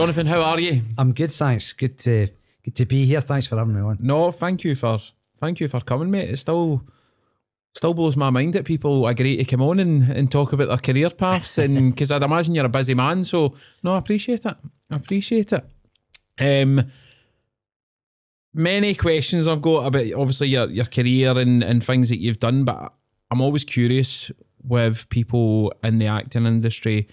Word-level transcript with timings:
Jonathan, 0.00 0.26
how 0.28 0.40
are 0.40 0.58
you? 0.58 0.80
I'm 0.96 1.12
good, 1.12 1.30
thanks. 1.30 1.74
Good 1.74 1.98
to 1.98 2.28
good 2.64 2.74
to 2.76 2.86
be 2.86 3.04
here. 3.04 3.20
Thanks 3.20 3.46
for 3.46 3.58
having 3.58 3.74
me 3.74 3.82
on. 3.82 3.98
No, 4.00 4.32
thank 4.32 4.64
you 4.64 4.74
for 4.74 4.98
thank 5.40 5.60
you 5.60 5.68
for 5.68 5.78
coming, 5.80 6.10
mate. 6.10 6.30
It 6.30 6.38
still 6.38 6.82
still 7.74 7.92
blows 7.92 8.16
my 8.16 8.30
mind 8.30 8.54
that 8.54 8.64
people 8.64 9.06
agree 9.06 9.36
to 9.36 9.44
come 9.44 9.60
on 9.60 9.78
and, 9.78 10.10
and 10.10 10.32
talk 10.32 10.54
about 10.54 10.68
their 10.68 10.78
career 10.78 11.10
paths, 11.10 11.58
and 11.58 11.90
because 11.94 12.10
I'd 12.10 12.22
imagine 12.22 12.54
you're 12.54 12.64
a 12.64 12.70
busy 12.70 12.94
man. 12.94 13.24
So 13.24 13.54
no, 13.82 13.94
I 13.94 13.98
appreciate 13.98 14.46
it. 14.46 14.56
I 14.90 14.96
appreciate 14.96 15.52
it. 15.52 15.64
Um, 16.38 16.90
many 18.54 18.94
questions 18.94 19.46
I've 19.46 19.60
got 19.60 19.84
about 19.84 20.10
obviously 20.14 20.48
your 20.48 20.70
your 20.70 20.86
career 20.86 21.36
and 21.38 21.62
and 21.62 21.84
things 21.84 22.08
that 22.08 22.20
you've 22.20 22.40
done, 22.40 22.64
but 22.64 22.94
I'm 23.30 23.42
always 23.42 23.64
curious 23.64 24.30
with 24.64 25.10
people 25.10 25.74
in 25.84 25.98
the 25.98 26.06
acting 26.06 26.46
industry. 26.46 27.06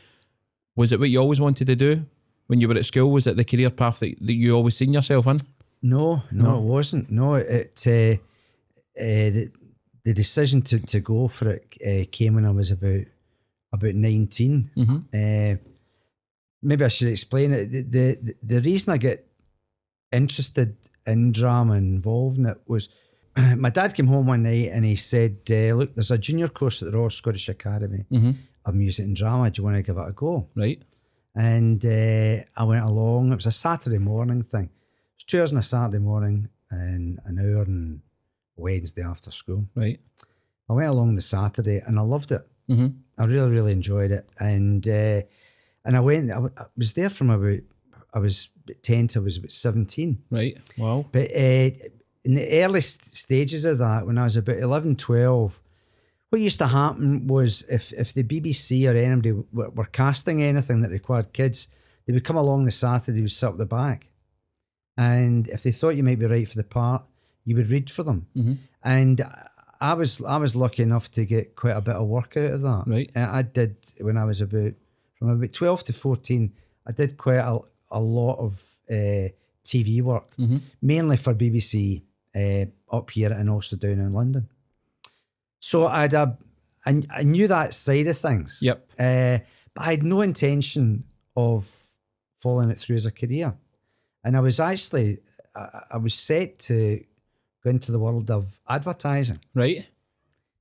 Was 0.78 0.94
it 0.94 1.02
what 1.02 1.10
you 1.10 1.20
always 1.20 1.42
wanted 1.42 1.68
to 1.68 1.76
do? 1.76 2.06
When 2.48 2.60
you 2.60 2.68
were 2.68 2.76
at 2.76 2.86
school? 2.86 3.12
Was 3.12 3.28
it 3.28 3.38
the 3.38 3.46
career 3.46 3.70
path 3.70 4.00
that, 4.00 4.16
that 4.20 4.34
you 4.34 4.56
always 4.56 4.76
seen 4.76 4.94
yourself 4.94 5.28
in? 5.28 5.40
No, 5.82 6.24
no, 6.32 6.44
no. 6.44 6.58
it 6.58 6.62
wasn't. 6.62 7.12
No, 7.12 7.36
it 7.36 7.84
uh, 7.86 8.18
uh, 9.00 9.30
the, 9.30 9.52
the 10.04 10.14
decision 10.14 10.62
to, 10.64 10.80
to 10.80 11.00
go 11.00 11.28
for 11.28 11.50
it 11.50 11.68
uh, 11.86 12.10
came 12.12 12.36
when 12.36 12.46
I 12.46 12.52
was 12.52 12.72
about 12.72 13.06
about 13.74 13.96
19 13.96 14.72
mm-hmm. 14.78 14.96
Uh, 15.14 15.58
maybe 16.62 16.86
I 16.86 16.88
should 16.88 17.10
explain 17.10 17.52
it. 17.52 17.72
The, 17.72 17.82
the 17.84 18.36
the 18.42 18.62
reason 18.62 18.94
I 18.94 18.98
get 18.98 19.28
interested 20.12 20.76
in 21.06 21.32
drama 21.32 21.74
and 21.74 21.96
involved 21.96 22.38
in 22.38 22.46
it 22.48 22.60
was 22.66 22.90
my 23.56 23.70
dad 23.70 23.94
came 23.94 24.08
home 24.08 24.28
one 24.28 24.44
night 24.44 24.70
and 24.72 24.84
he 24.84 24.96
said, 24.96 25.38
uh, 25.52 25.76
"Look, 25.76 25.96
there's 25.96 26.12
a 26.12 26.18
junior 26.18 26.48
course 26.48 26.82
at 26.82 26.92
the 26.92 26.98
Royal 26.98 27.10
Scottish 27.10 27.50
Academy 27.50 28.06
mm-hmm. 28.12 28.32
of 28.66 28.76
Music 28.76 29.06
and 29.06 29.16
Drama. 29.16 29.52
Do 29.52 29.60
you 29.60 29.64
want 29.64 29.78
to 29.78 29.84
give 29.84 29.98
it 29.98 30.08
a 30.08 30.12
go?" 30.12 30.48
Right. 30.56 30.82
And 31.38 31.86
uh, 31.86 32.44
I 32.56 32.64
went 32.64 32.84
along. 32.84 33.32
It 33.32 33.36
was 33.36 33.46
a 33.46 33.52
Saturday 33.52 34.00
morning 34.00 34.42
thing. 34.42 34.64
It 34.64 35.18
was 35.18 35.24
two 35.28 35.40
hours 35.40 35.52
on 35.52 35.60
a 35.60 35.62
Saturday 35.62 36.00
morning 36.00 36.50
and 36.72 37.20
an 37.26 37.38
hour 37.38 37.62
on 37.62 38.02
Wednesday 38.56 39.04
after 39.04 39.30
school. 39.30 39.68
Right. 39.76 40.00
I 40.68 40.74
went 40.74 40.90
along 40.90 41.14
the 41.14 41.22
Saturday 41.22 41.78
and 41.86 42.00
I 42.00 42.02
loved 42.02 42.32
it. 42.32 42.42
Mm-hmm. 42.68 42.88
I 43.20 43.26
really, 43.26 43.52
really 43.52 43.72
enjoyed 43.72 44.12
it. 44.12 44.28
And 44.40 44.88
uh, 44.88 45.22
and 45.86 45.96
I 45.96 46.00
went. 46.00 46.32
I, 46.32 46.40
I, 46.58 46.66
was 46.76 46.94
there 46.94 47.10
from 47.10 47.30
about. 47.30 47.60
I 48.14 48.20
was 48.20 48.50
ten 48.82 49.08
to 49.10 49.20
I 49.20 49.24
was 49.24 49.38
about 49.38 49.52
seventeen. 49.52 50.24
Right. 50.32 50.58
Wow. 50.76 51.06
But 51.12 51.30
uh, 51.36 51.70
in 52.24 52.34
the 52.34 52.64
early 52.64 52.82
stages 52.82 53.64
of 53.64 53.78
that, 53.78 54.08
when 54.08 54.18
I 54.18 54.24
was 54.24 54.36
about 54.36 54.58
11, 54.58 54.98
12, 54.98 55.62
what 56.30 56.42
used 56.42 56.60
to 56.60 56.68
happen 56.68 57.28
was 57.28 57.64
if 57.70 57.94
if 57.94 58.14
the 58.14 58.24
BBC 58.24 58.88
or 58.88 58.96
anybody 58.96 59.32
were, 59.32 59.70
were, 59.70 59.86
casting 59.86 60.44
anything 60.44 60.82
that 60.82 60.92
required 60.92 61.34
kids, 61.34 61.68
they 62.06 62.14
would 62.14 62.24
come 62.24 62.36
along 62.36 62.66
the 62.66 62.72
Saturday, 62.72 63.22
would 63.22 63.32
sit 63.32 63.48
up 63.48 63.58
the 63.58 63.66
back, 63.66 64.08
and 64.98 65.48
if 65.48 65.64
they 65.64 65.72
thought 65.72 65.96
you 65.96 66.04
might 66.04 66.20
be 66.20 66.26
right 66.26 66.48
for 66.48 66.58
the 66.58 66.64
part, 66.64 67.04
you 67.46 67.56
would 67.56 67.70
read 67.70 67.90
for 67.90 68.04
them. 68.04 68.28
Mm-hmm. 68.36 68.54
And 68.84 69.26
I 69.80 69.94
was 69.94 70.22
I 70.22 70.38
was 70.38 70.56
lucky 70.56 70.84
enough 70.84 71.10
to 71.12 71.26
get 71.26 71.56
quite 71.56 71.78
a 71.78 71.82
bit 71.82 71.96
of 71.96 72.08
work 72.08 72.36
out 72.36 72.52
of 72.52 72.62
that. 72.62 72.84
Right, 72.88 73.12
I 73.16 73.42
did 73.42 73.78
when 74.02 74.18
I 74.18 74.26
was 74.26 74.42
about 74.42 74.74
from 75.18 75.30
about 75.30 75.54
twelve 75.54 75.84
to 75.86 75.94
fourteen. 75.94 76.54
I 76.86 76.92
did 76.92 77.18
quite 77.18 77.36
a, 77.38 77.60
a 77.92 78.00
lot 78.00 78.40
of 78.40 78.64
uh, 78.90 79.30
TV 79.64 80.02
work, 80.02 80.36
mm-hmm. 80.38 80.58
mainly 80.82 81.18
for 81.18 81.34
BBC 81.34 82.02
uh, 82.36 82.66
up 82.96 83.12
here 83.12 83.32
and 83.32 83.50
also 83.50 83.76
down 83.76 84.00
in 84.00 84.14
London. 84.14 84.50
So 85.68 85.86
I'd 85.86 86.14
a, 86.14 86.38
I, 86.86 87.04
I 87.10 87.24
knew 87.24 87.46
that 87.50 87.74
side 87.74 88.08
of 88.08 88.18
things. 88.18 88.60
Yep. 88.62 88.90
Uh, 88.98 89.40
but 89.74 89.82
I 89.82 89.92
had 89.92 90.04
no 90.04 90.22
intention 90.22 91.04
of 91.36 91.70
following 92.38 92.70
it 92.70 92.80
through 92.80 92.96
as 92.96 93.06
a 93.06 93.12
career. 93.12 93.54
And 94.24 94.38
I 94.38 94.40
was 94.40 94.62
actually, 94.62 95.20
I, 95.54 95.82
I 95.92 95.98
was 95.98 96.14
set 96.14 96.60
to 96.60 97.04
go 97.66 97.70
into 97.70 97.92
the 97.92 98.00
world 98.00 98.32
of 98.32 98.58
advertising. 98.70 99.42
Right. 99.54 99.86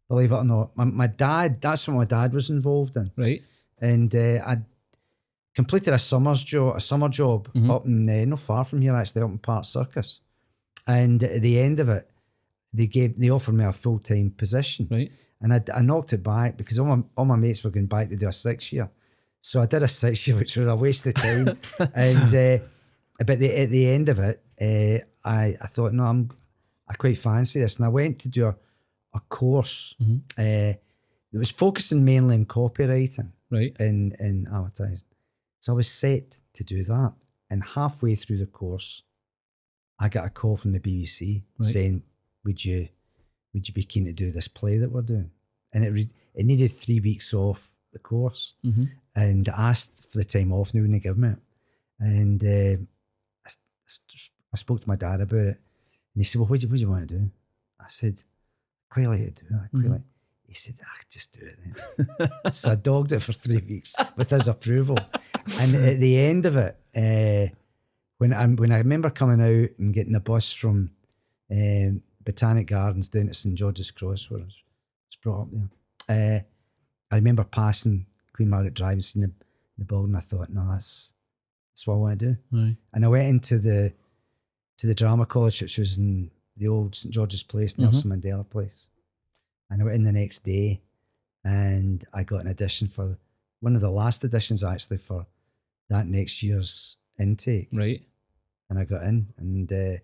Believe 0.08 0.32
it 0.32 0.34
or 0.34 0.44
not. 0.44 0.76
My, 0.76 0.84
my 0.84 1.06
dad, 1.06 1.60
that's 1.60 1.86
what 1.86 1.96
my 1.96 2.04
dad 2.04 2.34
was 2.34 2.50
involved 2.50 2.96
in. 2.96 3.12
Right. 3.16 3.44
And 3.80 4.12
uh, 4.12 4.42
I 4.44 4.58
completed 5.54 5.94
a 5.94 6.00
summer's 6.00 6.42
job, 6.42 6.74
a 6.74 6.80
summer 6.80 7.08
job 7.08 7.46
mm-hmm. 7.52 7.70
up 7.70 7.86
in, 7.86 8.10
uh, 8.10 8.24
not 8.24 8.40
far 8.40 8.64
from 8.64 8.82
here 8.82 8.96
actually, 8.96 9.22
up 9.22 9.30
in 9.30 9.38
Park 9.38 9.66
Circus. 9.66 10.20
And 10.84 11.22
at 11.22 11.42
the 11.42 11.60
end 11.60 11.78
of 11.78 11.88
it, 11.90 12.10
they 12.72 12.86
gave 12.86 13.18
they 13.18 13.30
offered 13.30 13.54
me 13.54 13.64
a 13.64 13.72
full 13.72 13.98
time 13.98 14.32
position, 14.36 14.88
right? 14.90 15.10
And 15.40 15.52
I, 15.52 15.62
I 15.74 15.82
knocked 15.82 16.12
it 16.12 16.22
back 16.22 16.56
because 16.56 16.78
all 16.78 16.86
my 16.86 17.02
all 17.16 17.24
my 17.24 17.36
mates 17.36 17.62
were 17.62 17.70
going 17.70 17.86
back 17.86 18.08
to 18.08 18.16
do 18.16 18.28
a 18.28 18.32
six 18.32 18.72
year, 18.72 18.90
so 19.40 19.60
I 19.60 19.66
did 19.66 19.82
a 19.82 19.88
six 19.88 20.26
year, 20.26 20.36
which 20.38 20.56
was 20.56 20.66
a 20.66 20.76
waste 20.76 21.06
of 21.06 21.14
time. 21.14 21.58
and 21.94 22.34
uh, 22.34 22.64
but 23.24 23.38
the, 23.38 23.56
at 23.60 23.70
the 23.70 23.90
end 23.90 24.08
of 24.08 24.18
it, 24.18 24.42
uh, 24.60 25.28
I 25.28 25.56
I 25.60 25.66
thought 25.68 25.92
no, 25.92 26.04
I'm 26.04 26.30
I 26.88 26.94
quite 26.94 27.18
fancy 27.18 27.60
this, 27.60 27.76
and 27.76 27.84
I 27.84 27.88
went 27.88 28.18
to 28.20 28.28
do 28.28 28.46
a, 28.46 28.56
a 29.14 29.20
course. 29.28 29.94
Mm-hmm. 30.00 30.16
Uh, 30.38 30.74
it 31.32 31.38
was 31.38 31.50
focusing 31.50 32.04
mainly 32.04 32.36
on 32.36 32.46
copywriting, 32.46 33.32
right? 33.50 33.74
In 33.78 34.12
in 34.18 34.48
advertising, 34.52 35.06
so 35.60 35.72
I 35.72 35.76
was 35.76 35.90
set 35.90 36.40
to 36.54 36.64
do 36.64 36.84
that, 36.84 37.12
and 37.50 37.62
halfway 37.62 38.14
through 38.14 38.38
the 38.38 38.46
course, 38.46 39.02
I 39.98 40.08
got 40.08 40.26
a 40.26 40.30
call 40.30 40.56
from 40.56 40.72
the 40.72 40.80
BBC 40.80 41.42
right. 41.58 41.70
saying 41.70 42.02
would 42.46 42.64
you 42.64 42.88
would 43.52 43.68
you 43.68 43.74
be 43.74 43.82
keen 43.82 44.04
to 44.04 44.12
do 44.12 44.30
this 44.30 44.48
play 44.48 44.78
that 44.78 44.90
we're 44.90 45.02
doing? 45.02 45.30
And 45.72 45.84
it 45.84 45.90
re- 45.90 46.10
it 46.34 46.46
needed 46.46 46.72
three 46.72 47.00
weeks 47.00 47.34
off 47.34 47.74
the 47.92 47.98
course, 47.98 48.54
mm-hmm. 48.64 48.84
and 49.14 49.48
I 49.48 49.70
asked 49.70 50.12
for 50.12 50.18
the 50.18 50.24
time 50.24 50.52
off, 50.52 50.70
and 50.70 50.78
they 50.78 50.82
wouldn't 50.82 51.02
give 51.02 51.18
me 51.18 51.30
it. 51.30 51.38
And 51.98 52.42
uh, 52.44 52.82
I, 53.46 53.50
I, 54.52 54.56
spoke 54.56 54.80
to 54.82 54.88
my 54.88 54.96
dad 54.96 55.22
about 55.22 55.38
it, 55.38 55.60
and 56.14 56.16
he 56.16 56.24
said, 56.24 56.40
"Well, 56.40 56.48
what 56.48 56.60
do 56.60 56.66
you, 56.66 56.70
what 56.70 56.76
do 56.76 56.80
you 56.82 56.90
want 56.90 57.08
to 57.08 57.18
do?" 57.18 57.30
I 57.80 57.86
said, 57.88 58.22
"I 58.90 58.94
quite 58.94 59.08
like 59.08 59.20
to 59.20 59.44
do 59.44 59.46
it. 59.50 59.54
I 59.54 59.68
quite 59.68 59.82
mm-hmm. 59.82 59.92
like." 59.92 60.02
He 60.46 60.54
said, 60.54 60.74
"Ah, 60.84 61.00
just 61.10 61.32
do 61.32 61.46
it 61.46 61.58
then." 62.12 62.52
so 62.52 62.70
I 62.70 62.74
dogged 62.74 63.12
it 63.12 63.20
for 63.20 63.32
three 63.32 63.62
weeks 63.66 63.94
with 64.16 64.30
his 64.30 64.48
approval, 64.48 64.98
and 65.60 65.74
at 65.74 65.98
the 65.98 66.18
end 66.20 66.46
of 66.46 66.56
it, 66.56 66.76
uh, 66.94 67.54
when 68.18 68.32
I 68.32 68.46
when 68.46 68.72
I 68.72 68.78
remember 68.78 69.10
coming 69.10 69.40
out 69.40 69.70
and 69.78 69.94
getting 69.94 70.12
the 70.12 70.20
bus 70.20 70.52
from 70.52 70.90
um, 71.50 72.02
Botanic 72.26 72.66
Gardens 72.66 73.08
down 73.08 73.28
at 73.28 73.36
St 73.36 73.54
George's 73.54 73.90
Cross 73.90 74.30
where 74.30 74.40
I 74.40 74.44
was, 74.44 74.54
brought 75.22 75.42
up 75.42 75.48
there. 75.50 75.68
Uh, 76.08 76.40
I 77.10 77.16
remember 77.16 77.44
passing 77.44 78.06
Queen 78.32 78.50
Margaret 78.50 78.74
Drive 78.74 78.92
and 78.92 79.04
seeing 79.04 79.26
the, 79.26 79.32
the 79.78 79.84
building. 79.84 80.14
I 80.14 80.20
thought, 80.20 80.50
no, 80.50 80.68
that's 80.70 81.12
that's 81.72 81.86
what 81.86 81.94
I 81.94 81.96
want 81.96 82.18
to 82.20 82.26
do. 82.26 82.36
Right. 82.52 82.76
And 82.92 83.04
I 83.04 83.08
went 83.08 83.28
into 83.28 83.58
the 83.58 83.92
to 84.78 84.86
the 84.86 84.94
drama 84.94 85.26
college, 85.26 85.62
which 85.62 85.78
was 85.78 85.96
in 85.96 86.30
the 86.56 86.68
old 86.68 86.94
St 86.94 87.12
George's 87.12 87.42
Place, 87.42 87.72
mm-hmm. 87.72 87.84
Nelson 87.84 88.10
mm-hmm. 88.10 88.28
Mandela 88.28 88.48
Place. 88.48 88.88
And 89.70 89.80
I 89.80 89.84
went 89.84 89.96
in 89.96 90.04
the 90.04 90.12
next 90.12 90.44
day, 90.44 90.80
and 91.44 92.04
I 92.12 92.22
got 92.22 92.42
an 92.42 92.48
audition 92.48 92.86
for 92.88 93.16
one 93.60 93.74
of 93.74 93.80
the 93.80 93.90
last 93.90 94.22
auditions 94.22 94.68
actually 94.68 94.98
for 94.98 95.26
that 95.88 96.06
next 96.06 96.42
year's 96.42 96.96
intake. 97.18 97.68
Right. 97.72 98.02
And 98.68 98.78
I 98.78 98.84
got 98.84 99.02
in, 99.02 99.26
and 99.38 99.72
uh, 99.72 99.98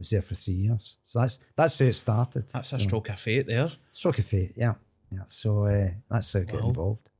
was 0.00 0.10
there 0.10 0.22
for 0.22 0.34
three 0.34 0.54
years. 0.54 0.96
So 1.04 1.20
that's 1.20 1.38
that's 1.54 1.78
how 1.78 1.84
it 1.84 1.92
started. 1.92 2.48
That's 2.48 2.72
a 2.72 2.80
stroke 2.80 3.08
know. 3.08 3.12
of 3.12 3.20
fate 3.20 3.46
there. 3.46 3.70
Stroke 3.92 4.18
of 4.18 4.26
fate, 4.26 4.54
yeah. 4.56 4.74
Yeah. 5.12 5.22
So 5.26 5.66
uh, 5.66 5.90
that's 6.10 6.32
how 6.32 6.40
I 6.40 6.44
got 6.44 6.64
involved. 6.64 7.10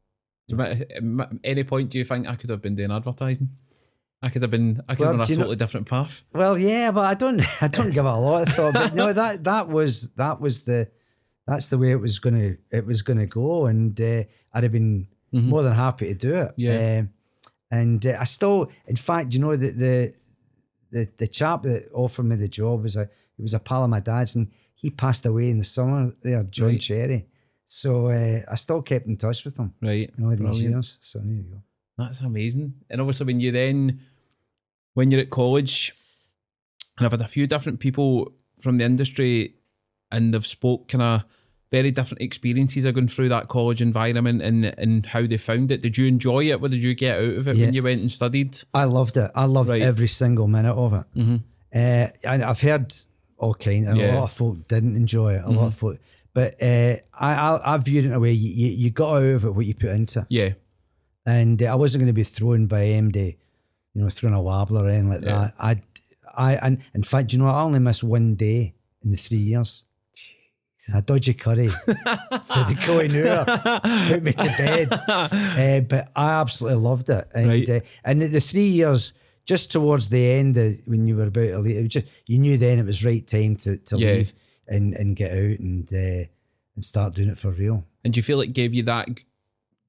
So 0.48 0.60
at 0.60 0.88
any 1.44 1.62
point 1.62 1.90
do 1.90 1.98
you 1.98 2.04
think 2.04 2.26
I 2.26 2.34
could 2.34 2.50
have 2.50 2.62
been 2.62 2.74
doing 2.74 2.90
advertising? 2.90 3.50
I 4.22 4.28
could 4.28 4.42
have 4.42 4.50
been 4.50 4.80
I 4.88 4.94
could 4.94 5.06
well, 5.06 5.18
have 5.18 5.28
been 5.28 5.36
a 5.36 5.36
totally 5.36 5.56
know, 5.56 5.58
different 5.58 5.88
path. 5.88 6.22
Well, 6.32 6.58
yeah, 6.58 6.90
but 6.90 7.04
I 7.04 7.14
don't 7.14 7.40
I 7.62 7.68
don't 7.68 7.92
give 7.92 8.04
it 8.04 8.08
a 8.08 8.16
lot 8.16 8.48
of 8.48 8.54
thought. 8.54 8.74
But 8.74 8.94
no, 8.94 9.12
that 9.12 9.44
that 9.50 9.68
was 9.68 10.08
that 10.16 10.40
was 10.40 10.62
the 10.62 10.88
that's 11.46 11.66
the 11.66 11.78
way 11.78 11.92
it 11.92 12.00
was 12.00 12.18
gonna 12.18 12.56
it 12.70 12.86
was 12.86 13.02
gonna 13.02 13.26
go, 13.26 13.66
and 13.66 13.98
uh, 14.00 14.24
I'd 14.52 14.62
have 14.64 14.72
been 14.72 15.06
mm-hmm. 15.32 15.48
more 15.48 15.62
than 15.62 15.74
happy 15.74 16.06
to 16.08 16.14
do 16.14 16.34
it. 16.34 16.52
Yeah. 16.56 17.02
Uh, 17.02 17.06
and 17.72 18.04
uh, 18.04 18.16
I 18.18 18.24
still, 18.24 18.70
in 18.86 18.96
fact, 18.96 19.32
you 19.32 19.38
know 19.40 19.56
that 19.56 19.78
the 19.78 20.12
the 20.90 21.08
the 21.18 21.26
chap 21.26 21.62
that 21.62 21.88
offered 21.92 22.24
me 22.24 22.36
the 22.36 22.48
job 22.48 22.82
was 22.82 22.96
a 22.96 23.08
he 23.36 23.42
was 23.42 23.54
a 23.54 23.58
pal 23.58 23.84
of 23.84 23.90
my 23.90 24.00
dad's, 24.00 24.34
and 24.34 24.50
he 24.74 24.90
passed 24.90 25.26
away 25.26 25.50
in 25.50 25.58
the 25.58 25.64
summer 25.64 26.12
there, 26.22 26.42
John 26.44 26.68
right. 26.68 26.80
Cherry. 26.80 27.26
So 27.66 28.08
uh, 28.08 28.42
I 28.50 28.54
still 28.56 28.82
kept 28.82 29.06
in 29.06 29.16
touch 29.16 29.44
with 29.44 29.56
him. 29.56 29.72
Right. 29.80 30.10
all 30.20 30.30
these 30.30 30.38
Brilliant. 30.40 30.70
years. 30.74 30.98
So 31.00 31.20
there 31.20 31.32
you 31.32 31.42
go. 31.42 31.62
That's 31.96 32.20
amazing. 32.20 32.74
And 32.88 33.00
obviously, 33.00 33.26
when 33.26 33.40
you 33.40 33.52
then, 33.52 34.00
when 34.94 35.10
you're 35.10 35.20
at 35.20 35.30
college, 35.30 35.94
and 36.98 37.06
I've 37.06 37.12
had 37.12 37.20
a 37.20 37.28
few 37.28 37.46
different 37.46 37.78
people 37.80 38.32
from 38.60 38.78
the 38.78 38.84
industry, 38.84 39.54
and 40.10 40.34
they've 40.34 40.46
spoke 40.46 40.88
kind 40.88 41.02
of 41.02 41.24
very 41.70 41.90
different 41.90 42.20
experiences 42.20 42.84
of 42.84 42.94
going 42.94 43.08
through 43.08 43.28
that 43.28 43.48
college 43.48 43.80
environment 43.80 44.42
and 44.42 44.66
and 44.66 45.06
how 45.06 45.26
they 45.26 45.36
found 45.36 45.70
it. 45.70 45.82
Did 45.82 45.96
you 45.96 46.06
enjoy 46.06 46.50
it? 46.50 46.60
What 46.60 46.70
did 46.70 46.82
you 46.82 46.94
get 46.94 47.18
out 47.18 47.36
of 47.36 47.48
it 47.48 47.56
yeah. 47.56 47.66
when 47.66 47.74
you 47.74 47.82
went 47.82 48.00
and 48.00 48.10
studied? 48.10 48.58
I 48.74 48.84
loved 48.84 49.16
it. 49.16 49.30
I 49.34 49.44
loved 49.44 49.70
right. 49.70 49.82
every 49.82 50.08
single 50.08 50.48
minute 50.48 50.74
of 50.74 50.92
it. 50.94 51.04
Mm-hmm. 51.16 51.36
Uh, 51.72 52.08
and 52.24 52.44
I've 52.44 52.60
heard 52.60 52.94
all 53.38 53.54
kinds. 53.54 53.96
Yeah. 53.96 54.14
A 54.14 54.16
lot 54.16 54.24
of 54.24 54.32
folk 54.32 54.68
didn't 54.68 54.96
enjoy 54.96 55.34
it. 55.34 55.38
A 55.38 55.40
mm-hmm. 55.42 55.56
lot 55.56 55.66
of 55.66 55.74
mm-hmm. 55.74 55.78
folk, 55.78 55.98
but 56.34 56.62
uh, 56.62 56.96
I, 57.14 57.34
I 57.34 57.74
I 57.74 57.76
viewed 57.78 58.04
it 58.04 58.08
in 58.08 58.14
a 58.14 58.20
way 58.20 58.32
you, 58.32 58.50
you, 58.50 58.76
you 58.76 58.90
got 58.90 59.16
out 59.16 59.22
of 59.22 59.44
it 59.44 59.54
what 59.54 59.66
you 59.66 59.74
put 59.74 59.90
into 59.90 60.20
it. 60.20 60.26
Yeah. 60.28 60.50
And 61.26 61.62
uh, 61.62 61.66
I 61.66 61.74
wasn't 61.74 62.00
going 62.00 62.08
to 62.08 62.12
be 62.12 62.24
thrown 62.24 62.66
by 62.66 62.82
MD 62.82 63.36
you 63.94 64.02
know, 64.02 64.08
throwing 64.08 64.34
a 64.34 64.42
wobbler 64.42 64.88
in 64.88 65.08
like 65.08 65.22
Yeah. 65.22 65.50
that. 65.50 65.54
I, 65.58 65.82
I, 66.34 66.54
and 66.56 66.78
in 66.94 67.02
fact, 67.02 67.32
you 67.32 67.38
know, 67.38 67.46
I 67.46 67.62
only 67.62 67.78
missed 67.78 68.04
one 68.04 68.34
day 68.34 68.74
in 69.02 69.10
the 69.10 69.16
three 69.16 69.38
years. 69.38 69.84
A 70.94 71.02
dodgy 71.02 71.34
curry 71.34 71.68
for 71.68 71.84
the 71.94 72.76
Koh-i-Noor 72.80 73.44
put 74.08 74.22
me 74.22 74.32
to 74.32 74.54
bed. 74.56 74.88
Uh, 75.08 75.80
but 75.80 76.10
I 76.16 76.30
absolutely 76.40 76.80
loved 76.82 77.10
it. 77.10 77.28
And 77.34 77.46
Right. 77.48 77.68
uh, 77.70 77.80
and 78.04 78.22
the, 78.22 78.40
three 78.40 78.66
years, 78.68 79.12
just 79.44 79.70
towards 79.70 80.08
the 80.08 80.32
end, 80.32 80.56
uh, 80.56 80.70
when 80.86 81.06
you 81.06 81.16
were 81.16 81.24
about 81.26 81.40
to 81.48 81.58
leave, 81.58 81.88
just 81.88 82.06
you 82.26 82.38
knew 82.38 82.56
then 82.56 82.78
it 82.78 82.86
was 82.86 83.04
right 83.04 83.24
time 83.26 83.56
to, 83.56 83.76
to 83.76 83.98
Yeah. 83.98 84.12
leave 84.14 84.32
and, 84.66 84.94
and 84.94 85.14
get 85.16 85.30
out 85.32 85.58
and 85.60 85.88
uh, 85.92 86.24
and 86.76 86.84
start 86.84 87.14
doing 87.14 87.28
it 87.28 87.38
for 87.38 87.50
real. 87.50 87.84
And 88.04 88.12
do 88.14 88.18
you 88.18 88.22
feel 88.22 88.40
it 88.40 88.52
gave 88.54 88.72
you 88.72 88.82
that 88.84 89.06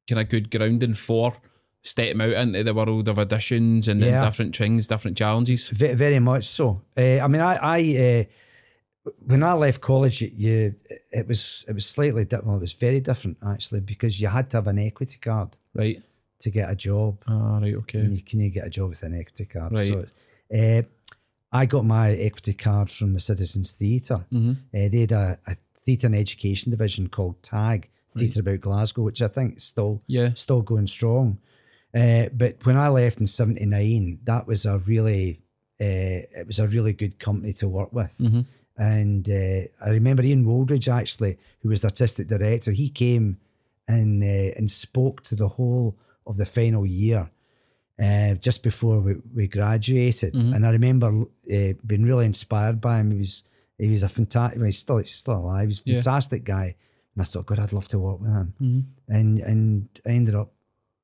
kind 0.10 0.20
of 0.22 0.30
good 0.30 0.52
grounding 0.52 0.96
for 0.96 1.36
stepping 1.84 2.22
out 2.22 2.34
into 2.34 2.64
the 2.64 2.74
world 2.74 3.08
of 3.08 3.16
auditions 3.18 3.88
and 3.88 4.02
then 4.04 4.14
Yeah. 4.14 4.26
different 4.26 4.56
things, 4.56 4.88
different 4.88 5.18
challenges? 5.18 5.70
Ve- 5.70 5.94
very 5.94 6.20
much 6.20 6.46
so. 6.46 6.82
Uh, 6.98 7.20
I 7.20 7.28
mean, 7.28 7.42
I, 7.42 7.56
I 7.56 7.80
uh, 7.80 8.24
when 9.26 9.44
I 9.44 9.54
left 9.54 9.82
college, 9.82 10.22
you, 10.22 10.32
you 10.36 10.76
it 11.12 11.28
was 11.28 11.66
it 11.68 11.74
was 11.74 11.86
slightly 11.86 12.24
different. 12.24 12.48
Well, 12.48 12.58
it 12.58 12.62
was 12.62 12.74
very 12.74 13.00
different 13.00 13.38
actually 13.46 13.82
because 13.82 14.22
you 14.22 14.28
had 14.28 14.50
to 14.52 14.58
have 14.58 14.68
an 14.68 14.80
equity 14.80 15.18
card 15.20 15.58
Right. 15.74 16.02
to 16.40 16.50
get 16.50 16.70
a 16.70 16.76
job. 16.76 17.18
Ah, 17.28 17.60
right. 17.60 17.76
Okay. 17.76 18.00
And 18.00 18.16
you 18.16 18.24
can 18.24 18.40
you 18.40 18.50
get 18.50 18.66
a 18.68 18.70
job 18.70 18.90
with 18.90 19.04
an 19.04 19.20
equity 19.20 19.46
card. 19.46 19.74
Right. 19.74 19.88
So, 19.88 20.06
uh, 20.56 20.82
I 21.54 21.66
got 21.66 21.84
my 21.86 22.12
equity 22.14 22.54
card 22.54 22.90
from 22.90 23.14
the 23.14 23.20
Citizens 23.20 23.74
Theatre. 23.74 24.26
Mhm. 24.32 24.56
Uh, 24.74 24.90
they 24.90 25.02
had 25.02 25.12
a, 25.12 25.38
a 25.48 25.56
theatre 25.86 26.08
and 26.08 26.16
education 26.16 26.70
division 26.72 27.10
called 27.10 27.42
TAG, 27.44 27.90
Theatre 28.18 28.40
About 28.42 28.62
Glasgow, 28.62 29.02
which 29.04 29.22
I 29.22 29.28
think 29.28 29.58
is 29.58 29.64
still 29.64 30.02
Yeah. 30.08 30.34
still 30.36 30.62
going 30.62 30.88
strong. 30.88 31.40
Uh, 31.94 32.30
but 32.34 32.64
when 32.66 32.78
I 32.78 32.88
left 32.88 33.20
in 33.20 33.28
'79, 33.28 34.20
that 34.26 34.48
was 34.48 34.66
a 34.66 34.78
really 34.78 35.42
uh, 35.82 36.22
it 36.40 36.46
was 36.46 36.60
a 36.60 36.68
really 36.68 36.94
good 36.94 37.18
company 37.18 37.52
to 37.54 37.68
work 37.68 37.92
with. 37.92 38.16
Mhm. 38.20 38.46
And 38.78 39.30
uh, 39.30 39.62
I 39.86 39.90
remember 39.90 40.24
Ian 40.24 40.46
Wooldridge 40.46 40.88
actually, 40.88 41.38
who 41.62 41.70
was 41.70 41.82
the 41.82 41.88
artistic 41.88 42.28
director, 42.28 42.72
he 42.72 42.90
came 42.90 43.38
and 43.88 44.24
uh, 44.24 44.52
and 44.58 44.70
spoke 44.72 45.22
to 45.24 45.36
the 45.36 45.48
whole 45.48 45.98
of 46.26 46.38
the 46.38 46.46
final 46.46 46.86
year 46.86 47.30
uh, 48.02 48.34
just 48.36 48.64
before 48.64 49.00
we, 49.00 49.16
we 49.36 49.48
graduated. 49.48 50.34
Mhm. 50.34 50.56
And 50.56 50.66
I 50.66 50.72
remember 50.72 51.08
uh, 51.22 51.74
being 51.86 52.04
really 52.04 52.26
inspired 52.26 52.80
by 52.82 53.00
him. 53.00 53.12
He 53.12 53.20
was 53.20 53.44
he 53.78 53.88
was 53.90 54.04
a 54.04 54.10
fantastic. 54.10 54.58
Well, 54.58 54.66
he's 54.68 54.80
still 54.80 54.98
he's 54.98 55.12
still 55.16 55.38
alive. 55.38 55.68
He's 55.70 55.80
a 55.82 55.90
Yeah. 55.90 55.96
fantastic 56.02 56.44
guy. 56.44 56.76
And 57.16 57.22
I 57.22 57.26
thought, 57.26 57.46
God, 57.48 57.60
I'd 57.60 57.74
love 57.74 57.88
to 57.90 58.00
work 58.00 58.22
with 58.22 58.32
him. 58.32 58.54
Mhm. 58.62 58.84
And 59.10 59.40
and 59.40 59.90
I 60.06 60.10
ended 60.12 60.36
up, 60.36 60.54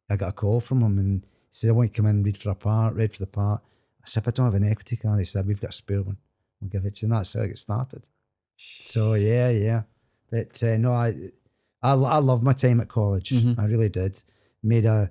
I 0.09 0.15
got 0.15 0.29
a 0.29 0.33
call 0.33 0.61
from 0.61 0.81
him 0.81 0.97
and 0.99 1.21
he 1.23 1.27
said, 1.51 1.69
I 1.69 1.73
want 1.73 1.87
you 1.89 1.93
to 1.93 1.97
come 1.97 2.05
in 2.07 2.15
and 2.17 2.25
read 2.25 2.37
for 2.37 2.49
a 2.51 2.55
part, 2.55 2.95
read 2.95 3.11
for 3.13 3.19
the 3.19 3.27
part. 3.27 3.61
I 4.03 4.07
said, 4.07 4.23
I 4.25 4.31
don't 4.31 4.45
have 4.45 4.55
an 4.55 4.63
equity 4.63 4.95
card. 4.95 5.19
He 5.19 5.25
said, 5.25 5.45
we've 5.45 5.59
got 5.59 5.71
a 5.71 5.73
spare 5.73 6.01
one. 6.01 6.17
We'll 6.61 6.69
give 6.69 6.85
it 6.85 6.95
to 6.95 7.05
you. 7.05 7.11
And 7.11 7.17
that's 7.17 7.33
how 7.33 7.41
I 7.43 7.47
get 7.47 7.57
started. 7.57 8.07
So 8.57 9.13
yeah, 9.13 9.49
yeah. 9.49 9.81
But 10.31 10.61
uh, 10.63 10.77
no, 10.77 10.93
I, 10.93 11.13
I 11.81 11.91
I 11.93 12.17
love 12.17 12.43
my 12.43 12.53
time 12.53 12.81
at 12.81 12.87
college. 12.89 13.29
Mhm. 13.31 13.57
I 13.59 13.65
really 13.65 13.89
did. 13.89 14.21
Made 14.63 14.85
a 14.85 15.09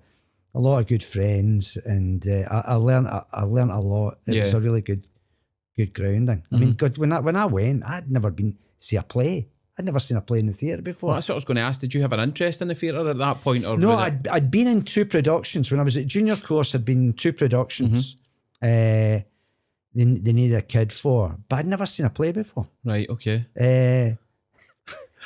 a 0.55 0.59
lot 0.61 0.79
of 0.79 0.87
good 0.87 1.03
friends, 1.03 1.77
and 1.85 2.27
uh, 2.27 2.45
I, 2.51 2.73
I 2.73 2.75
learned 2.75 3.09
I, 3.09 3.23
I 3.33 3.43
learned 3.43 3.71
a 3.71 3.79
lot. 3.79 4.19
It 4.27 4.41
was 4.41 4.55
a 4.55 4.61
really 4.61 4.81
good 4.81 5.07
good 5.77 5.93
grounding. 5.95 6.43
I 6.51 6.57
mean, 6.57 6.73
Mhm. 6.75 6.77
God, 6.79 6.99
when 6.99 7.13
I 7.13 7.21
when 7.21 7.37
I 7.37 7.45
went, 7.47 7.85
I'd 7.85 8.11
never 8.11 8.31
been 8.31 8.59
see 8.79 8.97
a 8.97 9.03
play. 9.03 9.49
I'd 9.79 9.85
never 9.85 9.99
seen 9.99 10.17
a 10.17 10.23
play 10.23 10.39
in 10.39 10.47
the 10.47 10.55
theatre 10.55 10.81
before. 10.83 11.09
Well, 11.09 11.17
that's 11.17 11.29
what 11.29 11.35
I 11.35 11.37
was 11.37 11.45
going 11.45 11.57
to 11.57 11.61
ask. 11.63 11.83
Did 11.83 11.93
you 11.93 12.01
have 12.01 12.15
an 12.15 12.21
interest 12.21 12.63
in 12.63 12.69
the 12.69 12.75
theatre 12.75 13.09
at 13.11 13.19
that 13.19 13.43
point, 13.43 13.67
or 13.67 13.77
No, 13.77 13.93
I'd, 13.93 14.27
I'd 14.29 14.51
been 14.51 14.67
in 14.67 14.81
two 14.83 15.05
productions 15.05 15.71
when 15.71 15.79
I 15.79 15.83
was 15.83 15.99
at 15.99 16.07
junior 16.07 16.37
course. 16.37 16.75
I'd 16.75 16.87
been 16.87 17.05
in 17.09 17.13
two 17.13 17.35
productions. 17.35 18.17
Mm-hmm. 18.63 19.19
Uh, 19.21 19.21
they, 19.97 20.05
they 20.05 20.33
needed 20.33 20.57
a 20.57 20.61
kid 20.63 20.93
for, 20.93 21.37
but 21.49 21.57
I'd 21.59 21.67
never 21.67 21.87
seen 21.87 22.07
a 22.07 22.11
play 22.11 22.31
before. 22.33 22.69
right? 22.85 23.09
Okay. 23.11 23.47
Uh, 23.61 24.15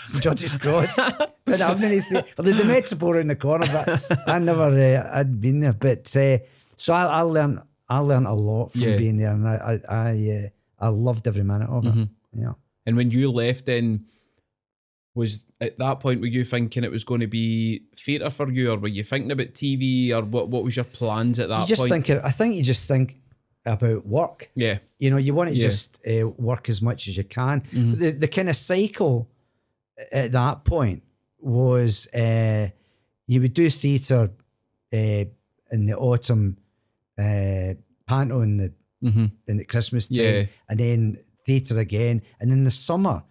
St 0.05 0.23
George's 0.23 0.57
Cross. 0.57 0.97
but 1.45 1.61
I've 1.61 1.79
many 1.79 2.01
th- 2.01 2.25
well, 2.39 2.45
the, 2.53 2.65
Metropole 2.65 3.17
around 3.17 3.29
the 3.29 3.37
corner, 3.37 3.67
but 3.67 4.29
I 4.29 4.39
never 4.39 4.63
uh, 4.65 5.19
I'd 5.19 5.41
been 5.43 5.61
there. 5.61 5.75
But 5.75 6.17
uh, 6.17 6.39
so 6.77 6.95
I, 6.95 7.05
I 7.05 7.21
learned 7.21 7.61
I 7.87 7.99
learned 7.99 8.27
a 8.27 8.33
lot 8.33 8.73
from 8.73 8.81
Yeah. 8.81 8.97
being 8.97 9.19
there, 9.19 9.33
and 9.33 9.47
I 9.47 9.81
I 9.89 9.95
I, 9.95 10.31
uh, 10.81 10.87
I 10.87 10.89
loved 10.89 11.29
every 11.29 11.43
minute 11.45 11.69
of 11.69 11.85
it. 11.85 11.95
Mhm. 11.95 12.09
Yeah. 12.35 12.53
And 12.87 12.97
when 12.97 13.11
you 13.11 13.31
left, 13.31 13.67
then 13.67 14.07
was 15.15 15.45
at 15.61 15.77
that 15.79 16.01
point 16.01 16.23
were 16.23 16.29
you 16.29 16.45
thinking 16.45 16.83
it 16.83 16.91
was 16.91 17.05
going 17.05 17.21
to 17.21 17.27
be 17.27 17.83
theatre 17.95 18.31
for 18.31 18.51
you, 18.51 18.71
or 18.71 18.79
were 18.79 18.89
you 18.89 19.05
thinking 19.05 19.31
about 19.33 19.49
TV, 19.49 20.13
or 20.13 20.23
what? 20.23 20.49
What 20.49 20.65
was 20.65 20.77
your 20.77 20.87
plans 20.87 21.39
at 21.39 21.51
that 21.51 21.61
You 21.63 21.67
just 21.67 21.81
point? 21.89 22.07
think 22.07 22.25
I 22.25 22.31
think 22.31 22.55
you 22.57 22.63
just 22.63 22.87
think 22.87 23.17
about 23.73 24.07
work. 24.07 24.51
yeah. 24.55 24.79
You 24.99 25.11
know, 25.11 25.17
you 25.19 25.35
want 25.35 25.51
to 25.51 25.57
Yeah. 25.57 25.69
just 25.69 25.99
uh, 26.07 26.29
work 26.29 26.69
as 26.69 26.81
much 26.83 27.09
as 27.09 27.17
you 27.17 27.25
can. 27.25 27.61
Mhm. 27.73 27.99
The 27.99 28.11
the 28.13 28.29
kind 28.29 28.49
of 28.49 28.57
cycle 28.57 29.29
at 30.13 30.33
that 30.33 30.65
point 30.65 31.03
was 31.39 32.07
uh, 32.15 32.69
you 33.27 33.41
would 33.41 33.55
do 33.55 33.71
theatre 33.71 34.31
uh, 34.93 35.25
in 35.73 35.87
the 35.87 35.97
autumn, 35.97 36.57
uh, 37.19 37.75
panto 38.07 38.43
in 38.43 38.57
the 38.59 38.73
Mm-hmm. 39.03 39.27
in 39.49 39.57
the 39.57 39.65
Christmas 39.65 40.09
time, 40.09 40.19
Yeah. 40.25 40.45
and 40.69 40.79
then 40.79 41.17
theatre 41.47 41.79
again, 41.79 42.21
and 42.39 42.53
in 42.53 42.65
the 42.65 42.71
summer, 42.71 43.23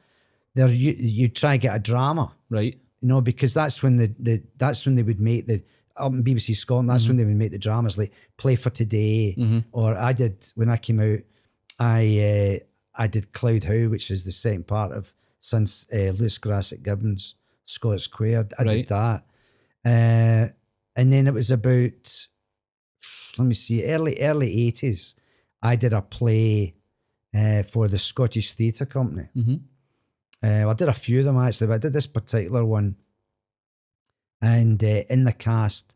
there 0.56 0.68
you 0.68 0.94
you 0.94 1.28
try 1.30 1.58
get 1.58 1.76
a 1.76 1.80
drama, 1.80 2.34
Right. 2.50 2.74
you 3.02 3.08
know, 3.08 3.22
because 3.22 3.54
that's 3.54 3.84
when 3.84 3.98
the, 3.98 4.08
the 4.20 4.42
that's 4.58 4.86
when 4.88 4.96
they 4.96 5.04
would 5.04 5.20
make 5.22 5.46
the 5.46 5.62
up 6.00 6.12
in 6.14 6.24
BBC 6.24 6.56
Scotland. 6.56 6.90
That's 6.90 7.08
when 7.08 7.18
they 7.18 7.26
would 7.26 7.36
make 7.36 7.52
the 7.52 7.58
dramas 7.60 7.98
like 7.98 8.12
Play 8.38 8.56
for 8.56 8.70
Today, 8.70 9.36
Mhm. 9.38 9.66
or 9.72 9.98
I 9.98 10.14
did 10.14 10.46
when 10.56 10.70
I 10.70 10.78
came 10.78 11.00
out. 11.00 11.20
I 11.80 12.60
uh, 12.60 12.66
I 13.04 13.08
did 13.08 13.32
Cloud 13.34 13.64
Howe, 13.64 13.88
which 13.90 14.12
is 14.12 14.26
the 14.26 14.32
second 14.32 14.68
part 14.68 14.92
of 14.92 15.14
since 15.40 15.86
uh, 15.94 16.12
Lewis 16.18 16.38
Grassic 16.38 16.84
Gibbon's 16.84 17.36
Scottish 17.66 18.04
Square. 18.04 18.50
I 18.58 18.64
Right. 18.64 18.70
did 18.78 18.88
that, 18.90 19.24
uh, 19.86 20.52
and 20.96 21.14
then 21.14 21.28
it 21.28 21.34
was 21.34 21.52
about 21.52 22.28
let 23.38 23.46
me 23.46 23.54
see 23.54 23.84
early 23.86 24.20
early 24.22 24.68
eighties. 24.68 25.16
I 25.62 25.76
did 25.76 25.94
a 25.94 26.02
play 26.02 26.76
uh, 27.34 27.64
for 27.64 27.88
the 27.88 27.98
Scottish 27.98 28.54
Theatre 28.54 28.86
Company. 28.86 29.28
Mm-hmm. 29.36 29.56
Uh, 30.42 30.70
I 30.70 30.74
did 30.74 30.88
a 30.88 30.94
few 30.94 31.20
of 31.20 31.26
them 31.26 31.38
actually, 31.38 31.68
but 31.68 31.74
I 31.76 31.78
did 31.80 31.94
this 31.94 32.08
particular 32.08 32.66
one. 32.66 32.96
And 34.42 34.84
uh, 34.84 35.04
in 35.10 35.24
the 35.26 35.34
cast 35.34 35.94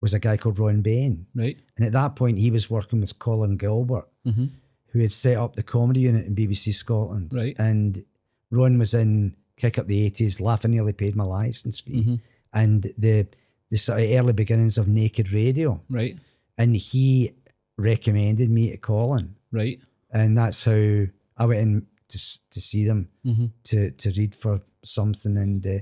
was 0.00 0.14
a 0.14 0.18
guy 0.18 0.36
called 0.36 0.58
Ron 0.58 0.80
Bain. 0.82 1.26
Right. 1.34 1.58
And 1.76 1.86
at 1.86 1.92
that 1.92 2.16
point, 2.16 2.38
he 2.38 2.50
was 2.50 2.70
working 2.70 3.00
with 3.00 3.18
Colin 3.18 3.56
Gilbert, 3.56 4.08
Mm-hmm. 4.26 4.46
who 4.88 5.00
had 5.00 5.12
set 5.12 5.36
up 5.36 5.54
the 5.56 5.62
comedy 5.62 6.00
unit 6.00 6.24
in 6.26 6.34
BBC 6.34 6.72
Scotland. 6.74 7.32
Right. 7.34 7.54
And 7.58 8.04
Ron 8.50 8.78
was 8.78 8.94
in 8.94 9.34
Kick 9.56 9.78
Up 9.78 9.86
the 9.86 10.10
80s, 10.10 10.40
Laughing 10.40 10.70
Nearly 10.70 10.92
Paid 10.94 11.14
My 11.16 11.24
Licence 11.24 11.80
Fee, 11.80 12.02
Mhm. 12.02 12.20
and 12.52 12.82
the, 12.96 13.26
the 13.70 13.76
sort 13.76 14.00
of 14.00 14.10
early 14.10 14.32
beginnings 14.32 14.78
of 14.78 14.88
Naked 14.88 15.32
Radio. 15.32 15.80
Right. 15.90 16.16
And 16.56 16.74
he 16.76 17.32
recommended 17.76 18.48
me 18.50 18.70
to 18.70 18.76
Colin. 18.76 19.34
Right. 19.52 19.78
And 20.10 20.38
that's 20.38 20.64
how 20.64 21.06
I 21.36 21.44
went 21.46 21.60
in 21.60 21.86
to, 22.08 22.18
to 22.50 22.60
see 22.60 22.84
them 22.86 23.08
Mm-hmm. 23.26 23.46
to 23.64 23.90
to 23.90 24.10
read 24.12 24.34
for 24.34 24.60
something, 24.84 25.36
and 25.36 25.66
uh, 25.66 25.78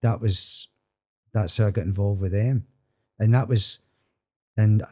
that 0.00 0.20
was 0.20 0.68
that's 1.34 1.56
how 1.58 1.66
I 1.66 1.70
got 1.70 1.84
involved 1.84 2.20
with 2.22 2.32
them, 2.32 2.66
and 3.18 3.34
that 3.34 3.48
was, 3.48 3.80
and 4.56 4.82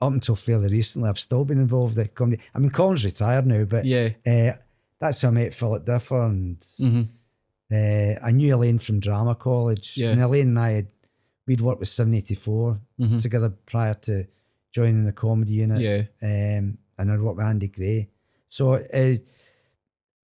up 0.00 0.12
until 0.12 0.36
fairly 0.36 0.68
recently, 0.68 1.08
I've 1.10 1.18
still 1.18 1.44
been 1.44 1.58
involved 1.60 1.96
with 1.96 2.06
the 2.06 2.08
comedy. 2.10 2.40
I 2.54 2.58
mean, 2.60 2.70
Colin's 2.70 3.04
retired 3.04 3.46
now, 3.46 3.64
but 3.64 3.84
Yeah. 3.84 4.10
uh, 4.26 4.56
that's 5.00 5.20
how 5.20 5.28
I 5.28 5.32
met 5.32 5.52
Philip 5.54 5.84
Differ, 5.84 6.22
and 6.22 6.58
Mm-hmm. 6.60 7.02
uh, 7.74 8.26
I 8.26 8.30
knew 8.30 8.54
Elaine 8.54 8.78
from 8.78 9.00
drama 9.00 9.34
college, 9.34 9.96
Yeah. 9.96 10.10
and 10.12 10.22
Elaine 10.22 10.48
and 10.48 10.58
I 10.58 10.70
had 10.70 10.86
we'd 11.46 11.60
worked 11.60 11.80
with 11.80 11.88
Seven 11.88 12.14
Eighty 12.14 12.34
Four 12.34 12.80
Mm-hmm. 13.00 13.16
together 13.18 13.50
prior 13.66 13.94
to 13.94 14.26
joining 14.72 15.04
the 15.04 15.12
comedy 15.12 15.52
unit 15.52 15.80
Yeah. 15.80 16.02
um, 16.58 16.78
and 16.98 17.10
I'd 17.12 17.20
worked 17.20 17.38
with 17.38 17.46
Andy 17.46 17.68
Gray. 17.68 18.08
So 18.48 18.74
it, 18.74 19.26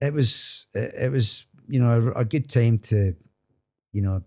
it 0.01 0.13
was 0.13 0.67
it, 0.73 0.93
it 1.05 1.11
was 1.11 1.45
you 1.67 1.79
know 1.79 2.13
a, 2.15 2.19
a 2.21 2.25
good 2.25 2.49
time 2.49 2.77
to 2.79 3.15
you 3.91 4.01
know 4.01 4.23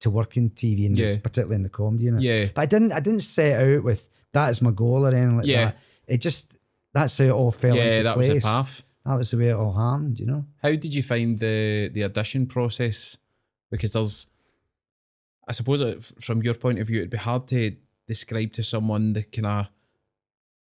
to 0.00 0.10
work 0.10 0.36
in 0.36 0.50
TV 0.50 0.86
and 0.86 0.98
Yeah. 0.98 1.12
particularly 1.22 1.56
in 1.56 1.62
the 1.62 1.68
comedy 1.68 2.04
unit. 2.04 2.22
Yeah. 2.22 2.46
But 2.54 2.62
I 2.62 2.66
didn't 2.66 2.92
I 2.92 3.00
didn't 3.00 3.20
set 3.20 3.60
out 3.60 3.82
with 3.84 4.08
that 4.32 4.48
as 4.50 4.60
my 4.60 4.70
goal 4.70 5.06
or 5.06 5.08
anything 5.14 5.38
like 5.38 5.46
Yeah. 5.46 5.64
that. 5.66 5.78
It 6.06 6.18
just 6.18 6.52
that's 6.92 7.16
how 7.18 7.24
it 7.24 7.30
all 7.30 7.50
fell 7.50 7.76
Yeah. 7.76 7.90
into 7.90 8.02
That 8.04 8.14
place. 8.14 8.32
was 8.34 8.42
the 8.42 8.46
path. 8.48 8.82
That 9.04 9.14
was 9.18 9.30
the 9.30 9.36
way 9.38 9.48
it 9.50 9.54
all 9.54 9.72
happened, 9.72 10.18
you 10.18 10.26
know. 10.26 10.44
How 10.62 10.70
did 10.70 10.94
you 10.94 11.02
find 11.02 11.38
the 11.38 11.90
the 11.92 12.04
audition 12.04 12.46
process? 12.46 13.16
Because 13.70 13.92
there's, 13.94 14.26
I 15.48 15.52
suppose, 15.52 15.80
it, 15.80 16.04
from 16.20 16.42
your 16.42 16.54
point 16.54 16.78
of 16.78 16.86
view, 16.86 16.98
it'd 16.98 17.10
be 17.10 17.16
hard 17.16 17.46
to 17.48 17.76
describe 18.06 18.52
to 18.54 18.62
someone 18.62 19.12
the 19.12 19.22
kind 19.22 19.46
of 19.46 19.66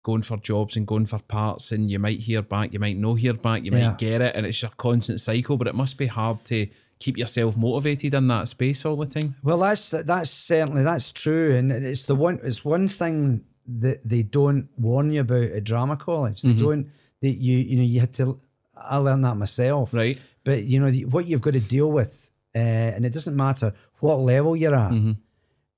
going 0.03 0.23
for 0.23 0.37
jobs 0.37 0.77
and 0.77 0.87
going 0.87 1.07
for 1.07 1.19
parts, 1.21 1.73
and 1.73 1.91
you 1.91 1.99
might 1.99 2.21
hear 2.21 2.43
back, 2.43 2.73
you 2.73 2.79
might 2.79 2.97
no 2.99 3.15
hear 3.15 3.33
back, 3.35 3.65
you 3.65 3.73
Yeah. 3.73 3.89
might 3.89 3.99
get 3.99 4.21
it, 4.21 4.35
and 4.37 4.45
it's 4.47 4.63
a 4.63 4.69
constant 4.71 5.21
cycle. 5.21 5.57
But 5.57 5.67
it 5.67 5.75
must 5.75 5.97
be 5.99 6.07
hard 6.07 6.45
to 6.47 6.67
keep 7.05 7.17
yourself 7.19 7.57
motivated 7.57 8.15
in 8.15 8.27
that 8.29 8.49
space 8.49 8.85
all 8.87 8.97
the 8.97 9.07
time. 9.07 9.35
Well, 9.43 9.59
that's 9.59 9.91
that's 9.91 10.31
certainly 10.31 10.83
that's 10.83 11.13
true, 11.13 11.57
and 11.57 11.71
it's 11.73 12.05
the 12.05 12.15
one 12.27 12.41
it's 12.43 12.65
one 12.65 12.89
thing 12.89 13.45
that 13.81 13.99
they 14.09 14.23
don't 14.23 14.69
warn 14.79 15.11
you 15.13 15.21
about 15.21 15.51
at 15.57 15.65
drama 15.65 15.97
college. 15.97 16.43
They 16.43 16.53
don't. 16.55 16.87
that 17.23 17.37
you 17.47 17.57
you 17.59 17.77
know 17.77 17.83
you 17.95 18.01
had 18.01 18.13
to. 18.15 18.41
I 18.77 18.97
learned 18.97 19.25
that 19.25 19.37
myself. 19.37 19.95
Right. 19.95 20.19
But 20.45 20.65
you 20.65 20.79
know 20.81 20.91
what 21.15 21.27
you've 21.27 21.41
got 21.41 21.53
to 21.55 21.61
deal 21.77 21.91
with, 21.99 22.31
uh, 22.55 22.59
and 22.95 23.05
it 23.07 23.13
doesn't 23.13 23.37
matter 23.37 23.73
what 24.01 24.17
level 24.21 24.57
you're 24.57 24.75
at. 24.75 24.93
Mhm. 24.93 25.17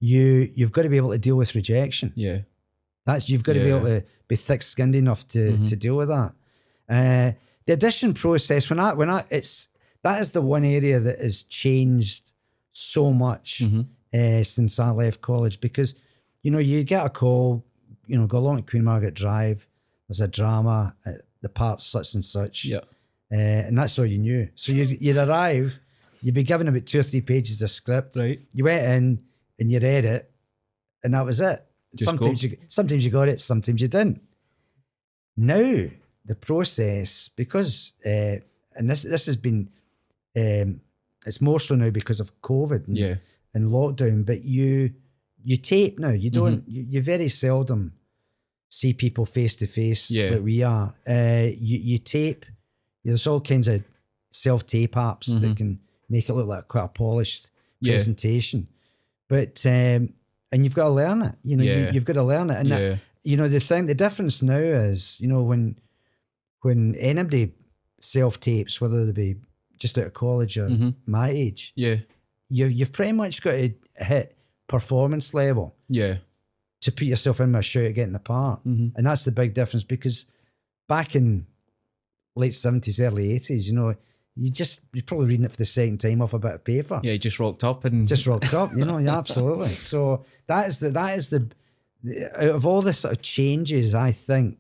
You 0.01 0.49
you've 0.55 0.73
got 0.73 0.83
to 0.83 0.89
be 0.89 0.97
able 0.97 1.13
to 1.13 1.19
deal 1.19 1.37
with 1.37 1.55
rejection. 1.55 2.13
Yeah. 2.17 2.39
That's 3.07 3.29
you've 3.29 3.43
got 3.45 3.55
to 3.55 3.61
be 3.61 3.71
able 3.71 3.87
to 3.87 4.05
be 4.29 4.37
thick-skinned 4.37 4.95
enough 4.95 5.27
to 5.29 5.39
Mhm. 5.39 5.69
to 5.69 5.77
deal 5.77 5.97
with 5.97 6.09
that. 6.09 6.33
Uh, 6.89 7.33
the 7.67 7.73
audition 7.73 8.13
process 8.15 8.69
when 8.71 8.81
I 8.81 8.93
when 8.95 9.11
I 9.11 9.25
it's 9.31 9.69
that 10.07 10.21
is 10.23 10.31
the 10.31 10.41
one 10.57 10.65
area 10.65 10.99
that 11.07 11.19
has 11.27 11.43
changed 11.63 12.33
so 12.73 13.13
much 13.13 13.49
Mhm. 13.65 13.87
uh, 14.19 14.43
since 14.45 14.79
I 14.79 14.91
left 14.91 15.21
college 15.21 15.57
because 15.61 15.95
you 16.43 16.51
know 16.53 16.59
you 16.71 16.85
get 16.85 17.05
a 17.05 17.11
call, 17.11 17.65
you 18.07 18.17
know, 18.19 18.27
go 18.27 18.39
along 18.39 18.57
to 18.59 18.63
Queen 18.71 18.85
Margaret 18.85 19.15
Drive. 19.15 19.67
There's 20.07 20.21
a 20.21 20.29
drama, 20.29 20.95
uh, 21.05 21.13
the 21.45 21.49
part 21.49 21.81
such 21.81 22.15
and 22.15 22.25
such, 22.25 22.65
Yeah. 22.65 22.85
uh, 23.33 23.63
and 23.67 23.77
that's 23.79 23.99
all 23.99 24.07
you 24.07 24.19
knew. 24.19 24.49
So 24.55 24.71
you'd, 24.73 25.01
you'd 25.05 25.17
arrive, 25.17 25.69
you'd 26.23 26.35
be 26.43 26.45
given 26.45 26.69
about 26.69 26.87
two 26.87 27.01
or 27.01 27.03
three 27.03 27.21
pages 27.21 27.61
of 27.63 27.71
script. 27.71 28.17
Right. 28.17 28.41
You 28.57 28.65
went 28.65 28.85
in 28.95 29.05
and 29.59 29.73
you 29.73 29.81
read 29.81 30.05
it, 30.05 30.31
and 31.03 31.15
that 31.15 31.25
was 31.27 31.41
it. 31.41 31.59
Just 31.97 32.05
sometimes 32.11 32.43
go. 32.43 32.49
you 32.49 32.57
sometimes 32.69 33.05
you 33.05 33.11
got 33.11 33.29
it, 33.29 33.41
sometimes 33.41 33.81
you 33.81 33.89
didn't. 33.89 34.21
Now 35.37 35.89
the 36.25 36.35
process, 36.35 37.29
because 37.35 37.93
uh, 38.05 38.37
and 38.77 38.85
this 38.91 39.03
this 39.03 39.27
has 39.27 39.37
been, 39.37 39.69
um, 40.37 40.81
it's 41.27 41.41
more 41.41 41.61
so 41.61 41.75
now 41.75 41.91
because 41.91 42.21
of 42.21 42.41
COVID 42.43 42.87
and, 42.89 42.97
Yeah. 42.97 43.17
and 43.55 43.71
lockdown. 43.71 44.25
But 44.25 44.45
you 44.45 44.93
you 45.43 45.57
tape 45.57 45.99
now. 45.99 46.11
You 46.11 46.31
don't. 46.31 46.69
You, 46.69 46.83
you 46.89 47.03
very 47.03 47.29
seldom 47.29 47.93
see 48.69 48.93
people 48.93 49.25
face 49.27 49.55
to 49.57 49.67
face 49.67 50.11
Yeah. 50.11 50.31
like 50.31 50.43
we 50.43 50.63
are. 50.63 50.95
Uh, 51.09 51.51
you 51.59 51.79
you 51.79 51.99
tape. 51.99 52.45
There's 53.05 53.27
all 53.27 53.41
kinds 53.41 53.69
of 53.69 53.83
self 54.33 54.67
tape 54.67 54.95
apps 54.95 55.29
Mhm. 55.31 55.41
that 55.41 55.57
can 55.57 55.81
make 56.09 56.29
it 56.29 56.35
look 56.35 56.49
like 56.49 56.69
quite 56.69 56.85
a 56.85 56.89
polished 56.89 57.51
Yeah. 57.81 57.93
presentation. 57.95 58.69
But 59.29 59.65
um, 59.67 60.13
and 60.53 60.65
you've 60.65 60.75
got 60.75 60.85
to 60.85 60.91
learn 60.95 61.23
it. 61.23 61.35
You 61.43 61.57
know, 61.57 61.65
Yeah. 61.65 61.79
you, 61.87 61.91
you've 61.95 62.05
got 62.05 62.15
to 62.15 62.23
learn 62.23 62.51
it. 62.51 62.59
And 62.59 62.71
that- 62.71 63.01
you 63.23 63.37
know 63.37 63.49
the 63.49 63.59
thing, 63.59 63.87
the 63.87 63.95
difference 63.95 64.41
now 64.43 64.57
is, 64.59 65.19
you 65.21 65.27
know, 65.27 65.43
when 65.43 65.77
when 66.63 66.95
anybody 66.97 67.53
self 68.01 68.39
tapes, 68.41 68.81
whether 68.81 69.05
they 69.07 69.13
be 69.13 69.41
just 69.79 69.99
out 69.99 70.07
of 70.07 70.15
college 70.15 70.57
or 70.59 70.69
Mhm. 70.69 70.95
my 71.07 71.31
age, 71.31 71.73
Yeah. 71.77 71.97
you 72.49 72.67
you've 72.67 72.93
pretty 72.93 73.13
much 73.13 73.43
got 73.43 73.53
to 73.53 73.73
hit 73.97 74.37
performance 74.69 75.33
level 75.35 75.75
Yeah. 75.89 76.19
to 76.81 76.93
put 76.93 77.05
yourself 77.07 77.41
in 77.41 77.55
a 77.55 77.63
shout 77.63 77.85
at 77.85 77.95
getting 77.95 78.13
the 78.13 78.19
part. 78.19 78.65
Mhm. 78.67 78.93
And 78.97 79.07
that's 79.07 79.25
the 79.25 79.33
big 79.33 79.55
difference 79.55 79.83
because 79.85 80.27
back 80.89 81.15
in 81.17 81.47
late 82.35 82.55
seventies, 82.55 83.01
early 83.01 83.33
eighties, 83.33 83.67
you 83.69 83.75
know, 83.75 83.95
you 84.39 84.51
just 84.51 84.81
you're 84.93 85.03
probably 85.03 85.27
reading 85.29 85.45
it 85.47 85.51
for 85.53 85.57
the 85.57 85.65
second 85.65 85.99
time 85.99 86.21
off 86.21 86.35
a 86.35 86.39
bit 86.39 86.55
of 86.55 86.65
paper. 86.65 87.01
Yeah. 87.03 87.13
you 87.13 87.19
just 87.19 87.39
rocked 87.41 87.65
up 87.65 87.85
and 87.85 88.07
Just 88.07 88.27
rocked 88.27 88.53
up, 88.55 88.73
you 88.77 88.85
know, 88.85 88.99
yeah, 88.99 89.17
absolutely. 89.19 89.69
So 89.69 90.25
that 90.47 90.67
is 90.69 90.79
the 90.81 90.91
that 90.91 91.17
is 91.17 91.29
the, 91.29 91.49
the 92.05 92.27
out 92.45 92.55
of 92.55 92.67
all 92.67 92.83
the 92.83 92.93
sort 92.93 93.13
of 93.17 93.23
changes, 93.23 93.95
I 93.95 94.13
think 94.13 94.59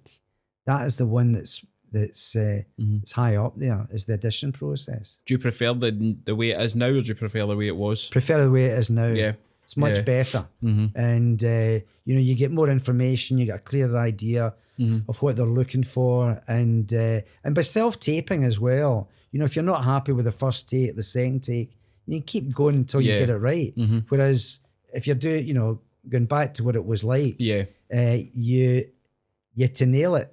that 0.64 0.86
is 0.86 0.96
the 0.96 1.06
one 1.06 1.32
that's 1.32 1.62
that's 1.96 2.36
uh, 2.36 2.62
Mhm. 2.78 3.02
it's 3.02 3.12
high 3.12 3.36
up 3.36 3.54
there 3.56 3.86
is 3.90 4.04
the 4.04 4.14
audition 4.14 4.52
process. 4.52 5.18
Do 5.26 5.34
you 5.34 5.38
prefer 5.38 5.72
the 5.74 5.92
the 6.24 6.34
way 6.34 6.50
it 6.50 6.60
is 6.60 6.74
now, 6.76 6.86
or 6.88 7.00
do 7.00 7.08
you 7.08 7.14
prefer 7.14 7.46
the 7.46 7.56
way 7.56 7.68
it 7.68 7.76
was? 7.76 8.08
Prefer 8.08 8.42
the 8.44 8.50
way 8.50 8.66
it 8.66 8.78
is 8.78 8.90
now. 8.90 9.12
Yeah. 9.12 9.34
It's 9.64 9.76
much 9.76 9.96
Yeah. 9.96 10.02
better. 10.02 10.42
Mm-hmm. 10.62 10.86
and 10.98 11.44
uh, 11.44 11.74
you 12.06 12.14
know 12.14 12.20
you 12.28 12.34
get 12.36 12.52
more 12.52 12.70
information 12.70 13.38
you 13.38 13.46
get 13.46 13.56
a 13.56 13.68
clearer 13.70 13.98
idea 13.98 14.54
Mhm. 14.78 15.02
of 15.08 15.20
what 15.22 15.34
they're 15.36 15.54
looking 15.60 15.82
for 15.84 16.38
and 16.46 16.92
uh, 16.94 17.20
and 17.44 17.54
by 17.54 17.62
self-taping 17.62 18.44
as 18.44 18.60
well 18.60 19.08
you 19.32 19.38
know 19.38 19.44
if 19.46 19.56
you're 19.56 19.64
not 19.74 19.82
happy 19.84 20.12
with 20.12 20.24
the 20.26 20.32
first 20.44 20.68
take 20.68 20.94
the 20.94 21.02
second 21.02 21.40
take 21.42 21.70
you 22.06 22.20
keep 22.20 22.54
going 22.54 22.76
until 22.76 23.00
you 23.00 23.12
get 23.18 23.30
it 23.30 23.38
right 23.38 23.74
Mhm. 23.76 24.04
whereas 24.10 24.60
if 24.94 25.06
you're 25.06 25.16
doing 25.28 25.46
you 25.48 25.54
know 25.54 25.80
going 26.08 26.26
back 26.26 26.54
to 26.54 26.62
what 26.62 26.76
it 26.76 26.84
was 26.86 27.02
like 27.02 27.34
Yeah. 27.38 27.64
uh, 27.92 28.18
you 28.34 28.84
you 29.58 29.66
to 29.68 29.86
nail 29.86 30.14
it 30.14 30.28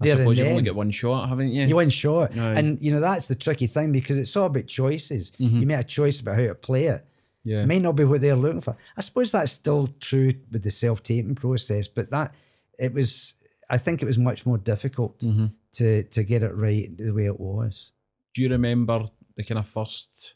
I 0.00 0.06
there 0.06 0.16
suppose 0.16 0.38
you've 0.38 0.48
only 0.48 0.62
got 0.62 0.74
one 0.74 0.90
shot, 0.90 1.28
haven't 1.28 1.48
you? 1.50 1.66
you 1.66 1.90
short 1.90 2.36
Aye. 2.36 2.54
and 2.54 2.80
you 2.80 2.90
know 2.90 3.00
that's 3.00 3.28
the 3.28 3.34
tricky 3.34 3.66
thing 3.66 3.92
because 3.92 4.18
it's 4.18 4.34
all 4.36 4.46
about 4.46 4.66
choices 4.66 5.32
Mhm. 5.32 5.60
you 5.60 5.66
make 5.66 5.80
a 5.80 5.84
choice 5.84 6.20
about 6.20 6.36
how 6.36 6.46
to 6.46 6.54
play 6.54 6.84
it 6.84 7.04
yeah. 7.44 7.62
it 7.62 7.66
may 7.66 7.78
not 7.78 7.96
be 7.96 8.04
what 8.04 8.20
they're 8.20 8.36
looking 8.36 8.60
for. 8.60 8.76
I 8.96 9.00
suppose 9.00 9.32
that's 9.32 9.52
still 9.52 9.88
true 9.98 10.32
with 10.50 10.62
the 10.62 10.70
self 10.70 11.02
taping 11.02 11.34
process, 11.34 11.88
but 11.88 12.10
that 12.10 12.34
it 12.78 12.92
was. 12.92 13.34
I 13.68 13.78
think 13.78 14.02
it 14.02 14.06
was 14.06 14.18
much 14.18 14.46
more 14.46 14.58
difficult 14.58 15.22
hmm 15.22 15.46
to 15.72 16.02
to 16.02 16.22
get 16.24 16.42
it 16.42 16.54
right 16.54 16.94
the 16.96 17.12
way 17.12 17.26
it 17.26 17.38
was. 17.38 17.92
Do 18.34 18.42
you 18.42 18.48
remember 18.48 19.04
the 19.36 19.44
kind 19.44 19.58
of 19.58 19.68
first 19.68 20.34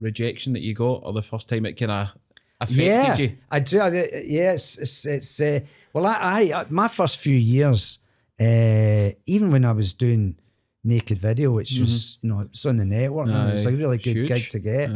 rejection 0.00 0.52
that 0.54 0.60
you 0.62 0.74
got, 0.74 1.02
or 1.04 1.12
the 1.12 1.22
first 1.22 1.48
time 1.48 1.66
it 1.66 1.74
kind 1.74 1.90
of 1.92 2.16
affected 2.60 2.84
yeah, 2.86 3.16
you? 3.16 3.36
I 3.50 3.60
do. 3.60 3.80
I, 3.80 3.88
yeah, 4.24 4.52
it's 4.52 4.76
it's, 4.78 5.04
it's 5.04 5.40
uh, 5.40 5.60
well, 5.92 6.06
I, 6.06 6.52
I 6.54 6.66
my 6.70 6.88
first 6.88 7.18
few 7.18 7.36
years, 7.36 7.98
uh, 8.40 9.10
even 9.26 9.50
when 9.50 9.64
I 9.64 9.72
was 9.72 9.92
doing 9.94 10.36
naked 10.82 11.18
video, 11.18 11.50
which 11.52 11.78
was 11.78 12.18
you 12.22 12.30
know 12.30 12.40
it's 12.40 12.64
on 12.64 12.78
the 12.78 12.84
network, 12.84 13.28
and 13.28 13.48
it 13.48 13.52
was 13.52 13.66
a 13.66 13.68
Mm-hmm. 13.70 13.78
Really 13.78 13.98
good 13.98 14.16
huge. 14.16 14.28
gig 14.28 14.48
to 14.50 14.58
get. 14.58 14.90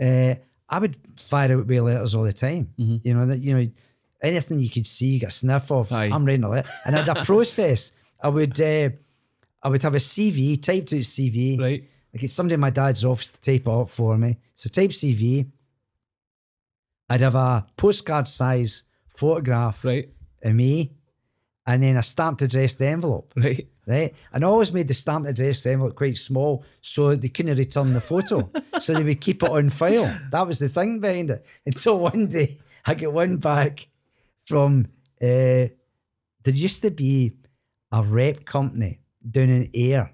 Uh, 0.00 0.34
I 0.68 0.78
would 0.78 0.96
fire 1.16 1.56
out 1.56 1.66
way 1.66 1.80
letters 1.80 2.14
all 2.14 2.24
the 2.24 2.32
time. 2.32 2.68
Mhm. 2.78 3.00
You 3.04 3.14
know 3.14 3.26
that 3.26 3.38
you 3.40 3.54
know 3.56 3.70
anything 4.22 4.58
you 4.60 4.68
could 4.68 4.86
see, 4.86 5.18
get 5.18 5.28
a 5.28 5.32
sniff 5.32 5.70
of. 5.70 5.92
Aye. 5.92 6.10
I'm 6.12 6.24
writing 6.24 6.44
a 6.44 6.48
letter, 6.48 6.68
and 6.84 6.96
I 6.96 7.02
had 7.02 7.16
a 7.16 7.24
process. 7.30 7.92
I 8.20 8.28
would 8.28 8.60
uh, 8.60 8.90
I 9.62 9.68
would 9.68 9.82
have 9.82 9.94
a 9.94 9.98
CV 9.98 10.60
typed 10.60 10.92
out 10.92 10.98
CV. 11.00 11.58
Right. 11.60 11.84
I 12.14 12.18
get 12.18 12.30
somebody 12.30 12.54
in 12.54 12.60
my 12.60 12.70
dad's 12.70 13.04
office 13.04 13.30
to 13.32 13.40
type 13.40 13.66
it 13.68 13.70
up 13.70 13.90
for 13.90 14.16
me. 14.18 14.38
So 14.54 14.68
type 14.68 14.90
CV. 14.90 15.46
I'd 17.10 17.20
have 17.22 17.34
a 17.36 17.66
postcard 17.76 18.26
size 18.26 18.82
photograph 19.16 19.84
Right. 19.84 20.08
of 20.42 20.54
me, 20.54 20.92
and 21.68 21.82
then 21.82 21.96
a 21.98 22.02
stamped 22.02 22.40
address 22.42 22.74
the 22.74 22.86
envelope 22.86 23.32
Right. 23.36 23.68
right? 23.86 24.14
And 24.32 24.42
I 24.42 24.48
always 24.48 24.72
made 24.72 24.88
the 24.88 24.94
stamped 24.94 25.28
address 25.28 25.64
envelope 25.66 25.94
quite 25.94 26.16
small 26.16 26.64
so 26.80 27.14
they 27.14 27.28
couldn't 27.28 27.58
return 27.58 27.92
the 27.92 28.00
photo. 28.00 28.50
so 28.80 28.94
they 28.94 29.04
would 29.04 29.20
keep 29.20 29.42
it 29.42 29.50
on 29.50 29.68
file. 29.68 30.10
That 30.32 30.46
was 30.46 30.58
the 30.58 30.68
thing 30.70 30.98
behind 30.98 31.30
it. 31.30 31.44
Until 31.66 31.98
one 31.98 32.26
day 32.26 32.58
I 32.86 32.94
get 32.94 33.12
one 33.12 33.36
back 33.36 33.86
from 34.46 34.86
uh, 35.20 35.68
there 36.44 36.54
used 36.54 36.80
to 36.82 36.90
be 36.90 37.36
a 37.92 38.02
rep 38.02 38.46
company 38.46 39.00
down 39.30 39.50
in 39.50 39.68
Air, 39.74 40.12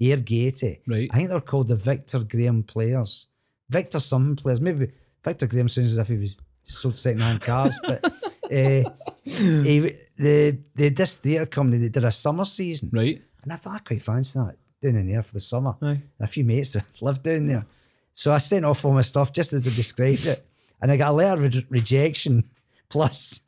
Ayr 0.00 0.16
Gaiety. 0.16 0.80
Right. 0.86 1.10
I 1.12 1.16
think 1.16 1.28
they're 1.28 1.40
called 1.42 1.68
the 1.68 1.76
Victor 1.76 2.20
Graham 2.20 2.62
Players. 2.62 3.26
Victor 3.68 4.00
something 4.00 4.36
players. 4.36 4.60
Maybe 4.62 4.92
Victor 5.22 5.46
Graham 5.46 5.68
sounds 5.68 5.92
as 5.92 5.98
if 5.98 6.08
he 6.08 6.16
was 6.16 6.36
sold 6.64 6.96
second 6.96 7.20
hand 7.20 7.42
cars, 7.42 7.78
but 7.82 8.00
uh, 8.50 8.90
he, 9.24 9.96
the 10.16 10.58
the 10.74 10.88
this 10.90 11.16
theatre 11.16 11.46
company 11.46 11.78
that 11.78 11.92
did 11.92 12.04
a 12.04 12.10
summer 12.10 12.44
season, 12.44 12.90
Right. 12.92 13.22
and 13.42 13.52
I 13.52 13.56
thought 13.56 13.76
I 13.76 13.78
quite 13.80 14.02
fancy 14.02 14.38
that 14.38 14.56
down 14.82 14.96
in 14.96 15.08
there 15.10 15.22
for 15.22 15.32
the 15.34 15.40
summer. 15.40 15.76
Aye. 15.82 15.88
And 15.90 16.02
a 16.20 16.26
few 16.26 16.44
mates 16.44 16.72
that 16.72 16.84
lived 17.02 17.22
down 17.22 17.46
there, 17.46 17.66
so 18.14 18.32
I 18.32 18.38
sent 18.38 18.64
off 18.64 18.84
all 18.84 18.92
my 18.92 19.02
stuff 19.02 19.32
just 19.32 19.52
as 19.52 19.66
I 19.66 19.70
described 19.70 20.26
it, 20.26 20.46
and 20.80 20.90
I 20.90 20.96
got 20.96 21.10
a 21.10 21.12
letter 21.12 21.44
of 21.44 21.54
re- 21.54 21.66
rejection. 21.70 22.44
Plus, 22.88 23.38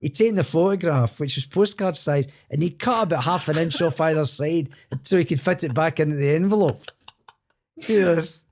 he'd 0.00 0.14
taken 0.14 0.36
the 0.36 0.44
photograph, 0.44 1.18
which 1.18 1.34
was 1.34 1.44
postcard 1.46 1.96
size, 1.96 2.28
and 2.50 2.62
he 2.62 2.70
cut 2.70 3.02
about 3.04 3.24
half 3.24 3.48
an 3.48 3.58
inch 3.58 3.82
off 3.82 4.00
either 4.00 4.24
side 4.24 4.68
so 5.02 5.18
he 5.18 5.24
could 5.24 5.40
fit 5.40 5.64
it 5.64 5.74
back 5.74 5.98
into 5.98 6.14
the 6.16 6.30
envelope. 6.30 6.84
Yes. 7.88 8.46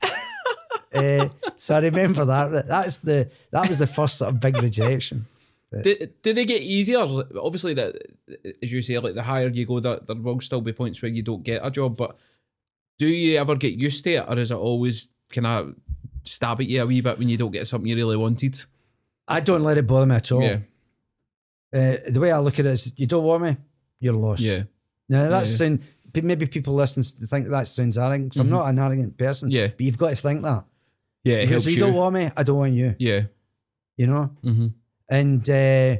Uh, 0.93 1.29
so 1.57 1.75
I 1.77 1.79
remember 1.81 2.25
that. 2.25 2.69
That's 2.69 2.99
the 3.01 3.31
that 3.51 3.69
was 3.69 3.79
the 3.81 3.87
first 3.87 4.19
sort 4.19 4.31
of 4.33 4.41
big 4.41 4.61
rejection. 4.63 5.27
Do, 5.83 5.97
do 6.23 6.33
they 6.33 6.45
get 6.45 6.61
easier? 6.63 6.99
Obviously, 7.41 7.75
that 7.75 7.97
as 8.63 8.73
you 8.73 8.83
say, 8.83 8.99
like 8.99 9.15
the 9.15 9.23
higher 9.23 9.49
you 9.49 9.67
go, 9.67 9.81
that 9.81 10.07
there 10.07 10.17
will 10.17 10.41
still 10.41 10.61
be 10.61 10.73
points 10.73 11.01
where 11.03 11.11
you 11.11 11.23
don't 11.23 11.43
get 11.43 11.65
a 11.65 11.71
job. 11.71 11.97
But 11.97 12.17
do 12.99 13.07
you 13.07 13.39
ever 13.39 13.57
get 13.57 13.75
used 13.75 14.05
to 14.05 14.11
it, 14.15 14.25
or 14.29 14.39
is 14.39 14.51
it 14.51 14.55
always 14.57 15.09
kind 15.31 15.47
of 15.47 15.75
stab 16.25 16.61
at 16.61 16.67
you 16.67 16.83
a 16.83 16.87
wee 16.87 17.01
bit 17.01 17.19
when 17.19 17.29
you 17.29 17.37
don't 17.37 17.51
get 17.51 17.67
something 17.67 17.89
you 17.89 17.97
really 17.97 18.17
wanted? 18.17 18.61
I 19.27 19.41
don't 19.41 19.63
let 19.65 19.79
it 19.79 19.87
bother 19.87 20.07
me 20.07 20.17
at 20.17 20.31
all. 20.33 20.43
Yeah, 20.43 20.59
Uh, 21.73 21.97
the 22.09 22.21
way 22.21 22.31
I 22.31 22.39
look 22.39 22.59
at 22.59 22.67
it 22.67 22.73
is, 22.73 22.93
you 22.97 23.07
don't 23.07 23.25
want 23.25 23.43
me, 23.43 23.57
you're 24.01 24.13
lost. 24.15 24.43
yeah, 24.43 24.65
Now 25.09 25.29
that's 25.29 25.51
Yeah. 25.51 25.57
sound 25.57 25.81
maybe 26.23 26.47
people 26.47 26.75
listen 26.75 27.03
to 27.03 27.27
think 27.27 27.49
that 27.49 27.67
sounds 27.67 27.99
arrogant. 27.99 28.33
'cause 28.33 28.39
I'm 28.41 28.49
not 28.49 28.69
an 28.69 28.79
arrogant 28.79 29.17
person. 29.19 29.49
Mm-hmm. 29.49 29.57
Yeah. 29.57 29.67
but 29.69 29.81
you've 29.81 29.99
got 29.99 30.11
to 30.11 30.17
think 30.17 30.43
that. 30.43 30.65
yeah. 31.25 31.35
It 31.39 31.41
Because 31.47 31.51
helps 31.51 31.67
you. 31.67 31.73
you 31.73 31.79
don't 31.81 31.95
want 31.95 32.15
me, 32.15 32.31
I 32.37 32.43
don't 32.45 32.59
want 32.59 32.73
you. 32.75 32.95
yeah. 33.01 33.23
You 33.97 34.07
know, 34.07 34.31
Mm-hmm. 34.45 34.67
And 35.09 35.49
uh, 35.49 35.97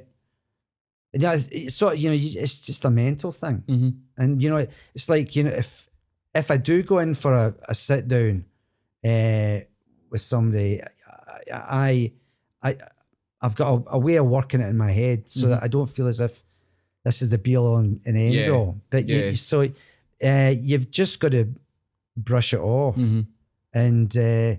yeah, 1.13 1.39
it's, 1.51 1.77
sort 1.77 1.95
of 1.95 2.01
you 2.01 2.11
know, 2.11 2.17
it's 2.19 2.59
just 2.61 2.85
a 2.85 2.91
mental 2.91 3.33
thing. 3.33 3.63
Mm-hmm. 3.69 3.91
And 4.17 4.43
you 4.43 4.51
know, 4.51 4.67
it's 4.95 5.09
like 5.09 5.37
you 5.37 5.45
know, 5.45 5.51
if 5.51 5.89
if 6.35 6.51
I 6.51 6.57
do 6.57 6.83
go 6.83 6.99
in 6.99 7.15
for 7.15 7.33
a, 7.33 7.55
a 7.69 7.75
sit 7.75 8.09
down 8.09 8.45
uh, 9.05 9.61
with 10.11 10.21
somebody, 10.21 10.81
I, 11.53 12.13
I 12.63 12.71
I 12.71 12.77
I've 13.41 13.55
got 13.57 13.69
a, 13.75 13.83
a 13.93 13.99
way 13.99 14.17
of 14.17 14.27
working 14.27 14.61
it 14.61 14.69
in 14.69 14.77
my 14.77 14.91
head 14.91 15.29
so 15.29 15.49
that 15.49 15.63
I 15.63 15.69
don't 15.69 15.89
feel 15.91 16.07
as 16.07 16.21
if 16.21 16.43
this 17.05 17.21
is 17.23 17.29
the 17.29 17.39
be 17.39 17.57
all 17.57 17.77
and 17.77 18.01
and 18.07 18.17
end 18.17 18.35
Mm-hmm. 18.35 18.51
Yeah. 18.51 18.57
all. 18.57 18.81
But 18.91 19.09
Yeah. 19.09 19.29
you, 19.29 19.35
so 19.37 19.69
uh, 20.25 20.55
you've 20.59 20.91
just 20.91 21.21
got 21.21 21.33
to 21.33 21.55
brush 22.17 22.53
it 22.55 22.61
off, 22.61 22.95
hmm 22.97 23.23
and 23.73 24.17
uh, 24.17 24.55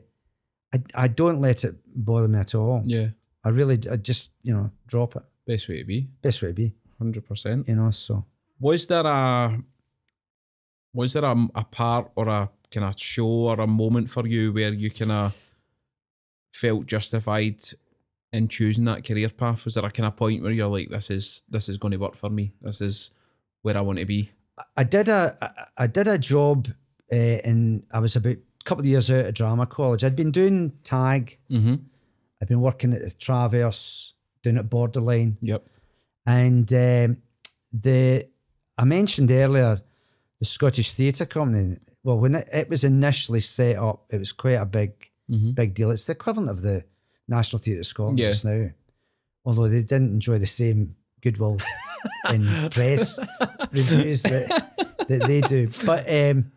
I 0.74 0.84
I 0.94 1.08
don't 1.08 1.40
let 1.42 1.64
it 1.64 1.76
bother 1.96 2.28
me 2.28 2.38
at 2.40 2.54
all. 2.56 2.84
Yeah. 2.86 3.08
I 3.46 3.50
really 3.50 3.80
I 3.90 3.96
just 3.96 4.32
you 4.44 4.54
know 4.54 4.72
drop 4.88 5.16
it. 5.16 5.24
Best 5.48 5.70
way 5.70 5.78
to 5.80 5.86
be. 5.86 6.10
Best 6.22 6.42
way 6.42 6.48
to 6.50 6.54
be, 6.54 6.74
Hundred 6.98 7.26
percent. 7.26 7.68
you 7.68 7.76
know. 7.76 7.92
So 7.92 8.26
Was 8.60 8.88
there 8.88 9.06
a 9.06 9.58
was 10.94 11.14
there 11.14 11.24
a, 11.26 11.48
a 11.56 11.64
part 11.64 12.12
or 12.16 12.28
a 12.28 12.50
kind 12.74 12.86
of 12.86 13.00
show 13.00 13.28
or 13.50 13.60
a 13.62 13.68
moment 13.68 14.10
for 14.10 14.26
you 14.26 14.52
where 14.52 14.74
you 14.74 14.90
kind 14.90 15.12
of 15.12 15.34
felt 16.54 16.86
justified 16.86 17.58
in 18.34 18.48
choosing 18.48 18.86
that 18.86 19.06
career 19.06 19.30
path? 19.30 19.66
Was 19.66 19.76
there 19.76 19.86
a 19.86 19.92
kind 19.92 20.08
of 20.08 20.16
point 20.16 20.42
where 20.42 20.52
you're 20.52 20.68
like, 20.68 20.90
this 20.90 21.10
is 21.10 21.44
this 21.50 21.70
is 21.70 21.78
going 21.78 21.92
to 21.92 21.98
work 21.98 22.16
for 22.16 22.30
me. 22.30 22.52
This 22.62 22.82
is 22.82 23.12
where 23.62 23.78
I 23.78 23.82
want 23.82 24.00
to 24.00 24.06
be. 24.06 24.32
I 24.78 24.84
did 24.84 25.10
a 25.10 25.54
I 25.78 25.88
did 25.88 26.08
a 26.08 26.18
job, 26.18 26.70
uh, 27.12 27.16
and 27.16 27.84
I 27.92 28.00
was 28.00 28.16
about 28.16 28.38
a 28.38 28.64
couple 28.64 28.82
of 28.82 28.86
years 28.88 29.12
out 29.12 29.26
of 29.26 29.34
drama 29.34 29.66
college. 29.66 30.04
I'd 30.04 30.16
been 30.16 30.32
doing 30.32 30.72
tag. 30.84 31.38
Mm-hmm. 31.52 31.76
I'd 32.42 32.48
been 32.48 32.62
working 32.62 32.94
at 32.94 33.02
the 33.02 33.10
Traverse, 33.12 34.14
doing 34.44 34.58
at 34.58 34.70
Borderline, 34.70 35.38
Yep. 35.42 35.66
and 36.26 36.72
um, 36.74 37.18
the 37.74 38.26
I 38.78 38.84
mentioned 38.84 39.32
earlier 39.32 39.82
the 40.40 40.46
Scottish 40.46 40.94
Theatre 40.94 41.26
Company. 41.26 41.78
Well, 42.04 42.20
when 42.20 42.36
it, 42.36 42.50
it 42.54 42.70
was 42.70 42.84
initially 42.84 43.40
set 43.40 43.78
up, 43.78 44.04
it 44.10 44.20
was 44.20 44.32
quite 44.32 44.54
a 44.62 44.66
big 44.66 44.92
Mm-hmm. 45.28 45.52
big 45.52 45.74
deal. 45.74 45.90
It's 45.90 46.06
the 46.06 46.12
equivalent 46.12 46.52
of 46.52 46.62
the 46.62 46.84
National 47.28 47.60
Theatre 47.60 47.80
of 47.80 47.86
Scotland 47.88 48.20
Yeah. 48.20 48.28
just 48.30 48.46
now, 48.46 48.70
although 49.44 49.68
they 49.68 49.82
didn't 49.82 50.12
enjoy 50.14 50.38
the 50.38 50.46
same 50.46 50.96
goodwill 51.22 51.58
in 52.32 52.70
press 52.70 53.18
reviews 53.72 54.22
that, 54.22 54.76
that 55.08 55.24
they 55.26 55.42
do. 55.42 55.68
But 55.84 56.08
um, 56.08 56.52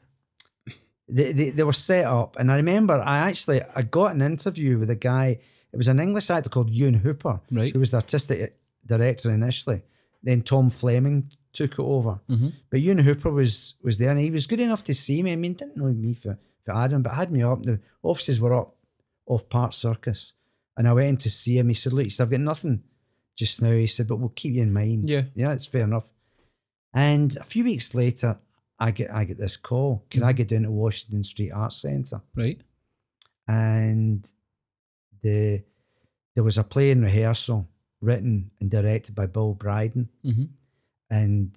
they, 1.09 1.33
they 1.33 1.49
they 1.51 1.63
were 1.63 1.73
set 1.73 2.05
up, 2.05 2.37
and 2.39 2.53
I 2.53 2.57
remember 2.57 3.01
I 3.01 3.19
actually 3.21 3.63
I 3.75 3.81
got 3.83 4.15
an 4.15 4.21
interview 4.21 4.79
with 4.79 4.91
a 4.91 4.95
guy. 4.97 5.39
It 5.73 5.77
was 5.77 5.89
an 5.89 6.01
English 6.01 6.31
actor 6.31 6.49
called 6.51 6.71
Ewan 6.71 6.95
Hooper, 6.95 7.41
Right. 7.51 7.73
who 7.73 7.79
was 7.81 7.91
the 7.91 7.99
artistic 7.99 8.57
director 8.87 9.31
initially. 9.31 9.83
Then 10.23 10.43
Tom 10.43 10.71
Fleming 10.71 11.31
took 11.53 11.73
it 11.73 11.79
over. 11.81 12.21
Mm-hmm. 12.29 12.49
But 12.71 12.81
Ewan 12.81 12.99
Hooper 12.99 13.31
was 13.31 13.75
was 13.83 13.99
there, 13.99 14.11
and 14.11 14.19
he 14.21 14.31
was 14.31 14.47
good 14.47 14.61
enough 14.61 14.83
to 14.85 14.95
see 14.95 15.23
me. 15.23 15.33
I 15.33 15.37
mean, 15.37 15.55
didn't 15.55 15.77
know 15.77 15.93
me 15.93 16.15
for 16.15 16.39
for 16.65 16.75
Adam, 16.75 17.03
but 17.03 17.15
had 17.15 17.31
me 17.31 17.43
up. 17.43 17.63
The 17.63 17.81
offices 18.03 18.41
were 18.41 18.55
up 18.55 18.75
off 19.27 19.49
Park 19.49 19.73
Circus, 19.73 20.33
and 20.77 20.89
I 20.89 20.93
went 20.93 21.09
in 21.09 21.17
to 21.19 21.31
see 21.31 21.59
him. 21.59 21.69
He 21.69 21.75
said, 21.75 21.93
"Look, 21.93 22.05
he 22.05 22.11
said, 22.11 22.25
I've 22.25 22.31
got 22.31 22.41
nothing 22.41 22.83
just 23.37 23.61
now." 23.63 23.73
He 23.73 23.87
said, 23.87 24.07
"But 24.09 24.17
we'll 24.17 24.31
keep 24.31 24.55
you 24.55 24.63
in 24.63 24.73
mind." 24.73 25.09
Yeah. 25.09 25.23
yeah, 25.35 25.53
it's 25.53 25.67
fair 25.67 25.83
enough. 25.85 26.11
And 26.95 27.37
a 27.37 27.45
few 27.45 27.65
weeks 27.65 27.95
later, 27.95 28.39
I 28.81 28.91
get 28.91 29.13
I 29.13 29.25
get 29.25 29.39
this 29.39 29.57
call. 29.57 30.05
Can 30.11 30.23
I 30.25 30.33
get 30.33 30.49
down 30.49 30.63
to 30.63 30.71
Washington 30.71 31.23
Street 31.25 31.53
Arts 31.53 31.77
Centre? 31.77 32.23
Right. 32.35 32.61
And 33.47 34.31
the 35.23 35.63
there 36.35 36.45
was 36.45 36.59
a 36.59 36.65
play 36.65 36.91
in 36.91 37.03
rehearsal 37.03 37.69
written 38.01 38.51
and 38.61 38.71
directed 38.71 39.15
by 39.15 39.27
Bill 39.27 39.55
Bryden 39.55 40.09
Mm-hmm. 40.25 40.45
and 41.11 41.51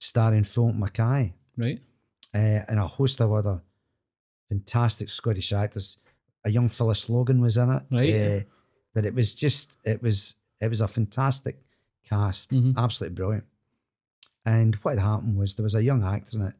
starring 0.00 0.44
Fulton 0.44 0.80
Mackay 0.80 1.32
Right. 1.56 1.80
uh, 2.34 2.38
and 2.68 2.78
a 2.80 2.86
host 2.86 3.20
of 3.20 3.32
other 3.32 3.62
fantastic 4.48 5.08
Scottish 5.08 5.52
actors. 5.52 5.96
A 6.44 6.50
young 6.50 6.68
Phyllis 6.68 7.08
Logan 7.08 7.40
was 7.40 7.56
in 7.56 7.70
it, 7.70 7.82
Right. 7.90 8.14
uh, 8.14 8.40
but 8.94 9.04
it 9.04 9.14
was 9.14 9.34
just 9.34 9.76
it 9.84 10.02
was 10.02 10.34
it 10.60 10.68
was 10.68 10.80
a 10.80 10.88
fantastic 10.88 11.56
cast, 12.04 12.50
Mhm. 12.50 12.76
absolutely 12.76 13.14
brilliant. 13.14 13.44
And 14.44 14.74
what 14.76 14.96
had 14.98 15.02
happened 15.04 15.36
was 15.36 15.54
there 15.54 15.64
was 15.64 15.74
a 15.74 15.82
young 15.82 16.04
actor 16.04 16.38
in 16.38 16.46
it 16.46 16.54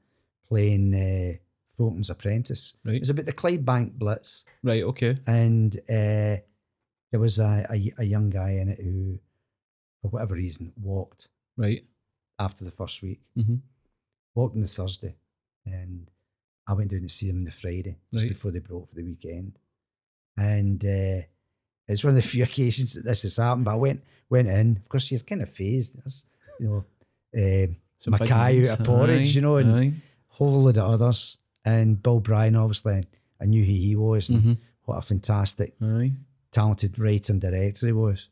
playing 0.49 0.95
uh, 0.95 1.37
Fulton's 1.77 2.11
apprentice. 2.11 2.75
Right. 2.85 2.97
It 2.97 3.01
was 3.01 3.11
about 3.11 3.27
the 3.27 3.33
Clydebank 3.33 3.93
Blitz, 3.99 4.45
Right. 4.63 4.83
Okay. 4.83 5.19
and 5.27 5.77
uh, 5.89 6.41
there 7.13 7.21
was 7.21 7.39
a, 7.39 7.67
a 7.71 7.93
a 7.99 8.05
young 8.05 8.31
guy 8.31 8.51
in 8.53 8.69
it 8.69 8.81
who, 8.81 9.19
for 10.03 10.09
whatever 10.09 10.35
reason, 10.35 10.73
walked 10.81 11.29
Right. 11.57 11.85
after 12.39 12.65
the 12.65 12.71
first 12.71 13.03
week 13.03 13.21
Mm-hmm. 13.37 13.57
walked 14.35 14.55
on 14.57 14.63
the 14.63 14.69
Thursday, 14.69 15.15
and 15.65 16.11
I 16.67 16.73
went 16.73 16.91
down 16.91 17.03
to 17.03 17.09
see 17.09 17.29
them 17.29 17.39
on 17.39 17.45
the 17.45 17.51
Friday 17.53 17.97
just 18.13 18.25
Right. 18.25 18.33
before 18.33 18.51
they 18.51 18.59
broke 18.59 18.89
for 18.89 18.95
the 18.97 19.03
weekend. 19.05 19.59
And 20.37 20.85
uh, 20.85 21.23
it's 21.89 22.03
one 22.05 22.17
of 22.17 22.23
the 22.23 22.29
few 22.29 22.43
occasions 22.45 22.95
that 22.95 23.05
this 23.05 23.23
has 23.23 23.37
happened. 23.37 23.65
But 23.67 23.73
I 23.73 23.77
went 23.77 24.03
went 24.29 24.49
in. 24.49 24.77
Of 24.79 24.89
course, 24.89 25.11
you're 25.11 25.21
kind 25.21 25.43
of 25.43 25.51
phased. 25.51 25.97
There's, 25.99 26.25
you 26.59 26.67
know, 26.69 27.75
Some 28.01 28.13
Mackay 28.13 28.69
out 28.69 28.81
of 28.81 28.87
porridge, 28.87 29.29
Aye, 29.29 29.33
you 29.33 29.41
know, 29.41 29.57
and 29.57 29.75
aye. 29.75 29.93
whole 30.29 30.63
load 30.65 30.77
of 30.79 30.91
others. 31.01 31.39
And 31.67 32.03
Bill 32.03 32.21
Bryden, 32.21 32.57
obviously, 32.57 33.03
I 33.41 33.45
knew 33.45 33.63
who 33.63 33.73
he 33.73 33.95
was. 33.97 34.31
And 34.31 34.43
Mhm. 34.43 34.59
What 34.85 34.99
a 34.99 35.03
fantastic, 35.03 35.75
Aye. 35.83 36.13
talented 36.53 36.99
writer 36.99 37.33
and 37.33 37.41
director 37.43 37.87
he 37.87 37.93
was. 37.93 38.29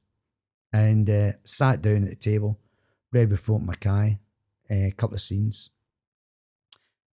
And 0.72 1.10
uh, 1.10 1.32
sat 1.44 1.82
down 1.82 2.04
at 2.04 2.10
the 2.10 2.16
table, 2.16 2.58
read 3.12 3.30
with 3.30 3.40
Fulton 3.40 3.66
Mackay, 3.66 4.18
uh, 4.70 4.74
a 4.74 4.92
couple 4.92 5.14
of 5.16 5.20
scenes. 5.20 5.70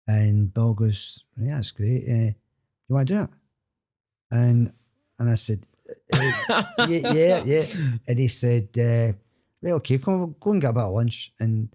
And 0.07 0.53
Bill 0.53 0.73
goes, 0.73 1.23
Yeah, 1.37 1.55
that's 1.55 1.71
great. 1.71 2.07
Uh, 2.07 2.33
you 2.87 2.95
want 2.95 3.07
to 3.07 3.13
do 3.15 3.21
it? 3.23 3.29
And 4.31 4.71
and 5.19 5.29
I 5.29 5.33
said, 5.35 5.65
"Uh, 6.13 6.63
yeah, 6.87 7.13
yeah, 7.13 7.43
yeah. 7.43 7.65
And 8.07 8.19
he 8.19 8.27
said, 8.27 8.69
uh, 8.77 9.13
Right, 9.61 9.73
okay, 9.73 9.97
come 9.99 10.21
on, 10.21 10.35
go 10.39 10.51
and 10.51 10.61
get 10.61 10.69
a 10.69 10.73
bit 10.73 10.83
of 10.83 10.93
lunch. 10.93 11.33
And 11.39 11.69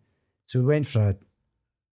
so 0.47 0.61
we 0.61 0.67
went 0.67 0.87
for 0.87 1.01
a, 1.11 1.17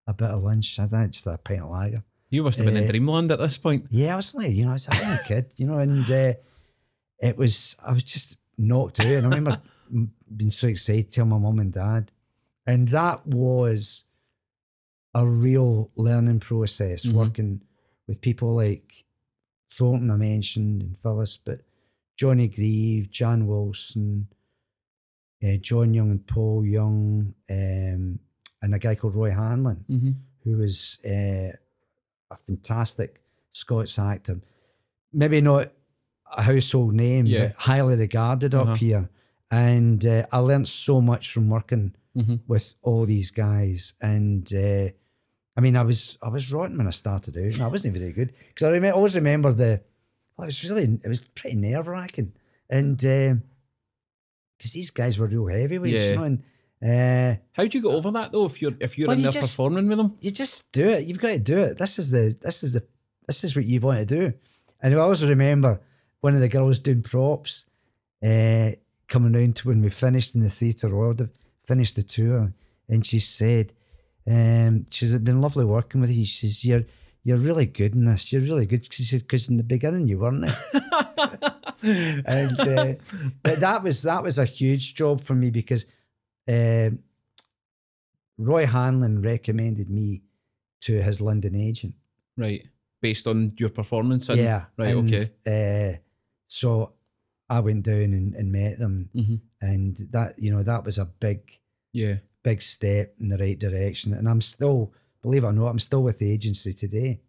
a 0.08 0.14
bit 0.14 0.30
of 0.32 0.44
lunch. 0.44 0.80
I 0.80 0.88
think 0.88 1.12
just 1.12 1.28
a 1.28 1.38
pint 1.38 1.62
of 1.62 1.70
lager. 1.70 2.04
You 2.34 2.42
must 2.44 2.58
have 2.58 2.66
been 2.66 2.78
in 2.78 2.86
Uh, 2.86 2.88
dreamland 2.88 3.32
at 3.32 3.38
this 3.40 3.58
point. 3.60 3.86
Yeah, 3.92 4.14
I 4.14 4.16
was 4.18 4.34
like, 4.34 4.54
you 4.56 4.64
know, 4.66 4.72
I 4.72 4.74
was 4.74 4.88
a 4.88 5.20
kid, 5.28 5.52
you 5.58 5.68
know, 5.68 5.78
and 5.78 6.10
uh, 6.10 6.34
it 7.22 7.38
was, 7.38 7.76
I 7.80 7.92
was 7.94 8.04
just 8.04 8.38
knocked 8.58 9.00
out. 9.00 9.06
And 9.06 9.28
I 9.28 9.30
remember 9.30 9.62
being 10.36 10.50
so 10.52 10.68
excited 10.68 11.12
to 11.12 11.16
tell 11.16 11.26
my 11.26 11.38
mum 11.38 11.60
and 11.60 11.72
dad. 11.72 12.10
And 12.66 12.88
that 12.90 13.28
was 13.28 14.06
a 15.14 15.28
real 15.28 15.92
learning 15.96 16.40
process, 16.40 17.06
Mhm. 17.06 17.14
working 17.14 17.62
with 18.08 18.20
people 18.20 18.56
like 18.56 19.06
Thornton, 19.72 20.10
I 20.10 20.16
mentioned, 20.16 20.82
and 20.82 20.98
Phyllis, 20.98 21.38
but 21.38 21.60
Johnny 22.18 22.48
Grieve, 22.48 23.12
Jan 23.12 23.46
Wilson, 23.46 24.28
uh, 25.44 25.58
John 25.58 25.94
Young 25.94 26.10
and 26.10 26.26
Paul 26.26 26.66
Young, 26.66 27.36
um, 27.50 28.20
and 28.62 28.74
a 28.74 28.80
guy 28.80 28.96
called 28.96 29.16
Roy 29.16 29.32
Hanlon 29.32 29.86
Mm-hmm. 29.88 30.12
who 30.44 30.58
was 30.58 30.98
uh, 31.06 31.52
a 32.34 32.38
fantastic 32.46 33.22
Scots 33.52 34.00
actor. 34.00 34.40
Maybe 35.12 35.40
not 35.42 35.72
a 36.36 36.42
household 36.42 36.94
name, 36.96 37.26
Yeah. 37.28 37.48
but 37.48 37.56
highly 37.58 37.96
regarded 37.96 38.56
Uh-huh. 38.56 38.72
up 38.74 38.78
here. 38.78 39.10
And 39.52 40.04
uh, 40.06 40.26
I 40.32 40.40
learnt 40.40 40.68
so 40.68 41.02
much 41.02 41.32
from 41.32 41.50
working 41.50 41.96
Mm-hmm. 42.16 42.36
with 42.48 42.76
all 42.84 43.06
these 43.08 43.32
guys. 43.32 43.94
And 44.00 44.52
uh, 44.54 44.90
I 45.58 45.62
mean, 45.62 45.76
I 45.76 45.82
was 45.84 46.18
I 46.22 46.30
was 46.30 46.52
rotten 46.54 46.78
when 46.78 46.86
I 46.88 46.92
started 46.92 47.36
out, 47.38 47.54
and 47.54 47.62
I 47.64 47.68
wasn't 47.68 47.96
even 47.96 48.02
very 48.02 48.14
good 48.14 48.34
because 48.50 48.68
I 48.68 48.72
remember, 48.72 48.96
always 48.98 49.16
remember 49.16 49.52
the. 49.52 49.82
Well, 50.38 50.44
it 50.46 50.54
was 50.54 50.64
really 50.70 51.00
it 51.04 51.08
was 51.08 51.22
pretty 51.22 51.56
nerve 51.56 51.88
wracking, 51.88 52.34
and 52.70 52.98
because 54.58 54.74
these 54.74 54.92
guys 54.92 55.18
were 55.18 55.28
real 55.28 55.48
heavyweights, 55.48 55.94
Yeah. 56.04 56.10
you 56.12 56.16
know, 56.18 56.24
and. 56.24 56.44
Uh, 56.84 57.36
How 57.54 57.66
do 57.66 57.78
you 57.78 57.82
get 57.82 57.90
over 57.94 58.12
that 58.12 58.32
though? 58.32 58.46
If 58.46 58.62
you're 58.62 58.74
if 58.80 58.98
you're 58.98 59.08
Well, 59.08 59.14
in 59.16 59.20
you 59.22 59.24
there 59.32 59.32
just- 59.42 59.54
performing 59.54 59.88
with 59.88 59.98
them, 59.98 60.18
you 60.20 60.32
just 60.32 60.72
do 60.72 60.88
it. 60.90 61.06
You've 61.06 61.20
got 61.20 61.30
to 61.30 61.40
do 61.40 61.58
it. 61.60 61.78
This 61.78 61.98
is 61.98 62.12
the 62.12 62.36
this 62.42 62.64
is 62.64 62.74
the 62.74 62.84
this 63.28 63.44
is 63.44 63.56
what 63.56 63.66
you 63.66 63.80
want 63.80 64.00
to 64.08 64.16
do. 64.16 64.34
And 64.82 64.94
I 64.94 64.98
always 64.98 65.26
remember 65.26 65.80
one 66.20 66.36
of 66.36 66.42
the 66.42 66.50
girls 66.50 66.80
doing 66.80 67.02
props, 67.02 67.66
uh, 68.22 68.72
coming 69.08 69.32
round 69.34 69.56
to 69.58 69.70
when 69.70 69.82
we 69.82 69.90
finished 69.90 70.36
in 70.36 70.42
the 70.42 70.50
theatre 70.50 70.94
or 70.94 71.16
finished 71.66 71.96
the 71.96 72.04
tour, 72.04 72.54
and 72.90 73.06
she 73.06 73.20
said, 73.20 73.72
um, 74.30 74.86
she's 74.90 75.16
been 75.16 75.40
lovely 75.42 75.64
working 75.64 76.02
with 76.02 76.10
you. 76.12 76.26
She 76.26 76.48
says, 76.48 76.66
You're 76.66 76.84
you're 77.24 77.38
really 77.38 77.66
good 77.66 77.96
in 77.96 78.04
this. 78.04 78.34
You're 78.34 78.42
really 78.42 78.66
good. 78.66 78.92
She 78.94 79.04
said, 79.04 79.22
because 79.22 79.48
in 79.48 79.56
the 79.56 79.64
beginning 79.64 80.10
you 80.10 80.20
weren't. 80.20 80.44
and 81.82 82.60
uh, 82.60 82.94
but 83.42 83.60
that 83.62 83.84
was 83.84 84.02
that 84.02 84.24
was 84.24 84.38
a 84.38 84.46
huge 84.46 84.96
job 84.96 85.22
for 85.24 85.34
me 85.36 85.50
because 85.50 85.86
um 86.48 87.00
Roy 88.38 88.66
Hanlon 88.66 89.22
recommended 89.22 89.90
me 89.90 90.22
to 90.82 91.02
his 91.02 91.22
London 91.22 91.56
agent. 91.56 91.94
right? 92.36 92.66
Based 93.02 93.28
on 93.28 93.54
your 93.58 93.70
performance, 93.70 94.30
and, 94.30 94.40
yeah, 94.40 94.66
right, 94.78 94.96
and, 94.96 95.14
okay. 95.14 95.30
Uh, 95.46 95.98
so 96.48 96.94
I 97.50 97.60
went 97.60 97.84
down 97.84 98.14
and, 98.14 98.34
and 98.34 98.52
met 98.52 98.80
them, 98.80 99.10
Mm-hmm. 99.16 99.36
and 99.62 99.98
that 100.12 100.40
you 100.40 100.52
know 100.52 100.64
that 100.64 100.84
was 100.86 100.98
a 100.98 101.06
big 101.06 101.60
Yeah, 101.92 102.18
big 102.44 102.62
step 102.62 103.14
in 103.20 103.30
the 103.30 103.38
right 103.38 103.60
direction. 103.60 104.14
And 104.14 104.28
I'm 104.28 104.42
still, 104.42 104.94
believe 105.22 105.44
it 105.44 105.48
or 105.48 105.54
not, 105.54 105.68
I'm 105.68 105.80
still 105.80 106.02
with 106.04 106.18
the 106.20 106.32
agency 106.32 106.74
today. 106.74 107.20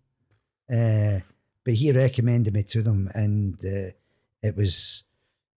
Uh, 0.73 1.21
but 1.65 1.75
he 1.75 1.93
recommended 1.93 2.55
me 2.55 2.63
to 2.63 2.83
them, 2.83 3.11
and 3.15 3.55
uh, 3.65 3.91
it 4.43 4.57
was, 4.57 5.03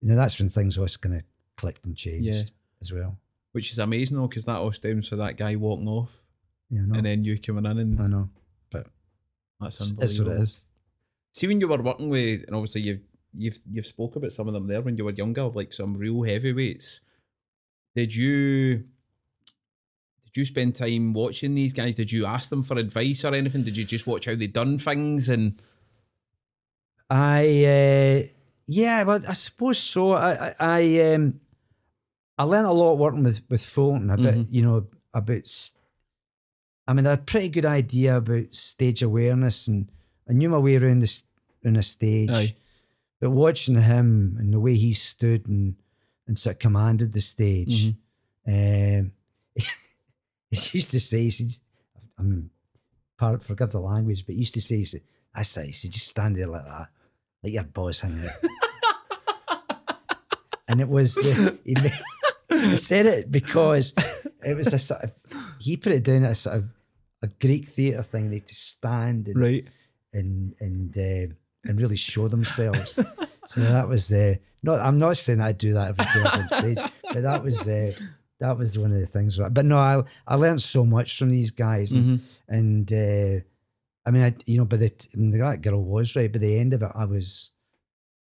you 0.01 0.09
know, 0.09 0.17
that's 0.17 0.39
when 0.39 0.49
things 0.49 0.79
always 0.79 0.97
kind 0.97 1.17
of 1.17 1.23
clicked 1.57 1.85
and 1.87 1.97
changed 1.97 2.27
Yeah. 2.29 2.43
as 2.81 2.93
well. 2.93 3.19
Which 3.55 3.71
is 3.71 3.79
amazing 3.79 4.17
though, 4.17 4.27
because 4.27 4.45
that 4.47 4.57
all 4.57 4.73
stems 4.73 5.07
from 5.09 5.19
that 5.19 5.37
guy 5.37 5.55
walking 5.55 5.87
off 5.87 6.21
Yeah, 6.71 6.81
no, 6.87 6.97
and 6.97 7.07
then 7.07 7.23
you 7.23 7.39
coming 7.39 7.65
in, 7.67 7.79
and 7.79 8.01
I 8.01 8.09
know. 8.09 8.29
But 8.69 8.89
that's 9.61 9.81
unbelievable. 9.81 10.33
what 10.33 10.41
it 10.41 10.43
is. 10.43 10.61
See, 11.31 11.47
when 11.47 11.61
you 11.61 11.69
were 11.69 11.81
working 11.81 12.09
with, 12.09 12.43
and 12.49 12.57
obviously 12.57 12.81
you've 12.81 13.03
you've 13.33 13.61
you've 13.71 13.87
spoke 13.87 14.17
about 14.17 14.33
some 14.33 14.49
of 14.49 14.55
them 14.55 14.67
there 14.67 14.83
when 14.83 14.97
you 14.97 15.05
were 15.05 15.13
younger, 15.13 15.45
like 15.45 15.73
some 15.73 15.97
real 15.97 16.23
heavyweights. 16.23 16.99
Did 17.95 18.13
you 18.13 18.79
did 20.25 20.35
you 20.35 20.45
spend 20.45 20.75
time 20.75 21.13
watching 21.13 21.55
these 21.55 21.73
guys? 21.73 21.95
Did 21.95 22.11
you 22.11 22.27
ask 22.27 22.51
them 22.51 22.65
for 22.65 22.77
advice 22.77 23.25
or 23.25 23.35
anything? 23.35 23.63
Did 23.63 23.77
you 23.77 23.85
just 23.85 24.09
watch 24.09 24.25
how 24.25 24.35
they 24.35 24.49
done 24.49 24.79
things 24.79 25.29
and 25.29 25.63
I 27.09 27.45
uh, 27.65 28.29
yeah, 28.67 29.05
well, 29.05 29.21
I 29.29 29.35
suppose 29.35 29.79
so. 29.79 30.13
I 30.13 30.33
I, 30.33 30.55
I 30.59 31.13
um 31.13 31.41
I 32.37 32.45
learned 32.45 32.67
a 32.67 32.73
lot 32.73 32.95
working 32.99 33.23
with 33.25 33.43
with 33.49 33.63
Fulton 33.65 34.11
about 34.11 34.35
Mhm. 34.35 34.47
you 34.51 34.63
know 34.63 34.87
about. 35.13 35.71
I 36.87 36.93
mean, 36.93 37.07
I 37.07 37.11
had 37.11 37.21
a 37.21 37.23
pretty 37.23 37.49
good 37.49 37.65
idea 37.65 38.17
about 38.17 38.55
stage 38.55 39.03
awareness, 39.03 39.69
and 39.69 39.91
I 40.29 40.33
knew 40.33 40.49
my 40.51 40.59
way 40.59 40.77
around 40.77 41.01
the 41.03 41.23
around 41.65 41.77
a 41.77 41.83
stage. 41.83 42.31
Aye. 42.31 42.57
But 43.21 43.31
watching 43.31 43.81
him 43.81 44.37
and 44.39 44.53
the 44.53 44.61
way 44.61 44.75
he 44.75 44.93
stood 44.93 45.47
and 45.49 45.77
and 46.27 46.39
sort 46.39 46.57
of 46.57 46.59
commanded 46.61 47.13
the 47.13 47.21
stage, 47.21 47.95
um, 48.47 49.13
he 50.51 50.79
used 50.79 50.91
to 50.91 51.01
say, 51.01 51.31
said, 51.31 51.53
I 52.19 52.23
mean, 52.23 52.51
forgive 53.41 53.71
the 53.71 53.81
language, 53.81 54.25
but 54.27 54.35
he 54.35 54.41
used 54.41 54.55
to 54.55 54.61
say, 54.63 54.77
he 54.79 54.85
said, 54.85 55.03
that's 55.35 55.57
it, 55.59 55.67
he 55.67 55.73
said, 55.73 55.91
just 55.91 56.09
stand 56.09 56.37
there 56.37 56.47
like 56.47 56.65
that, 56.65 56.89
like 57.43 57.53
your 57.53 57.65
boss 57.65 58.01
hanging 58.01 58.25
out. 58.27 58.33
and 60.69 60.81
it 60.81 60.89
was, 60.89 61.15
the, 61.15 61.59
he, 61.65 61.75
he 62.61 62.77
said 62.77 63.07
it 63.07 63.31
because 63.31 63.93
it 64.45 64.57
was 64.57 64.73
a 64.73 64.79
sort 64.79 65.03
of, 65.05 65.13
he 65.59 65.77
put 65.77 65.93
it 65.93 66.03
down 66.05 66.25
as 66.25 66.41
sort 66.41 66.57
of 66.57 66.65
a 67.23 67.29
Greek 67.41 67.69
theatre 67.69 68.03
thing, 68.03 68.31
they 68.31 68.41
to 68.41 68.55
stand 68.55 69.29
and, 69.29 69.39
right? 69.41 69.65
and, 70.13 70.55
and, 70.61 70.97
uh, 70.97 71.35
and 71.69 71.81
really 71.81 71.97
show 71.97 72.29
themselves. 72.29 72.95
so 73.47 73.61
that 73.61 73.89
was 73.89 74.13
uh, 74.13 74.35
not. 74.63 74.81
I'm 74.81 74.99
not 74.99 75.17
saying 75.17 75.41
I'd 75.41 75.59
do 75.59 75.73
that 75.75 75.89
every 75.99 76.05
day 76.23 76.29
on 76.31 76.49
stage, 76.49 76.79
but 77.13 77.23
that 77.23 77.43
was 77.43 77.67
uh, 77.67 77.93
that 78.41 78.59
was 78.59 78.77
one 78.79 78.93
of 78.93 79.01
the 79.01 79.07
things. 79.07 79.39
But 79.51 79.65
no, 79.65 79.79
I 79.79 80.03
I 80.27 80.35
learned 80.35 80.61
so 80.61 80.85
much 80.85 81.19
from 81.19 81.31
these 81.31 81.51
guys, 81.51 81.93
and, 81.93 82.21
Mhm. 82.21 82.21
and 82.49 82.93
uh, 82.93 83.45
I 84.07 84.11
mean, 84.11 84.23
I 84.25 84.35
you 84.45 84.59
know, 84.59 84.67
but 84.67 84.81
the, 84.81 84.93
I 85.15 85.17
mean, 85.17 85.39
that 85.39 85.63
girl 85.63 85.83
was 85.83 86.15
right. 86.17 86.31
By 86.31 86.39
the 86.39 86.59
end 86.59 86.75
of 86.75 86.83
it, 86.83 86.91
I 86.95 87.07
was 87.07 87.51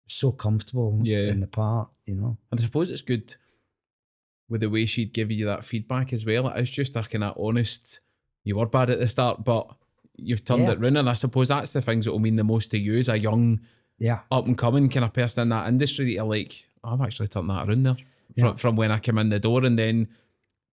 so 0.08 0.32
comfortable 0.34 1.00
Yeah. 1.04 1.30
in 1.30 1.40
the 1.40 1.48
part. 1.48 1.90
You 2.06 2.16
know, 2.16 2.38
And 2.52 2.60
I 2.60 2.64
suppose 2.64 2.90
it's 2.90 3.02
good 3.02 3.34
with 4.52 4.62
the 4.62 4.70
way 4.70 4.86
she'd 4.86 5.14
give 5.14 5.32
you 5.32 5.46
that 5.46 5.66
feedback 5.66 6.14
as 6.14 6.26
well. 6.26 6.50
It's 6.50 6.70
just 6.70 6.96
a 6.96 7.02
kind 7.04 7.24
of 7.24 7.36
honest. 7.40 8.00
You 8.44 8.58
were 8.58 8.66
bad 8.68 8.90
at 8.90 9.00
the 9.00 9.08
start, 9.08 9.44
but 9.44 9.68
you've 10.18 10.44
turned 10.46 10.64
Yeah. 10.64 10.72
it 10.74 10.80
round, 10.80 10.98
and 10.98 11.10
I 11.10 11.14
suppose 11.16 11.48
that's 11.48 11.72
the 11.72 11.82
things 11.82 12.06
that 12.06 12.12
will 12.12 12.20
mean 12.20 12.36
the 12.36 12.44
most 12.44 12.70
to 12.72 12.78
you 12.80 12.98
as 13.00 13.10
a 13.10 13.18
young 13.18 13.62
yeah, 13.98 14.20
up 14.32 14.46
and 14.48 14.58
coming 14.58 14.90
kind 14.90 15.06
of 15.06 15.14
person 15.14 15.44
in 15.44 15.50
that 15.50 15.68
industry 15.70 16.06
that 16.06 16.12
you're 16.12 16.24
like, 16.26 16.64
"Oh, 16.84 16.94
I've 16.94 17.02
actually 17.02 17.28
turned 17.30 17.50
that 17.50 17.68
around 17.68 17.84
there 17.84 17.98
Yeah. 18.36 18.46
from, 18.50 18.58
from 18.58 18.76
when 18.76 18.92
I 18.92 18.98
came 19.00 19.18
in 19.20 19.30
the 19.30 19.40
door 19.40 19.64
and 19.64 19.78
then 19.80 20.08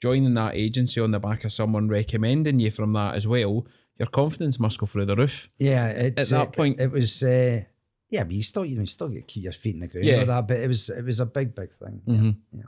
joining 0.03 0.35
that 0.35 0.55
agency 0.55 1.01
on 1.01 1.11
the 1.11 1.19
back 1.21 1.45
of 1.45 1.53
someone 1.53 1.89
recommending 1.89 2.59
you 2.61 2.71
from 2.71 2.93
that 2.95 3.15
as 3.17 3.27
well. 3.27 3.67
Your 3.99 4.09
confidence 4.09 4.59
must 4.61 4.79
go 4.79 4.87
through 4.87 5.07
the 5.07 5.17
roof. 5.17 5.51
yeah. 5.59 5.89
It's, 5.89 6.23
at 6.23 6.29
that 6.39 6.49
uh, 6.49 6.51
point- 6.53 6.81
it 6.81 6.91
was. 6.91 7.23
Uh, 7.23 7.63
yeah, 8.11 8.25
but 8.25 8.33
you 8.33 8.43
still, 8.43 8.65
you 8.65 8.77
know, 8.77 8.81
you 8.83 8.87
still 8.87 9.09
get 9.09 9.27
keep 9.29 9.43
your 9.45 9.53
feet 9.53 9.75
in 9.75 9.81
the 9.81 9.89
ground. 9.89 10.07
Yeah. 10.07 10.25
That, 10.25 10.49
but 10.49 10.57
it 10.59 10.69
was, 10.69 10.89
it 10.89 11.05
was 11.05 11.21
a 11.21 11.27
big, 11.27 11.55
big 11.55 11.73
thing. 11.75 12.01
Mhm. 12.09 12.37
yeah. 12.57 12.63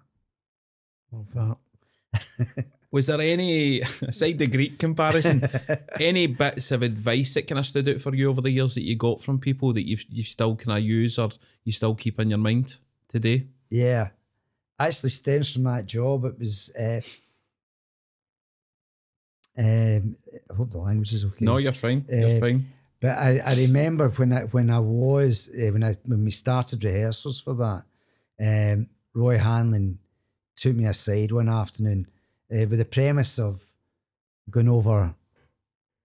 Love 1.13 1.27
that. 1.35 2.67
Was 2.93 3.07
there 3.07 3.21
any, 3.21 3.81
aside 4.03 4.39
the 4.39 4.47
Greek 4.49 4.79
comparison, 4.79 5.49
any 6.01 6.27
bits 6.27 6.73
of 6.73 6.83
advice 6.83 7.35
that 7.35 7.47
kind 7.47 7.59
of 7.61 7.67
stood 7.67 7.89
out 7.89 8.01
for 8.01 8.15
you 8.15 8.29
over 8.29 8.41
the 8.41 8.51
years 8.51 8.75
that 8.75 8.83
you 8.83 8.97
got 8.97 9.23
from 9.23 9.39
people 9.39 9.73
that 9.75 9.87
you 9.87 9.97
you 10.09 10.25
still 10.25 10.57
kind 10.57 10.77
of 10.79 10.85
use 10.85 11.17
or 11.19 11.31
you 11.65 11.73
still 11.73 11.95
keep 11.95 12.19
in 12.19 12.29
your 12.31 12.39
mind 12.39 12.77
today? 13.09 13.47
Yeah, 13.69 14.09
actually 14.79 15.11
stems 15.11 15.53
from 15.53 15.65
that 15.65 15.87
job. 15.87 16.25
It 16.25 16.39
was. 16.39 16.71
Uh, 16.79 17.01
um, 19.59 20.17
I 20.51 20.55
hope 20.55 20.71
the 20.71 20.79
language 20.79 21.13
is 21.13 21.25
okay. 21.25 21.45
No, 21.45 21.59
you're 21.59 21.73
fine. 21.73 22.05
You're 22.09 22.37
Uh, 22.37 22.41
fine. 22.41 22.73
But 23.01 23.19
I, 23.19 23.39
I 23.39 23.55
remember 23.55 24.09
when 24.11 24.33
I 24.33 24.41
when 24.45 24.69
I 24.71 24.79
was 24.79 25.49
uh, 25.49 25.71
when 25.73 25.83
I 25.85 25.95
when 26.05 26.25
we 26.25 26.31
started 26.31 26.85
rehearsals 26.85 27.41
for 27.41 27.55
that, 27.55 27.85
um, 28.41 28.89
Roy 29.15 29.39
Hanlon 29.39 29.99
took 30.61 30.77
me 30.77 30.85
aside 30.87 31.33
one 31.33 31.49
afternoon 31.49 32.07
uh, 32.53 32.67
with 32.69 32.79
the 32.79 32.85
premise 32.85 33.39
of 33.39 33.65
going 34.51 34.69
over 34.69 35.15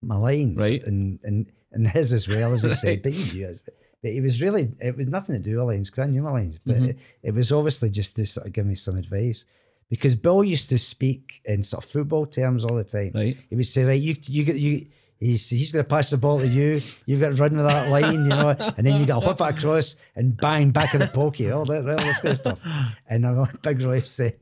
my 0.02 0.16
lines, 0.18 0.60
Right. 0.62 0.84
And 0.86 1.20
and 1.24 1.52
and 1.72 1.88
his 1.88 2.14
as 2.14 2.28
well 2.28 2.54
as 2.54 2.62
he 2.62 2.70
Right. 2.70 2.78
said, 2.78 3.02
but 3.02 3.12
he 3.12 3.24
knew 3.38 3.48
his. 3.48 3.62
But, 3.62 3.76
it 4.04 4.22
was 4.22 4.40
really 4.42 4.72
it 4.80 4.96
was 4.96 5.08
nothing 5.08 5.36
to 5.36 5.42
do 5.42 5.58
with 5.58 5.68
lines 5.74 5.90
because 5.90 6.04
I 6.04 6.12
knew 6.12 6.22
my 6.22 6.32
lines, 6.32 6.60
but 6.64 6.76
Mhm. 6.78 6.90
it, 6.90 6.98
it 7.24 7.34
was 7.34 7.52
obviously 7.52 7.90
just 7.90 8.16
to 8.18 8.26
sort 8.26 8.46
of 8.46 8.54
give 8.54 8.66
me 8.68 8.76
some 8.76 8.98
advice 8.98 9.46
because 9.90 10.16
Bill 10.16 10.44
used 10.44 10.70
to 10.70 10.78
speak 10.78 11.42
in 11.46 11.64
sort 11.64 11.84
of 11.84 11.90
football 11.90 12.26
terms 12.28 12.64
all 12.64 12.76
the 12.76 12.84
time 12.84 13.12
Right. 13.16 13.36
he 13.50 13.56
would 13.56 13.66
say, 13.66 13.84
right, 13.84 14.00
you 14.02 14.16
you 14.28 14.44
get 14.44 14.58
you. 14.58 14.86
He's, 15.20 15.50
he's 15.50 15.72
going 15.72 15.86
to 15.86 15.90
pass 15.90 16.10
the 16.10 16.18
ball 16.18 16.40
to 16.40 16.48
you. 16.48 16.82
You've 17.06 17.22
got 17.22 17.32
to 17.32 17.36
run 17.36 17.56
with 17.56 17.66
that 17.66 17.90
line, 17.90 18.14
you 18.14 18.30
know, 18.30 18.50
and 18.50 18.86
then 18.86 19.00
you 19.00 19.06
got 19.06 19.22
to 19.22 19.28
whip 19.28 19.42
it 19.42 19.58
across 19.58 19.96
and 20.16 20.36
bang 20.36 20.72
back 20.72 20.94
in 20.94 21.00
the 21.00 21.08
pocket, 21.08 21.52
all 21.52 21.66
that, 21.66 21.90
all 21.90 21.96
this 21.98 22.20
kind 22.20 22.32
of 22.32 22.38
stuff. 22.38 22.60
And 23.08 23.26
uh, 23.26 23.46
Big 23.62 23.82
Roy 23.82 24.00
said, 24.00 24.38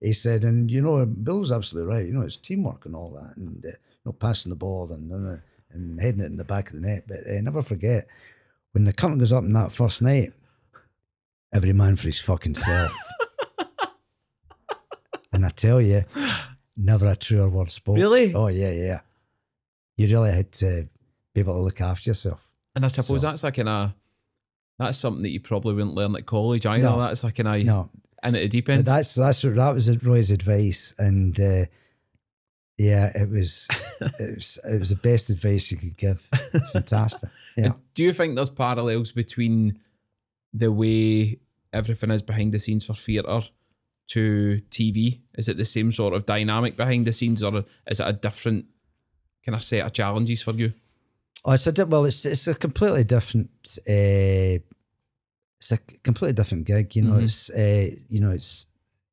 he 0.00 0.12
said, 0.12 0.44
and 0.44 0.70
you 0.70 0.80
know, 0.80 1.04
Bill's 1.06 1.52
absolutely 1.52 1.94
right. 1.94 2.06
You 2.06 2.12
know, 2.12 2.22
it's 2.22 2.36
teamwork 2.36 2.86
and 2.86 2.96
all 2.96 3.10
that, 3.10 3.36
and 3.36 3.64
uh, 3.64 3.68
you 3.68 3.74
know, 4.06 4.12
passing 4.12 4.50
the 4.50 4.56
ball 4.56 4.90
and 4.92 5.10
and, 5.10 5.38
uh, 5.38 5.40
and 5.72 6.00
heading 6.00 6.20
it 6.20 6.26
in 6.26 6.36
the 6.36 6.44
back 6.44 6.68
of 6.68 6.74
the 6.74 6.86
net. 6.86 7.04
But 7.06 7.20
uh, 7.20 7.40
never 7.40 7.62
forget 7.62 8.08
when 8.72 8.84
the 8.84 8.92
curtain 8.92 9.18
goes 9.18 9.32
up 9.32 9.44
in 9.44 9.52
that 9.52 9.70
first 9.72 10.02
night, 10.02 10.32
every 11.52 11.72
man 11.72 11.96
for 11.96 12.06
his 12.06 12.20
fucking 12.20 12.56
self. 12.56 12.96
and 15.32 15.46
I 15.46 15.50
tell 15.50 15.80
you, 15.80 16.04
never 16.76 17.06
a 17.06 17.16
truer 17.16 17.48
word 17.48 17.70
spoken. 17.70 18.02
Really? 18.02 18.34
Oh 18.34 18.48
yeah, 18.48 18.70
yeah. 18.70 19.00
You 19.96 20.06
really 20.08 20.32
had 20.32 20.52
to 20.52 20.88
be 21.34 21.40
able 21.40 21.54
to 21.54 21.60
look 21.60 21.80
after 21.80 22.10
yourself. 22.10 22.48
And 22.74 22.84
I 22.84 22.88
suppose 22.88 23.20
So- 23.20 23.26
that's 23.28 23.42
like 23.42 23.54
kind 23.56 23.68
of 23.68 23.92
that's 24.78 24.98
something 24.98 25.22
that 25.22 25.28
you 25.30 25.40
probably 25.40 25.74
wouldn't 25.74 25.94
learn 25.94 26.16
at 26.16 26.26
college 26.26 26.66
either. 26.66 26.82
No. 26.88 26.98
That's 26.98 27.22
like 27.22 27.36
kind 27.36 27.48
of 27.48 27.64
No, 27.64 27.90
And 28.22 28.34
at 28.36 28.42
the 28.42 28.48
deep 28.48 28.66
but 28.66 28.72
end. 28.78 28.84
that's 28.86 29.14
that's 29.14 29.42
that 29.42 29.74
was 29.74 30.04
Roy's 30.04 30.30
advice, 30.30 30.94
and 30.98 31.38
uh, 31.38 31.66
yeah, 32.78 33.12
it 33.14 33.28
was 33.30 33.68
it 34.00 34.34
was 34.34 34.58
it 34.64 34.78
was 34.78 34.88
the 34.90 34.96
best 34.96 35.30
advice 35.30 35.70
you 35.70 35.76
could 35.76 35.96
give. 35.96 36.28
It's 36.54 36.70
fantastic. 36.70 37.30
Yeah, 37.54 37.72
Do 37.94 38.02
you 38.02 38.14
think 38.14 38.34
there's 38.34 38.48
parallels 38.48 39.12
between 39.12 39.78
the 40.54 40.72
way 40.72 41.38
everything 41.70 42.10
is 42.10 42.22
behind 42.22 42.54
the 42.54 42.58
scenes 42.58 42.86
for 42.86 42.94
theatre 42.94 43.42
to 44.08 44.62
TV? 44.70 45.20
Is 45.36 45.48
it 45.50 45.58
the 45.58 45.66
same 45.66 45.92
sort 45.92 46.14
of 46.14 46.24
dynamic 46.24 46.78
behind 46.78 47.06
the 47.06 47.12
scenes, 47.12 47.42
or 47.42 47.64
is 47.86 48.00
it 48.00 48.06
a 48.08 48.12
different 48.14 48.64
kind 49.44 49.56
of 49.56 49.62
set 49.62 49.84
of 49.86 49.92
challenges 49.92 50.42
for 50.42 50.52
you? 50.54 50.72
oh, 51.44 51.52
it's 51.52 51.66
a 51.66 51.72
di- 51.72 51.82
well, 51.84 52.04
it's 52.04 52.24
it's 52.24 52.46
a 52.46 52.54
completely 52.54 53.04
different. 53.04 53.50
Uh, 53.88 54.62
it's 55.58 55.70
a 55.72 55.78
completely 56.02 56.34
different 56.34 56.64
gig. 56.64 56.94
You 56.96 57.02
know, 57.02 57.14
Mhm. 57.14 57.22
it's 57.24 57.50
uh, 57.50 57.96
you 58.08 58.20
know, 58.20 58.30
it's 58.30 58.66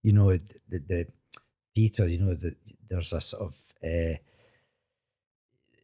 you 0.03 0.13
know 0.13 0.31
the, 0.69 0.79
the 0.87 1.07
theatre. 1.75 2.07
You 2.07 2.19
know, 2.19 2.33
the, 2.35 2.55
there's 2.89 3.13
a 3.13 3.21
sort 3.21 3.43
of. 3.43 3.55
Uh, 3.83 4.15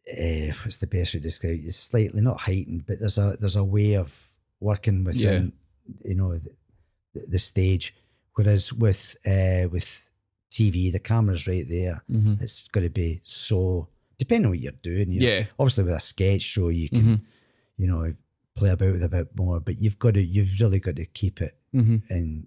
uh, 0.08 0.52
what's 0.62 0.76
the 0.76 0.86
best 0.86 1.14
way 1.14 1.20
to 1.20 1.24
describe 1.24 1.54
it? 1.54 1.66
It's 1.66 1.76
slightly 1.76 2.20
not 2.20 2.40
heightened, 2.40 2.86
but 2.86 3.00
there's 3.00 3.18
a 3.18 3.36
there's 3.40 3.56
a 3.56 3.64
way 3.64 3.94
of 3.96 4.28
working 4.60 5.02
within 5.04 5.52
you 6.04 6.14
know 6.14 6.38
the, 6.38 7.20
the 7.28 7.38
stage. 7.38 7.94
Whereas 8.34 8.72
with 8.72 9.16
uh, 9.26 9.68
with 9.70 10.04
TV, 10.50 10.92
the 10.92 11.00
camera's 11.00 11.46
right 11.48 11.68
there. 11.68 12.02
Mm-hmm. 12.10 12.34
It's 12.42 12.68
got 12.68 12.80
to 12.80 12.90
be 12.90 13.20
so 13.24 13.88
depending 14.18 14.46
on 14.46 14.50
what 14.52 14.60
you're 14.60 14.72
doing. 14.82 15.10
You 15.12 15.20
know, 15.20 15.26
Yeah. 15.26 15.44
obviously 15.58 15.84
with 15.84 15.94
a 15.94 16.00
sketch 16.00 16.42
show, 16.42 16.68
you 16.68 16.88
can 16.88 17.00
Mm-hmm. 17.02 17.24
you 17.76 17.86
know 17.88 18.14
play 18.54 18.70
about 18.70 18.92
with 18.92 19.02
a 19.02 19.08
bit 19.08 19.28
more, 19.36 19.60
but 19.60 19.80
you've 19.82 19.98
got 19.98 20.14
to 20.14 20.22
you've 20.22 20.58
really 20.60 20.80
got 20.80 20.96
to 20.96 21.04
keep 21.06 21.40
it 21.42 21.54
Mm-hmm. 21.74 21.96
and 22.10 22.46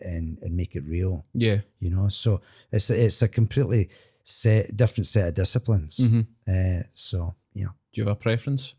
and 0.00 0.38
and 0.42 0.56
make 0.56 0.74
it 0.76 0.84
real. 0.84 1.24
Yeah. 1.34 1.60
You 1.80 1.90
know, 1.90 2.08
so 2.08 2.40
it's 2.72 2.90
a, 2.90 3.04
it's 3.04 3.22
a 3.22 3.28
completely 3.28 3.88
set 4.24 4.76
different 4.76 5.06
set 5.06 5.28
of 5.28 5.34
disciplines. 5.34 5.98
Mm-hmm. 5.98 6.20
Uh, 6.48 6.82
so 6.92 7.34
yeah. 7.54 7.68
Do 7.92 8.00
you 8.00 8.04
have 8.08 8.12
a 8.16 8.20
preference? 8.20 8.74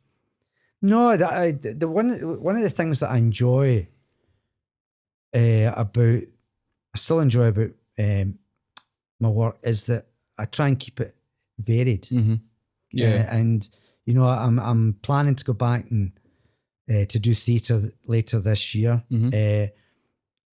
No, 0.81 1.17
that 1.17 1.33
I, 1.33 1.51
the 1.53 1.87
one 1.87 2.41
one 2.41 2.55
of 2.55 2.61
the 2.61 2.69
things 2.69 2.99
that 2.99 3.09
I 3.11 3.17
enjoy 3.17 3.87
uh, 5.35 5.73
about 5.75 6.21
I 6.93 6.97
still 6.97 7.19
enjoy 7.19 7.47
about 7.47 7.71
um, 7.99 8.37
my 9.19 9.29
work 9.29 9.57
is 9.63 9.85
that 9.85 10.05
I 10.37 10.45
try 10.45 10.67
and 10.67 10.79
keep 10.79 10.99
it 10.99 11.13
varied. 11.59 12.03
Mm-hmm. 12.03 12.35
Yeah. 12.91 13.27
Uh, 13.29 13.35
and 13.35 13.69
you 14.05 14.13
know, 14.13 14.25
I'm 14.25 14.59
I'm 14.59 14.93
planning 15.01 15.35
to 15.35 15.43
go 15.43 15.53
back 15.53 15.89
and 15.91 16.11
uh, 16.89 17.05
to 17.05 17.19
do 17.19 17.33
theatre 17.35 17.91
later 18.07 18.39
this 18.39 18.73
year, 18.73 19.03
Mhm. 19.11 19.33
uh, 19.33 19.69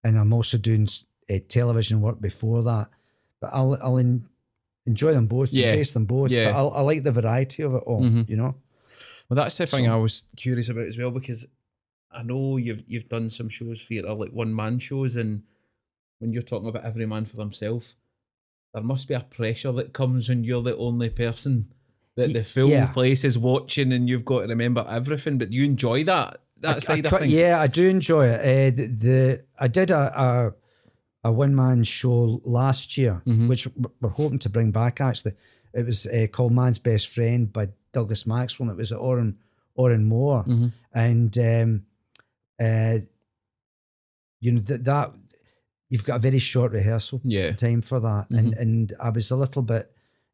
and 0.03 0.17
I'm 0.19 0.33
also 0.33 0.57
doing 0.57 0.87
uh, 1.29 1.39
television 1.47 2.01
work 2.01 2.19
before 2.19 2.63
that. 2.63 2.89
But 3.39 3.51
I'll 3.53 3.77
I'll 3.81 3.97
en- 3.97 4.27
enjoy 4.85 5.13
them 5.13 5.27
both, 5.27 5.49
Yeah. 5.51 5.69
embrace 5.71 5.93
them 5.93 6.05
both. 6.05 6.31
Yeah. 6.31 6.51
But 6.51 6.57
I'll, 6.57 6.71
I 6.71 6.81
like 6.81 7.03
the 7.03 7.11
variety 7.11 7.63
of 7.63 7.73
it 7.75 7.83
all. 7.85 8.01
Mhm. 8.01 8.27
You 8.29 8.35
know. 8.37 8.55
Well, 9.29 9.35
that's 9.35 9.57
the 9.57 9.65
thing 9.65 9.85
So- 9.85 9.93
I 9.93 9.95
was 9.95 10.23
curious 10.35 10.69
about 10.69 10.87
as 10.87 10.97
well 10.97 11.11
because 11.11 11.45
I 12.11 12.21
know 12.23 12.57
you've 12.57 12.83
you've 12.87 13.09
done 13.09 13.29
some 13.29 13.49
shows 13.49 13.81
for 13.81 13.93
your 13.93 14.13
like 14.13 14.31
one 14.31 14.53
man 14.53 14.79
shows, 14.79 15.15
and 15.15 15.43
when 16.19 16.33
you're 16.33 16.43
talking 16.43 16.67
about 16.69 16.83
every 16.85 17.05
man 17.05 17.25
for 17.25 17.37
themselves, 17.37 17.95
there 18.75 18.83
must 18.83 19.07
be 19.07 19.13
a 19.15 19.21
pressure 19.21 19.71
that 19.71 19.93
comes 19.93 20.29
when 20.29 20.43
you're 20.43 20.61
the 20.61 20.75
only 20.77 21.09
person 21.09 21.69
that 22.15 22.31
the 22.33 22.43
film 22.43 22.69
yeah. 22.69 22.87
place 22.87 23.23
is 23.23 23.37
watching, 23.37 23.91
and 23.91 24.07
you've 24.07 24.25
got 24.25 24.41
to 24.41 24.47
remember 24.47 24.85
everything. 24.87 25.37
But 25.39 25.51
you 25.51 25.65
enjoy 25.65 26.03
that 26.03 26.41
that 26.59 26.75
I- 26.75 26.79
side 26.79 27.05
I 27.05 27.09
of 27.09 27.19
things. 27.21 27.33
Yeah, 27.33 27.59
I 27.59 27.67
do 27.67 27.87
enjoy 27.89 28.27
it. 28.27 28.39
Uh, 28.41 28.75
the, 28.75 28.87
the 28.87 29.43
I 29.57 29.67
did 29.67 29.91
a 29.91 30.21
a, 30.21 30.53
a 31.29 31.31
one 31.31 31.55
man 31.55 31.83
show 31.83 32.41
last 32.45 32.97
year, 32.97 33.21
Mhm. 33.25 33.47
which 33.49 33.67
we're 34.01 34.09
hoping 34.09 34.39
to 34.39 34.49
bring 34.49 34.71
back. 34.71 35.01
Actually, 35.01 35.33
it 35.73 35.85
was 35.85 36.05
uh, 36.05 36.27
called 36.31 36.51
Man's 36.53 36.77
Best 36.79 37.07
Friend 37.09 37.51
by 37.51 37.69
Douglas 37.93 38.25
Maxwell. 38.27 38.69
And 38.69 38.77
it 38.77 38.81
was 38.81 38.91
at 38.91 38.99
Oran 38.99 39.37
Oran 39.75 40.05
Mor, 40.05 40.43
Mhm. 40.45 40.71
and 40.93 41.37
um, 41.37 41.85
uh, 42.59 42.99
you 44.39 44.51
know 44.51 44.61
that 44.61 44.83
that 44.85 45.13
you've 45.95 46.03
got 46.03 46.17
a 46.17 46.19
very 46.19 46.39
short 46.39 46.71
rehearsal 46.73 47.21
yeah, 47.23 47.53
time 47.53 47.81
for 47.81 47.99
that, 48.01 48.25
and 48.29 48.53
and 48.63 48.93
I 48.99 49.09
was 49.09 49.31
a 49.31 49.35
little 49.37 49.61
bit 49.61 49.85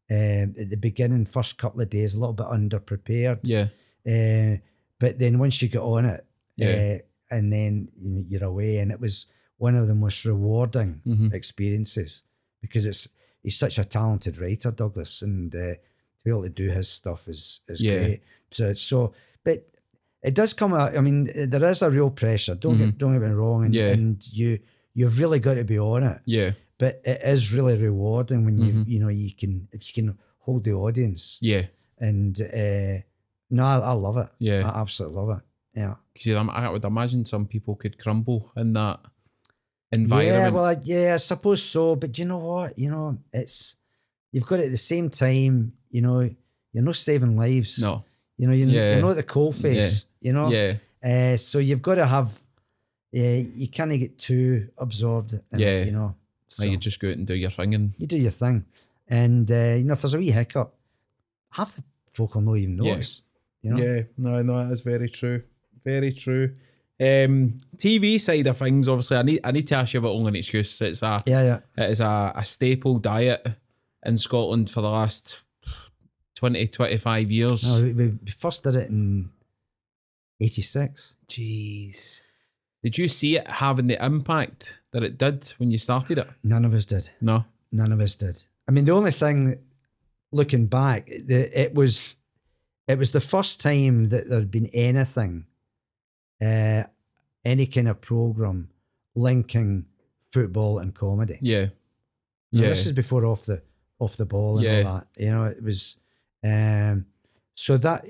um, 0.09 0.55
at 0.59 0.69
the 0.71 0.75
beginning, 0.89 1.25
first 1.25 1.57
couple 1.57 1.81
of 1.81 1.89
days, 1.89 2.13
a 2.15 2.19
little 2.19 2.33
bit 2.33 2.47
underprepared. 2.47 3.39
yeah, 3.43 3.67
Uh, 4.05 4.57
but 4.99 5.19
then 5.19 5.37
once 5.39 5.61
you 5.61 5.69
get 5.69 5.81
on 5.81 6.05
it, 6.05 6.25
Yeah. 6.57 6.67
uh, 6.69 6.97
and 7.35 7.53
then 7.53 7.73
you 8.01 8.09
know, 8.09 8.25
you're 8.29 8.43
away, 8.53 8.77
and 8.79 8.91
it 8.91 8.99
was 8.99 9.27
one 9.57 9.75
of 9.75 9.87
the 9.87 9.95
most 9.95 10.25
rewarding 10.25 11.01
Mhm. 11.05 11.33
experiences 11.33 12.23
because 12.61 12.85
it's 12.87 13.07
he's 13.43 13.57
such 13.57 13.77
a 13.79 13.85
talented 13.85 14.37
writer, 14.39 14.71
Douglas, 14.71 15.21
and 15.21 15.53
uh, 15.55 15.59
to 15.75 16.21
be 16.23 16.29
able 16.31 16.43
to 16.43 16.49
do 16.63 16.69
his 16.69 16.89
stuff 16.89 17.27
is 17.27 17.61
is 17.69 17.79
Yeah. 17.81 17.97
great. 17.99 18.21
So 18.51 18.73
so, 18.73 19.13
but 19.43 19.57
it 20.23 20.33
does 20.35 20.53
come. 20.53 20.73
out- 20.73 20.95
I 20.97 21.01
mean, 21.01 21.17
there 21.49 21.69
is 21.69 21.81
a 21.81 21.89
real 21.89 22.09
pressure. 22.11 22.55
Don't 22.55 22.77
get 22.77 22.97
don't 22.97 23.13
get 23.13 23.21
me 23.29 23.33
wrong, 23.33 23.65
and, 23.65 23.73
Mm-hmm. 23.73 23.87
Yeah. 23.87 23.93
and 23.93 24.27
you 24.39 24.59
you've 24.93 25.19
really 25.19 25.39
got 25.39 25.55
to 25.55 25.63
be 25.63 25.79
on 25.79 26.03
it. 26.03 26.19
yeah, 26.25 26.51
But 26.77 27.01
it 27.05 27.21
is 27.23 27.53
really 27.53 27.77
rewarding 27.77 28.45
when 28.45 28.57
you 28.59 28.73
Mhm. 28.73 28.87
you 28.87 28.99
know 28.99 29.07
you 29.09 29.31
can 29.33 29.67
if 29.71 29.81
you 29.87 29.93
can 30.03 30.17
hold 30.39 30.63
the 30.63 30.73
audience 30.73 31.37
yeah, 31.41 31.65
and 31.99 32.39
uh, 32.41 33.01
no, 33.49 33.63
I, 33.63 33.77
I 33.79 33.91
love 33.93 34.17
it. 34.17 34.29
yeah. 34.39 34.61
I 34.69 34.79
absolutely 34.81 35.17
love 35.21 35.37
it. 35.37 35.43
Yeah. 35.79 35.95
Because 36.13 36.47
I 36.49 36.69
would 36.69 36.83
imagine 36.85 37.25
some 37.25 37.45
people 37.47 37.75
could 37.75 37.97
crumble 37.97 38.51
in 38.57 38.73
that 38.73 38.99
environment. 39.91 40.37
Yeah, 40.43 40.49
well, 40.49 40.65
I- 40.65 40.81
yeah, 40.83 41.13
I 41.13 41.17
suppose 41.17 41.63
so. 41.63 41.95
But 41.95 42.17
you 42.17 42.25
know 42.25 42.37
what? 42.37 42.77
You 42.77 42.89
know, 42.91 43.17
it's 43.33 43.75
you've 44.31 44.45
got 44.45 44.59
it 44.59 44.65
at 44.65 44.71
the 44.71 44.77
same 44.77 45.09
time. 45.09 45.73
You 45.89 46.01
know, 46.01 46.29
you're 46.73 46.83
not 46.83 46.95
saving 46.95 47.35
lives. 47.37 47.77
no, 47.79 48.03
You 48.37 48.47
know, 48.47 48.53
you're, 48.53 48.69
Yeah. 48.69 48.93
you're 48.93 49.01
not 49.07 49.15
the 49.15 49.23
coal 49.23 49.51
face. 49.51 50.05
You 50.21 50.33
know. 50.33 50.49
yeah, 50.51 50.75
Uh, 51.03 51.35
so 51.37 51.59
you've 51.59 51.81
got 51.81 51.95
to 51.95 52.05
have. 52.05 52.29
Yeah, 53.11 53.35
you 53.35 53.67
can't 53.67 53.91
get 53.99 54.17
too 54.17 54.69
absorbed. 54.77 55.33
In 55.51 55.59
Yeah. 55.59 55.83
You 55.83 55.91
know. 55.91 56.15
So 56.47 56.63
Like 56.63 56.71
you 56.71 56.77
just 56.77 56.99
go 56.99 57.09
out 57.09 57.17
and 57.17 57.25
do 57.27 57.33
your 57.35 57.49
thing 57.49 57.73
and 57.75 57.93
you 57.97 58.07
do 58.07 58.17
your 58.17 58.31
thing, 58.31 58.65
and 59.07 59.49
uh, 59.51 59.75
you 59.77 59.83
know 59.85 59.93
if 59.93 60.01
there's 60.01 60.13
a 60.13 60.17
wee 60.17 60.31
hiccup, 60.31 60.73
half 61.51 61.75
the 61.75 61.83
folk 62.11 62.35
will 62.35 62.41
not 62.41 62.57
even 62.57 62.77
Yeah. 62.83 62.91
notice. 62.91 63.21
You 63.61 63.69
know. 63.73 63.83
Yeah, 63.83 64.01
no, 64.17 64.41
no, 64.41 64.65
that 64.67 64.73
is 64.73 64.81
very 64.81 65.07
true. 65.09 65.43
Very 65.85 66.11
true. 66.13 66.55
Um, 66.99 67.61
TV 67.77 68.19
side 68.19 68.47
of 68.47 68.57
things, 68.57 68.87
obviously, 68.89 69.17
I 69.17 69.21
need 69.23 69.39
I 69.43 69.51
need 69.51 69.67
to 69.67 69.75
ask 69.75 69.93
you 69.93 69.99
about 69.99 70.11
only 70.11 70.29
an 70.29 70.35
excuse. 70.35 70.79
It's 70.81 71.01
a 71.01 71.19
Yeah. 71.25 71.43
Yeah. 71.77 71.83
it 71.85 71.89
is 71.91 71.99
a, 72.01 72.33
a 72.35 72.43
staple 72.45 72.99
diet 72.99 73.45
in 74.05 74.17
Scotland 74.17 74.69
for 74.69 74.81
the 74.81 74.89
last 74.89 75.41
20, 76.35 76.67
25 76.67 77.31
years. 77.31 77.63
No, 77.63 77.87
we, 77.93 78.07
we 78.07 78.31
first 78.31 78.63
did 78.63 78.75
it 78.75 78.89
in 78.89 79.29
'86. 80.39 81.15
Jeez. 81.29 82.21
Did 82.83 82.97
you 82.97 83.07
see 83.07 83.37
it 83.37 83.47
having 83.47 83.87
the 83.87 84.03
impact 84.03 84.75
that 84.91 85.03
it 85.03 85.17
did 85.17 85.47
when 85.57 85.69
you 85.71 85.77
started 85.77 86.17
it? 86.17 86.27
None 86.43 86.65
of 86.65 86.73
us 86.73 86.85
did. 86.85 87.09
No. 87.21 87.45
None 87.71 87.91
of 87.91 87.99
us 88.01 88.15
did. 88.15 88.43
I 88.67 88.71
mean, 88.71 88.85
the 88.85 88.91
only 88.93 89.11
thing, 89.11 89.59
looking 90.31 90.65
back, 90.67 91.05
the, 91.07 91.59
it 91.59 91.73
was, 91.75 92.15
it 92.87 92.97
was 92.97 93.11
the 93.11 93.19
first 93.19 93.59
time 93.61 94.09
that 94.09 94.29
there 94.29 94.39
had 94.39 94.51
been 94.51 94.67
anything, 94.73 95.45
uh, 96.41 96.83
any 97.45 97.65
kind 97.67 97.87
of 97.87 98.01
program 98.01 98.69
linking 99.15 99.85
football 100.33 100.79
and 100.79 100.93
comedy. 100.95 101.37
Yeah. 101.41 101.67
Now, 102.51 102.61
this 102.69 102.85
is 102.85 102.91
before 102.91 103.25
off 103.25 103.43
the 103.43 103.61
off 103.99 104.17
the 104.17 104.25
ball 104.25 104.57
and 104.57 104.65
Yeah. 104.65 104.83
all 104.83 104.95
that. 104.95 105.07
You 105.15 105.29
know, 105.29 105.43
it 105.45 105.63
was, 105.63 105.95
um, 106.43 107.05
so 107.53 107.77
that, 107.77 108.03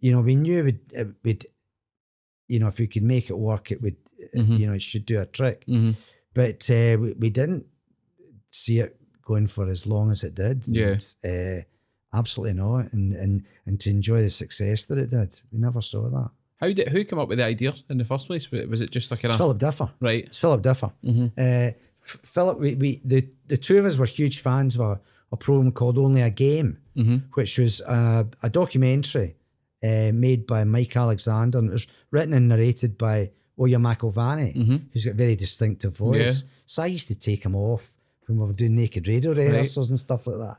you 0.00 0.10
know, 0.10 0.20
we 0.22 0.34
knew 0.34 0.60
it 0.60 0.64
would, 0.64 0.80
it 0.92 1.08
would, 1.24 1.46
you 2.48 2.58
know, 2.58 2.68
if 2.68 2.78
we 2.78 2.86
could 2.86 3.02
make 3.02 3.28
it 3.28 3.36
work, 3.38 3.70
it 3.70 3.82
would, 3.82 3.96
Mhm. 4.36 4.58
you 4.58 4.66
know, 4.66 4.74
it 4.74 4.82
should 4.82 5.06
do 5.06 5.20
a 5.20 5.26
trick 5.26 5.64
hmm 5.66 5.92
but 6.34 6.68
uh, 6.68 6.96
we, 7.00 7.12
we 7.18 7.30
didn't 7.30 7.64
see 8.50 8.80
it 8.80 9.00
going 9.22 9.46
for 9.46 9.68
as 9.70 9.86
long 9.86 10.10
as 10.10 10.22
it 10.22 10.34
did. 10.34 10.64
Yeah. 10.68 10.98
And, 11.24 11.58
uh, 11.60 11.64
absolutely 12.12 12.54
not. 12.54 12.92
And, 12.92 13.12
and 13.14 13.44
and 13.66 13.80
to 13.80 13.90
enjoy 13.90 14.22
the 14.22 14.30
success 14.30 14.84
that 14.86 14.98
it 14.98 15.10
did, 15.10 15.40
we 15.50 15.58
never 15.58 15.80
saw 15.80 16.08
that. 16.10 16.30
How 16.60 16.72
did 16.72 16.88
who 16.88 17.04
came 17.04 17.18
up 17.18 17.28
with 17.28 17.38
the 17.38 17.44
idea 17.44 17.74
in 17.90 17.98
the 17.98 18.04
first 18.04 18.26
place? 18.26 18.50
Was 18.50 18.80
it 18.80 18.90
just 18.90 19.10
like 19.10 19.24
a 19.24 19.36
Philip 19.36 19.58
Differ. 19.58 19.90
right? 20.00 20.24
It's 20.26 20.38
Philip 20.38 20.62
Differ. 20.62 20.90
Mhm. 21.04 21.32
Uh, 21.36 21.72
Philip, 22.04 22.58
we, 22.60 22.74
we 22.74 23.00
the 23.04 23.26
the 23.48 23.56
two 23.56 23.78
of 23.78 23.84
us 23.84 23.96
were 23.98 24.06
huge 24.06 24.40
fans 24.40 24.74
of 24.76 24.80
a, 24.82 25.00
a 25.32 25.36
program 25.36 25.72
called 25.72 25.98
Only 25.98 26.22
a 26.22 26.30
Game, 26.30 26.78
hmm 26.94 27.16
which 27.34 27.58
was 27.58 27.80
a, 27.80 28.26
a 28.42 28.48
documentary 28.50 29.36
uh, 29.82 30.12
made 30.12 30.46
by 30.46 30.64
Mike 30.64 30.96
Alexander, 30.96 31.58
and 31.58 31.68
it 31.70 31.72
was 31.72 31.86
written 32.10 32.32
and 32.34 32.48
narrated 32.48 32.96
by 32.96 33.30
Oya 33.58 33.78
McIlvanney. 33.78 34.54
hmm 34.54 34.76
who's 34.92 35.04
got 35.04 35.12
a 35.12 35.14
very 35.14 35.36
distinctive 35.36 35.96
voice. 35.96 36.44
So 36.66 36.82
I 36.82 36.86
used 36.86 37.08
to 37.08 37.14
take 37.14 37.44
him 37.44 37.54
off 37.56 37.94
when 38.26 38.38
we 38.38 38.46
were 38.46 38.52
doing 38.52 38.74
naked 38.74 39.06
radio 39.08 39.32
rehearsals 39.32 39.90
and 39.90 39.98
stuff 39.98 40.26
like 40.26 40.38
that. 40.38 40.58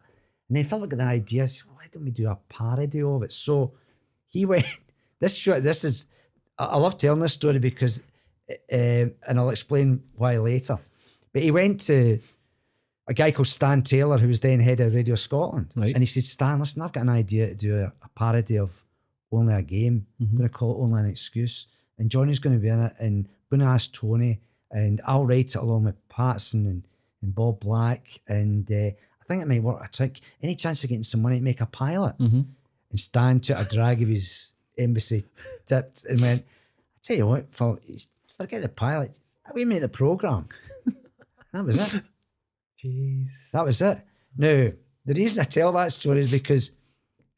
And 0.50 0.56
then 0.58 0.64
Philip 0.64 0.90
got 0.90 0.98
the 0.98 1.04
idea, 1.06 1.44
I 1.44 1.46
said, 1.48 1.64
why 1.76 1.86
don't 1.92 2.06
we 2.06 2.12
do 2.12 2.28
a 2.30 2.38
parody 2.50 3.02
of 3.02 3.24
it? 3.24 3.32
So 3.34 3.74
he 4.28 4.46
went, 4.52 4.66
this 5.20 5.36
show, 5.36 5.60
this 5.60 5.84
is, 5.84 6.06
I 6.58 6.78
love 6.78 6.98
telling 6.98 7.20
this 7.20 7.34
story 7.34 7.60
because, 7.60 8.02
uh, 8.50 8.56
and 9.28 9.38
I'll 9.40 9.50
explain 9.50 10.04
why 10.16 10.38
later. 10.38 10.80
But 11.34 11.42
he 11.42 11.52
went 11.52 11.82
to 11.82 12.20
a 13.10 13.14
guy 13.14 13.32
called 13.32 13.48
Stan 13.48 13.84
Taylor, 13.84 14.18
who 14.18 14.28
was 14.30 14.40
then 14.40 14.60
head 14.60 14.80
of 14.80 14.94
Radio 14.96 15.16
Scotland. 15.16 15.68
Right. 15.76 15.94
And 15.94 16.02
he 16.02 16.06
said, 16.06 16.24
Stan, 16.24 16.60
listen, 16.60 16.82
I've 16.82 16.94
got 16.94 17.02
an 17.02 17.10
idea 17.10 17.48
to 17.48 17.56
do 17.56 17.76
a, 17.78 17.86
a 18.02 18.10
parody 18.16 18.58
of 18.58 18.84
Only 19.32 19.54
a 19.54 19.62
Game. 19.62 20.08
I'm 20.20 20.28
Mhm. 20.28 20.38
going 20.38 20.50
to 20.50 20.56
call 20.58 20.72
it 20.72 20.84
Only 20.84 21.02
an 21.02 21.06
Excuse. 21.08 21.68
And 22.00 22.10
Johnny's 22.10 22.40
going 22.40 22.56
to 22.56 22.62
be 22.62 22.68
in 22.70 22.80
it. 22.80 22.94
And 23.00 23.26
I'm 23.52 23.58
going 23.60 23.68
to 23.68 23.74
ask 23.74 23.92
Tony. 23.94 24.40
And 24.72 25.02
I'll 25.06 25.26
write 25.26 25.50
it 25.50 25.56
along 25.56 25.86
with 25.86 26.08
Patson 26.10 26.66
and, 26.68 26.84
and 27.22 27.34
Bob 27.34 27.60
Black. 27.62 28.20
And 28.28 28.70
uh, 28.72 28.76
I 28.76 29.24
think 29.28 29.42
it 29.42 29.48
might 29.48 29.64
work 29.64 29.84
a 29.84 29.88
trick. 29.90 30.20
Any 30.44 30.56
chance 30.56 30.84
of 30.84 30.90
getting 30.90 31.04
some 31.04 31.22
money 31.22 31.38
to 31.40 31.44
make 31.44 31.62
a 31.62 31.66
pilot? 31.66 32.16
hmm 32.18 32.42
And 32.92 33.00
Stan 33.00 33.40
took 33.40 33.58
a 33.58 33.64
drag 33.66 34.02
of 34.02 34.10
his 34.10 34.52
embassy 34.78 35.24
tips 35.66 36.04
and 36.06 36.20
went, 36.22 36.44
I 36.44 37.00
tell 37.02 37.18
you 37.18 37.28
what, 37.28 37.54
Phil, 37.56 37.80
forget 38.38 38.62
the 38.62 38.70
pilot. 38.70 39.20
We 39.54 39.64
made 39.66 39.82
the 39.82 39.90
programme. 39.90 40.50
that 41.54 41.66
was 41.66 41.96
it. 41.96 42.04
Jeez. 42.84 43.52
That 43.52 43.66
was 43.66 43.82
it. 43.82 44.00
Now, 44.38 44.70
the 45.06 45.14
reason 45.14 45.40
I 45.42 45.46
tell 45.46 45.72
that 45.72 45.92
story 45.94 46.20
is 46.22 46.32
because 46.32 46.72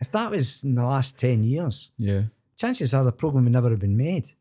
if 0.02 0.12
that 0.12 0.32
was 0.32 0.64
in 0.64 0.76
the 0.76 0.84
last 0.84 1.18
10 1.18 1.44
years, 1.44 1.92
Yeah. 1.98 2.24
chances 2.58 2.94
are 2.94 3.04
the 3.04 3.12
programme 3.12 3.44
would 3.46 3.54
never 3.54 3.70
have 3.70 3.80
been 3.80 3.96
made. 3.98 4.34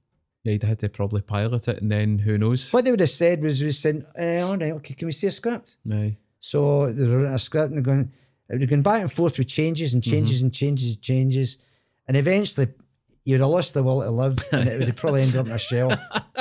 Yeah, 0.45 0.53
you'd 0.53 0.63
had 0.63 0.79
to 0.81 0.89
probably 0.89 1.21
pilot 1.21 1.69
it, 1.69 1.83
and 1.83 1.91
then 1.91 2.19
who 2.19 2.39
knows? 2.39 2.73
What 2.73 2.85
they 2.85 2.91
would 2.91 3.01
have 3.01 3.11
said 3.11 3.43
was, 3.43 3.63
we 3.63 3.73
said, 3.73 4.07
eh, 4.17 4.41
all 4.41 4.57
right, 4.57 4.73
okay, 4.73 4.95
can 4.95 5.07
we 5.07 5.13
see 5.13 5.27
a 5.27 5.31
script? 5.31 5.77
Aye. 5.93 6.17
So 6.41 6.93
they 6.93 7.05
wrote 7.05 7.33
a 7.35 7.39
script 7.39 7.73
and 7.73 7.77
they're 7.77 7.83
going, 7.83 8.13
it 8.49 8.53
would 8.53 8.61
have 8.63 8.71
gone 8.71 8.83
back 8.83 9.01
and 9.03 9.13
forth 9.13 9.37
with 9.37 9.49
changes 9.49 9.93
and 9.95 10.03
changes 10.03 10.41
and 10.41 10.53
changes 10.55 10.93
and 10.93 11.03
changes. 11.03 11.59
And 12.07 12.17
eventually, 12.17 12.69
you'd 13.25 13.41
have 13.41 13.51
lost 13.51 13.75
the 13.75 13.83
will 13.83 14.01
to 14.01 14.11
live 14.11 14.39
and 14.53 14.69
it 14.69 14.79
would 14.79 14.87
have 14.87 14.97
probably 14.97 15.23
ended 15.23 15.37
up 15.37 15.47
on 15.47 15.53
a 15.53 15.59
shelf. 15.59 15.93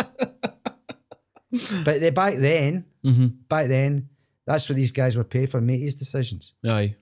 but 1.84 2.00
they, 2.00 2.10
back 2.12 2.36
then, 2.38 2.86
hmm 3.04 3.28
back 3.50 3.68
then, 3.68 4.10
that's 4.46 4.70
what 4.70 4.76
these 4.76 4.92
guys 4.92 5.18
were 5.18 5.24
paid 5.24 5.50
for, 5.50 5.60
make 5.60 5.82
these 5.82 5.96
decisions. 5.96 6.54
Aye. 6.66 6.96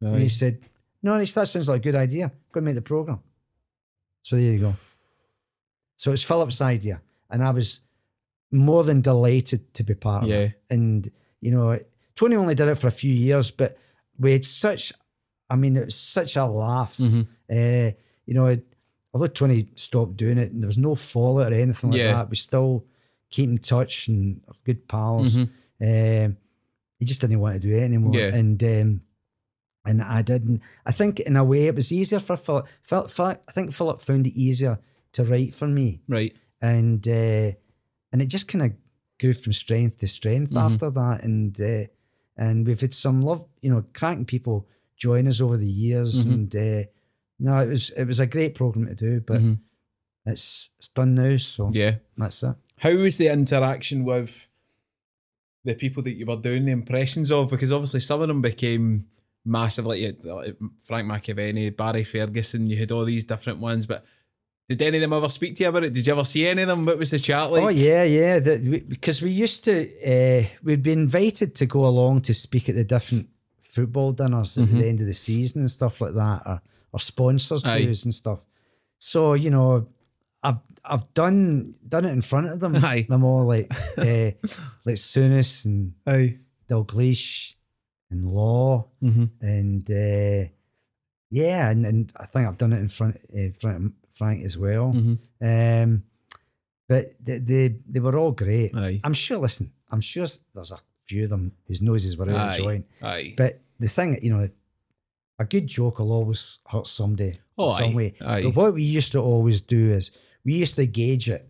And 0.00 0.20
he 0.20 0.28
said, 0.28 0.60
No, 1.02 1.16
that 1.18 1.26
sounds 1.26 1.68
like 1.68 1.80
a 1.80 1.82
good 1.82 1.94
idea. 1.94 2.32
Go 2.52 2.58
and 2.58 2.64
make 2.64 2.74
the 2.74 2.82
programme. 2.82 3.20
So 4.22 4.36
there 4.36 4.44
you 4.46 4.58
go. 4.58 4.74
So 5.98 6.12
it's 6.12 6.22
Philip's 6.22 6.60
idea. 6.60 7.00
And 7.28 7.42
I 7.42 7.50
was 7.50 7.80
more 8.52 8.84
than 8.84 9.00
delighted 9.02 9.74
to 9.74 9.82
be 9.82 9.94
part 9.94 10.22
of 10.24 10.30
Yeah. 10.30 10.36
it. 10.38 10.52
And, 10.70 11.10
you 11.40 11.50
know, 11.50 11.78
Tony 12.14 12.36
only 12.36 12.54
did 12.54 12.68
it 12.68 12.76
for 12.76 12.86
a 12.86 12.92
few 12.92 13.12
years, 13.12 13.50
but 13.50 13.76
we 14.18 14.32
had 14.32 14.44
such, 14.44 14.92
I 15.50 15.56
mean, 15.56 15.76
it 15.76 15.84
was 15.86 15.94
such 15.96 16.36
a 16.36 16.46
laugh. 16.46 16.96
hmm 16.96 17.22
Uh, 17.50 17.90
you 18.26 18.34
know, 18.34 18.46
it, 18.46 18.64
although 19.12 19.26
Tony 19.26 19.68
stopped 19.74 20.16
doing 20.16 20.38
it 20.38 20.52
and 20.52 20.62
there 20.62 20.68
was 20.68 20.78
no 20.78 20.94
fallout 20.94 21.52
or 21.52 21.56
anything 21.56 21.90
like 21.90 21.98
Yeah. 22.00 22.12
that, 22.14 22.30
we 22.30 22.36
still 22.36 22.84
keep 23.30 23.50
in 23.50 23.58
touch 23.58 24.08
and 24.08 24.40
good 24.64 24.86
pals. 24.88 25.34
Mhm. 25.34 25.48
Um, 26.26 26.36
he 26.98 27.04
just 27.06 27.20
didn't 27.20 27.40
want 27.40 27.60
to 27.60 27.68
do 27.68 27.74
it 27.76 27.82
anymore. 27.82 28.14
Yeah. 28.14 28.34
And 28.34 28.62
um, 28.62 29.00
and 29.84 30.02
I 30.02 30.22
didn't. 30.22 30.60
I 30.84 30.92
think 30.92 31.20
in 31.20 31.36
a 31.36 31.44
way 31.44 31.66
it 31.66 31.74
was 31.74 31.90
easier 31.92 32.18
for 32.20 32.36
Philip. 32.36 32.66
Philip, 32.82 33.10
Philip 33.10 33.42
I 33.48 33.52
think 33.52 33.72
Philip 33.72 34.00
found 34.00 34.26
it 34.26 34.34
easier 34.34 34.78
to 35.12 35.24
write 35.24 35.54
for 35.54 35.66
me, 35.68 36.00
Right. 36.08 36.34
and 36.60 37.06
uh, 37.08 37.52
and 38.12 38.22
it 38.22 38.26
just 38.26 38.48
kind 38.48 38.64
of 38.64 38.72
grew 39.20 39.32
from 39.32 39.52
strength 39.52 39.98
to 39.98 40.06
strength 40.06 40.52
Mhm. 40.52 40.60
after 40.60 40.90
that. 40.90 41.24
And 41.24 41.60
uh, 41.60 41.84
and 42.36 42.66
we've 42.66 42.80
had 42.80 42.94
some 42.94 43.20
love, 43.22 43.44
you 43.62 43.70
know, 43.70 43.84
cracking 43.94 44.24
people 44.26 44.68
join 44.96 45.26
us 45.28 45.40
over 45.40 45.56
the 45.56 45.66
years. 45.70 46.24
Mhm. 46.26 46.32
And 46.32 46.56
uh, 46.56 46.88
no, 47.40 47.62
it 47.62 47.68
was 47.68 47.90
it 47.90 48.04
was 48.04 48.20
a 48.20 48.26
great 48.26 48.54
program 48.54 48.86
to 48.86 48.94
do, 48.94 49.20
but 49.20 49.40
Mhm. 49.40 49.58
it's 50.26 50.70
it's 50.78 50.88
done 50.88 51.14
now. 51.14 51.36
So 51.36 51.70
Yeah. 51.74 51.96
that's 52.16 52.42
it. 52.42 52.54
How 52.78 52.94
was 52.96 53.16
the 53.16 53.28
interaction 53.32 54.04
with 54.04 54.48
the 55.64 55.74
people 55.74 56.02
that 56.04 56.12
you 56.12 56.26
were 56.26 56.36
doing 56.36 56.64
the 56.64 56.72
impressions 56.72 57.32
of? 57.32 57.50
Because 57.50 57.72
obviously 57.72 58.00
some 58.00 58.20
of 58.22 58.28
them 58.28 58.40
became 58.40 59.06
massive, 59.44 59.86
like, 59.86 60.00
you 60.00 60.16
like 60.22 60.56
Frank 60.84 61.08
McAvennie, 61.10 61.76
Barry 61.76 62.04
Ferguson. 62.04 62.66
You 62.68 62.76
had 62.76 62.92
all 62.92 63.04
these 63.04 63.24
different 63.24 63.58
ones, 63.60 63.86
but 63.86 64.04
did 64.68 64.82
any 64.82 64.98
of 64.98 65.00
them 65.00 65.12
ever 65.14 65.28
speak 65.30 65.56
to 65.56 65.62
you 65.62 65.68
about 65.70 65.84
it? 65.84 65.92
Did 65.94 66.06
you 66.06 66.12
ever 66.12 66.24
see 66.24 66.46
any 66.46 66.62
of 66.62 66.68
them? 66.68 66.84
What 66.84 66.98
was 66.98 67.10
the 67.10 67.18
chat 67.18 67.50
like? 67.50 67.62
oh 67.62 67.68
yeah, 67.68 68.02
yeah. 68.02 68.38
That 68.38 68.60
we, 68.60 68.80
because 68.80 69.22
we 69.22 69.30
used 69.30 69.64
to, 69.64 69.74
uh, 70.04 70.46
we'd 70.62 70.82
be 70.82 70.92
invited 70.92 71.54
to 71.56 71.66
go 71.66 71.86
along 71.86 72.22
to 72.22 72.34
speak 72.34 72.68
at 72.68 72.74
the 72.74 72.84
different 72.84 73.28
football 73.62 74.12
dinners 74.12 74.58
at 74.58 74.68
Mhm. 74.68 74.78
the 74.80 74.86
end 74.88 75.00
of 75.00 75.06
the 75.06 75.14
season 75.14 75.60
and 75.62 75.70
stuff 75.70 76.00
like 76.00 76.14
that, 76.14 76.42
or, 76.46 76.60
or 76.92 76.98
sponsors 77.00 77.62
dues 77.62 78.04
and 78.04 78.14
stuff. 78.14 78.40
So 78.98 79.34
you 79.34 79.50
know, 79.50 79.88
I've 80.42 80.58
I've 80.84 81.12
done 81.14 81.74
done 81.88 82.04
it 82.04 82.12
in 82.12 82.20
front 82.22 82.48
of 82.48 82.60
them. 82.60 82.76
Aye. 82.76 83.06
Them 83.08 83.24
all 83.24 83.46
like 83.46 83.70
uh, 83.98 84.32
like 84.84 84.96
Souness 84.96 85.64
and 85.64 85.94
Aye. 86.06 86.38
Dalglish 86.68 87.54
and 88.10 88.26
Law 88.30 88.88
Mm-hmm. 89.02 89.24
and 89.46 89.90
uh, 89.90 90.48
yeah, 91.30 91.70
and, 91.70 91.84
and 91.86 92.12
I 92.16 92.24
think 92.26 92.46
I've 92.48 92.56
done 92.58 92.72
it 92.72 92.78
in 92.80 92.88
front 92.88 93.16
in 93.32 93.52
front 93.52 93.76
of 93.76 93.82
Frank 94.18 94.44
as 94.44 94.58
well. 94.58 94.92
Mm-hmm. 94.94 95.46
Um, 95.46 96.02
but 96.88 97.04
they, 97.22 97.38
they 97.38 97.76
they 97.88 98.00
were 98.00 98.16
all 98.18 98.32
great. 98.32 98.74
Aye. 98.74 99.00
I'm 99.04 99.12
sure. 99.14 99.38
Listen, 99.38 99.72
I'm 99.90 100.00
sure 100.00 100.26
there's 100.54 100.72
a 100.72 100.78
few 101.06 101.24
of 101.24 101.30
them 101.30 101.52
whose 101.66 101.80
noses 101.80 102.16
were 102.16 102.30
out 102.30 102.50
of 102.50 102.56
joint. 102.56 102.86
Aye. 103.02 103.34
But 103.36 103.60
the 103.78 103.88
thing, 103.88 104.18
you 104.22 104.30
know, 104.34 104.48
a 105.38 105.44
good 105.44 105.66
joke 105.66 105.98
will 106.00 106.12
always 106.12 106.58
hurt 106.66 106.86
somebody 106.86 107.38
Oh, 107.56 107.70
in 107.70 107.76
some 107.78 107.90
aye. 107.92 107.94
way. 107.94 108.14
Aye. 108.20 108.42
But 108.44 108.56
what 108.56 108.74
we 108.74 108.82
used 108.82 109.12
to 109.12 109.20
always 109.20 109.60
do 109.60 109.92
is 109.92 110.10
we 110.44 110.54
used 110.54 110.76
to 110.76 110.86
gauge 110.86 111.28
it 111.30 111.48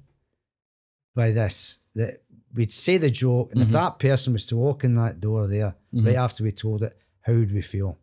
by 1.15 1.31
this 1.33 1.79
that 1.95 2.23
we'd 2.55 2.73
say 2.73 2.97
the 2.99 3.11
joke, 3.11 3.53
and 3.53 3.63
if 3.63 3.69
Mhm. 3.69 3.73
that 3.73 3.99
person 3.99 4.33
was 4.33 4.47
to 4.47 4.57
walk 4.57 4.85
in 4.85 4.95
that 4.97 5.21
door 5.21 5.47
there 5.47 5.75
Mhm. 5.95 6.07
right 6.07 6.17
after 6.17 6.43
we 6.45 6.53
told 6.53 6.83
it, 6.83 6.97
how 7.23 7.33
would 7.35 7.53
we 7.53 7.63
feel? 7.63 7.99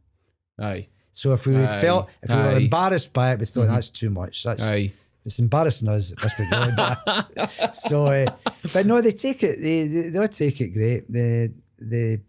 Aye. 0.60 0.88
So 1.18 1.32
if 1.34 1.48
we 1.48 1.54
would 1.54 1.70
Aye. 1.70 1.82
felt 1.82 2.10
if 2.22 2.30
we 2.30 2.36
were 2.36 2.58
embarrassed 2.58 3.12
by 3.14 3.32
it, 3.32 3.40
we 3.40 3.46
thought 3.46 3.68
Mhm. 3.68 3.74
that's 3.76 3.90
too 3.90 4.10
much. 4.10 4.44
That's 4.44 4.62
Aye. 4.64 4.92
it's 5.26 5.40
embarrassing 5.40 5.88
us. 5.88 6.12
It 6.12 6.22
must 6.22 6.38
be 6.38 6.44
really 6.52 6.74
bad. 6.76 7.74
so, 7.88 8.06
uh, 8.08 8.26
but 8.74 8.86
no, 8.86 9.00
they 9.02 9.14
take 9.14 9.42
it. 9.42 9.56
They 9.62 9.88
they 9.88 10.10
they'll 10.10 10.28
take 10.28 10.60
it 10.62 10.70
great. 10.80 11.02
They 11.12 11.52
they 11.80 12.20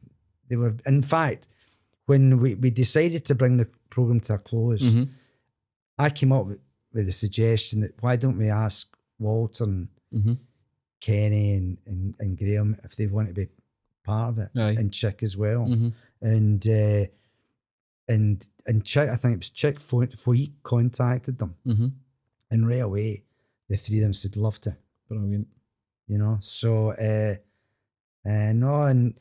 they 0.49 0.57
were. 0.57 0.75
In 0.87 1.03
fact, 1.03 1.49
when 2.07 2.39
we, 2.41 2.55
we 2.55 2.71
decided 2.71 3.25
to 3.27 3.35
bring 3.35 3.57
the 3.57 3.69
program 3.91 4.21
to 4.21 4.35
a 4.35 4.39
close, 4.39 4.83
Mhm. 4.83 5.09
I 5.99 6.09
came 6.11 6.31
up 6.33 6.47
with, 6.47 6.61
with 6.95 7.07
the 7.07 7.13
suggestion 7.13 7.81
that 7.81 8.01
why 8.01 8.15
don't 8.17 8.39
we 8.39 8.49
ask 8.51 8.87
Walter 9.19 9.65
and 9.65 9.89
Mhm. 10.15 10.39
Kenny 11.01 11.55
and, 11.55 11.79
and, 11.87 12.15
and 12.21 12.39
Graeme 12.39 12.77
if 12.85 12.95
they 12.97 13.07
want 13.09 13.29
to 13.29 13.35
be 13.35 13.49
part 14.05 14.29
of 14.31 14.39
it, 14.39 14.51
Aye. 14.57 14.77
and 14.79 14.93
Chick 14.93 15.25
as 15.25 15.37
well, 15.37 15.67
Mhm. 15.67 15.93
and 16.23 16.69
uh, 16.69 17.07
and 18.09 18.47
and 18.67 18.85
Chick. 18.85 19.09
I 19.09 19.17
think 19.17 19.35
it 19.35 19.39
was 19.39 19.51
Chick. 19.51 19.79
He 19.81 20.53
contacted 20.63 21.39
them, 21.39 21.55
Mhm. 21.67 21.93
and 22.51 22.69
right 22.69 22.83
away, 22.83 23.25
the 23.69 23.77
three 23.77 23.99
of 23.99 24.03
them 24.03 24.13
said 24.13 24.37
love 24.37 24.61
to. 24.63 24.77
Brilliant. 25.09 25.47
you 26.09 26.19
know. 26.19 26.39
So, 26.41 26.91
uh, 26.93 27.37
uh, 28.29 28.53
no, 28.53 28.83
and 28.83 29.15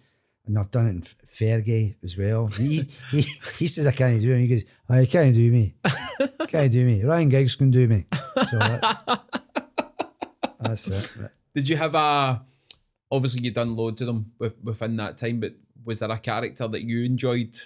and 0.47 0.59
I've 0.59 0.69
done 0.69 0.85
it 0.87 0.89
in 0.91 1.01
Fergie 1.01 1.95
as 2.03 2.15
well. 2.17 2.47
He 2.57 2.83
he, 3.11 3.21
he 3.57 3.67
says 3.67 3.87
I 3.87 3.91
can't 3.91 4.21
do 4.21 4.31
it. 4.33 4.39
He 4.41 4.47
goes, 4.47 4.63
oh, 4.89 5.05
can't 5.05 5.33
do 5.33 5.51
me, 5.51 5.75
can't 6.47 6.71
do 6.71 6.85
me. 6.85 7.03
Ryan 7.03 7.29
Giggs 7.29 7.55
can 7.55 7.71
do 7.71 7.87
me. 7.87 8.05
So 8.49 8.59
that, 8.59 9.21
that's 10.59 10.87
it. 10.87 11.31
Did 11.55 11.69
you 11.69 11.77
have 11.77 11.95
a? 11.95 12.41
Obviously, 13.11 13.41
you've 13.43 13.53
done 13.53 13.75
loads 13.75 14.01
of 14.01 14.07
them 14.07 14.31
with, 14.39 14.53
within 14.63 14.97
that 14.97 15.17
time, 15.17 15.39
but 15.39 15.53
was 15.83 15.99
there 15.99 16.09
a 16.11 16.17
character 16.17 16.67
that 16.67 16.81
you 16.81 17.03
enjoyed? 17.03 17.57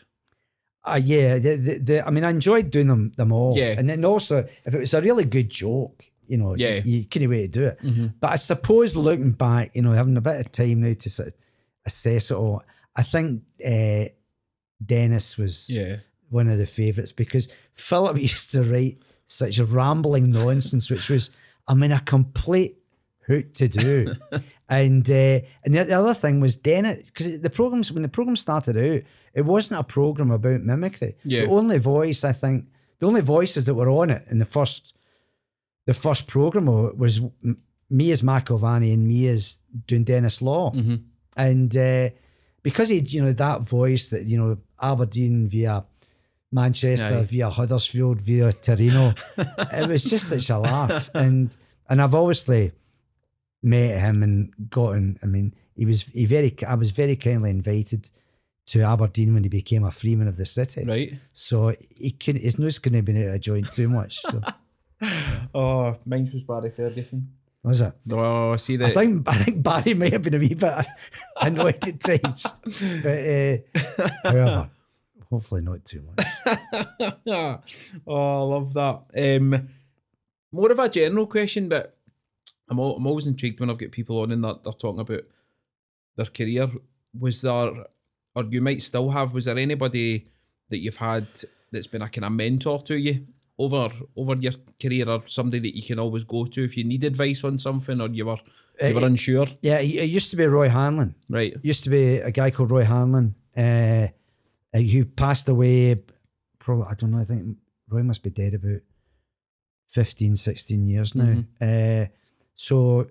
Uh, 0.93 0.95
yeah, 0.97 1.37
the, 1.39 1.55
the, 1.55 1.77
the, 1.79 2.07
I 2.07 2.11
mean, 2.11 2.23
I 2.23 2.29
enjoyed 2.29 2.71
doing 2.71 2.87
them 2.87 3.11
them 3.17 3.31
all. 3.31 3.57
Yeah. 3.57 3.75
and 3.77 3.89
then 3.89 4.03
also 4.05 4.45
if 4.65 4.73
it 4.75 4.79
was 4.79 4.93
a 4.93 5.01
really 5.01 5.25
good 5.25 5.49
joke, 5.49 6.03
you 6.27 6.37
know, 6.37 6.55
Yeah. 6.55 6.75
you, 6.83 6.99
you 6.99 7.05
couldn't 7.05 7.29
wait 7.29 7.53
to 7.53 7.59
do 7.59 7.65
it. 7.65 7.79
Mhm. 7.83 8.13
But 8.19 8.31
I 8.31 8.35
suppose 8.35 8.95
looking 8.95 9.31
back, 9.31 9.75
you 9.75 9.81
know, 9.81 9.91
having 9.93 10.17
a 10.17 10.21
bit 10.21 10.39
of 10.45 10.51
time 10.51 10.81
now 10.81 10.93
to 10.93 11.09
sort 11.09 11.29
of 11.29 11.33
assess 11.85 12.31
it 12.31 12.35
all, 12.37 12.61
I 12.95 13.03
think 13.03 13.43
uh, 13.65 14.05
Denis 14.85 15.37
was 15.37 15.69
Yeah. 15.69 15.97
one 16.29 16.47
of 16.47 16.57
the 16.57 16.65
favourites 16.65 17.11
because 17.11 17.47
Philip 17.75 18.17
used 18.21 18.51
to 18.51 18.63
write 18.63 18.99
such 19.27 19.59
a 19.59 19.65
rambling 19.65 20.31
nonsense, 20.31 20.89
which 20.89 21.09
was, 21.09 21.29
I 21.67 21.73
mean, 21.75 21.91
a 21.91 21.99
complete 21.99 22.77
hoot 23.27 23.53
to 23.55 23.67
do. 23.67 24.15
and 24.69 25.09
uh, 25.09 25.39
and 25.63 25.73
the, 25.73 25.83
the 25.83 25.93
other 25.93 26.13
thing 26.13 26.39
was 26.39 26.55
Denis, 26.55 27.05
because 27.05 27.41
the 27.41 27.49
programs 27.49 27.91
when 27.91 28.03
the 28.03 28.09
program 28.09 28.35
started 28.35 28.77
out, 28.77 29.01
it 29.33 29.45
wasn't 29.45 29.79
a 29.79 29.83
program 29.83 30.31
about 30.31 30.61
mimicry. 30.61 31.15
Yeah. 31.23 31.41
The 31.41 31.51
only 31.51 31.77
voice 31.77 32.23
I 32.23 32.31
think, 32.31 32.67
the 32.99 33.07
only 33.07 33.21
voices 33.21 33.65
that 33.65 33.73
were 33.73 33.89
on 33.89 34.09
it 34.09 34.25
in 34.29 34.39
the 34.39 34.45
first, 34.45 34.95
the 35.85 35.93
first 35.93 36.27
program 36.27 36.69
of 36.69 36.85
it 36.85 36.97
was 36.97 37.19
me 37.89 38.11
as 38.11 38.21
McIlvanney 38.21 38.93
and 38.93 39.07
me 39.07 39.27
as 39.27 39.57
doing 39.87 40.03
Denis 40.03 40.41
Law 40.41 40.71
hmm 40.71 40.95
and 41.39 41.75
uh, 41.77 42.09
because 42.63 42.89
he, 42.89 42.99
you 42.99 43.23
know, 43.23 43.33
that 43.33 43.61
voice 43.61 44.09
that 44.09 44.25
you 44.25 44.37
know 44.37 44.57
Aberdeen 44.81 45.47
via 45.47 45.85
Manchester 46.51 47.21
via 47.21 47.49
Huddersfield 47.49 48.21
via 48.21 48.51
Torino, 48.53 49.13
it 49.37 49.87
was 49.87 50.03
just 50.03 50.27
such 50.27 50.49
a 50.49 50.59
laugh. 50.59 51.09
And 51.13 51.55
and 51.89 52.01
I've 52.01 52.15
obviously 52.15 52.73
met 53.61 53.99
him 53.99 54.23
and 54.23 54.53
gotten. 54.69 55.19
I 55.23 55.25
mean, 55.25 55.53
he 55.75 55.85
was 55.85 56.03
he 56.03 56.25
very. 56.25 56.55
I 56.67 56.75
was 56.75 56.91
very 56.91 57.15
kindly 57.15 57.49
invited 57.51 58.09
to 58.67 58.81
Aberdeen 58.81 59.33
when 59.33 59.43
he 59.43 59.49
became 59.49 59.83
a 59.83 59.91
freeman 59.91 60.27
of 60.27 60.37
the 60.37 60.45
city. 60.45 60.83
Right. 60.85 61.13
So 61.33 61.75
he 61.89 62.11
could 62.11 62.37
his 62.37 62.59
nose 62.59 62.77
couldn't 62.79 62.97
have 62.97 63.05
been 63.05 63.27
out 63.29 63.35
of 63.35 63.41
joint 63.41 63.71
too 63.71 63.89
much. 63.89 64.19
So 64.21 64.41
Oh, 65.55 65.97
mine 66.05 66.29
was 66.33 66.43
Barry 66.43 66.71
Ferguson. 66.71 67.33
was 67.63 67.81
it? 67.81 67.93
Oh, 68.11 68.51
I 68.53 68.55
see 68.57 68.75
I 68.75 68.77
that. 68.77 68.93
think 68.93 69.27
I 69.27 69.33
think 69.35 69.63
Barry 69.63 69.93
may 69.93 70.09
have 70.11 70.21
been 70.23 70.35
a 70.35 70.39
wee 70.39 70.53
bit 70.53 70.85
annoyed 71.41 71.87
at 71.87 71.99
times, 71.99 72.45
but 73.01 73.17
uh, 73.27 74.09
however, 74.23 74.69
hopefully 75.29 75.61
not 75.61 75.83
too 75.85 76.03
much. 76.03 76.27
oh, 77.27 77.59
I 78.07 78.41
love 78.43 78.73
that. 78.73 79.01
Um, 79.41 79.69
more 80.51 80.71
of 80.71 80.79
a 80.79 80.89
general 80.89 81.27
question, 81.27 81.69
but 81.69 81.97
I'm, 82.69 82.79
al- 82.79 82.95
I'm 82.97 83.07
always 83.07 83.27
intrigued 83.27 83.59
when 83.59 83.69
I've 83.69 83.77
got 83.77 83.91
people 83.91 84.19
on 84.21 84.31
and 84.31 84.43
they're, 84.43 84.55
they're 84.63 84.73
talking 84.73 84.99
about 85.01 85.21
their 86.15 86.25
career. 86.27 86.69
Was 87.19 87.41
there, 87.41 87.71
or 88.35 88.43
you 88.49 88.61
might 88.61 88.81
still 88.81 89.09
have, 89.09 89.33
was 89.33 89.45
there 89.45 89.57
anybody 89.57 90.27
that 90.69 90.79
you've 90.79 90.97
had 90.97 91.27
that's 91.71 91.87
been 91.87 92.01
a 92.01 92.09
kind 92.09 92.25
of 92.25 92.31
mentor 92.31 92.81
to 92.83 92.95
you 92.97 93.25
over 93.57 93.89
over 94.15 94.35
your 94.37 94.53
career, 94.81 95.09
or 95.09 95.23
somebody 95.27 95.59
that 95.59 95.75
you 95.75 95.83
can 95.83 95.99
always 95.99 96.23
go 96.23 96.45
to 96.45 96.63
if 96.63 96.77
you 96.77 96.83
need 96.83 97.03
advice 97.03 97.43
on 97.43 97.59
something, 97.59 97.99
or 97.99 98.07
you 98.09 98.25
were 98.25 98.37
you 98.81 98.93
were 98.95 99.01
Uh, 99.01 99.05
unsure? 99.07 99.47
Yeah, 99.61 99.79
it 99.79 100.09
used 100.09 100.29
to 100.31 100.37
be 100.37 100.45
Roy 100.45 100.69
Hanlon. 100.69 101.15
Right. 101.27 101.53
It 101.53 101.65
used 101.65 101.83
to 101.83 101.89
be 101.89 102.17
a 102.17 102.31
guy 102.31 102.51
called 102.51 102.71
Roy 102.71 102.85
Hanlon, 102.85 103.35
uh, 103.57 104.07
uh, 104.73 104.79
who 104.79 105.03
passed 105.05 105.49
away. 105.49 106.01
Probably, 106.59 106.85
I 106.89 106.93
don't 106.93 107.11
know. 107.11 107.19
I 107.19 107.25
think 107.25 107.57
Roy 107.89 108.03
must 108.03 108.23
be 108.23 108.29
dead 108.29 108.53
about 108.53 108.81
15, 109.89 110.35
16 110.35 110.87
years 110.87 111.15
now. 111.15 111.43
Uh, 111.59 112.05
so, 112.69 113.07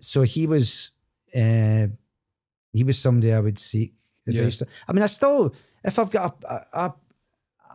so 0.00 0.22
he 0.22 0.46
was, 0.48 0.90
uh, 1.34 1.86
he 2.72 2.82
was 2.84 2.98
somebody 2.98 3.32
I 3.32 3.38
would 3.38 3.58
seek 3.60 3.94
Yeah. 4.26 4.40
advice. 4.40 4.56
to. 4.58 4.66
I 4.88 4.92
mean, 4.92 5.04
I 5.04 5.06
still, 5.06 5.54
if 5.84 5.98
I've 6.00 6.10
got 6.10 6.42
a, 6.44 6.54
a, 6.54 6.84
a 6.86 6.94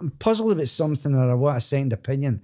I'm 0.02 0.12
puzzled 0.12 0.52
about 0.52 0.68
something 0.68 1.16
or 1.16 1.32
I 1.32 1.34
want 1.34 1.58
a 1.58 1.62
second 1.62 1.94
opinion, 1.94 2.42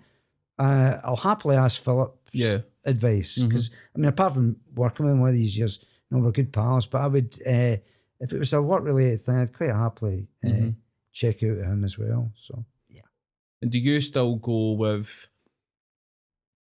uh, 0.58 1.00
I'll 1.04 1.18
happily 1.18 1.58
ask 1.58 1.82
Philip 1.82 2.16
Yeah. 2.32 2.60
advice 2.86 3.38
because 3.38 3.70
I 3.93 3.98
mean, 4.00 4.08
apart 4.10 4.34
from 4.36 4.56
working 4.76 5.06
with 5.06 5.14
him 5.14 5.20
one 5.20 5.30
of 5.30 5.36
these 5.36 5.58
years, 5.58 5.80
you 6.10 6.18
know, 6.18 6.24
we're 6.24 6.32
good 6.32 6.54
pals. 6.54 6.86
But 6.88 7.02
I 7.02 7.08
would, 7.08 7.36
uh, 7.45 7.76
if 8.22 8.32
it 8.32 8.39
was 8.39 8.54
a 8.54 8.62
work 8.62 8.84
related 8.84 9.26
thing, 9.26 9.36
I'd 9.39 9.54
quite 9.54 9.72
happily 9.76 10.28
uh, 10.45 10.48
Mhm. 10.50 10.76
check 11.12 11.43
out 11.43 11.58
him 11.58 11.84
as 11.84 11.98
well. 12.00 12.32
So 12.36 12.64
yeah. 12.89 13.02
And 13.62 13.72
do 13.72 13.78
you 13.78 14.00
still 14.02 14.36
go 14.38 14.72
with, 14.74 15.28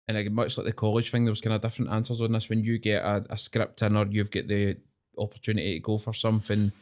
and 0.08 0.16
again, 0.16 0.34
much 0.34 0.56
like 0.56 0.66
the 0.66 0.72
college 0.72 1.10
thing, 1.10 1.24
there 1.24 1.32
was 1.32 1.40
kind 1.40 1.54
of 1.54 1.62
different 1.62 1.90
answers 1.92 2.20
on 2.20 2.32
this. 2.32 2.48
When 2.48 2.64
you 2.64 2.78
get 2.78 3.04
a, 3.04 3.24
a 3.30 3.38
script 3.38 3.82
in, 3.82 3.96
or 3.96 4.06
you've 4.06 4.30
got 4.30 4.48
the 4.48 4.76
opportunity 5.18 5.74
to 5.74 5.80
go 5.80 5.98
for 5.98 6.12
something, 6.14 6.72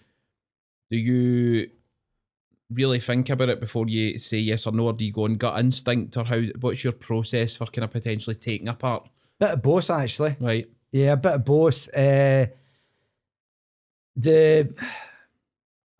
do 0.90 0.96
you 0.96 1.70
really 2.70 3.00
think 3.00 3.28
about 3.30 3.48
it 3.48 3.60
before 3.60 3.88
you 3.88 4.18
say 4.18 4.38
yes 4.38 4.66
or 4.66 4.72
no, 4.72 4.86
or 4.86 4.92
do 4.92 5.04
you 5.04 5.12
go 5.12 5.24
on 5.24 5.36
gut 5.36 5.58
instinct, 5.58 6.16
or 6.16 6.24
how? 6.24 6.40
What's 6.60 6.84
your 6.84 6.92
process 6.94 7.56
for 7.56 7.66
kind 7.66 7.84
of 7.84 7.90
potentially 7.90 8.36
taking 8.36 8.68
a 8.68 8.74
part? 8.74 9.08
Bit 9.38 9.50
of 9.50 9.62
both, 9.62 9.90
actually. 9.90 10.36
Right. 10.40 10.68
Yeah, 10.90 11.12
a 11.12 11.16
bit 11.16 11.32
of 11.32 11.44
both. 11.44 11.88
Uh, 11.94 12.46
the 14.16 14.74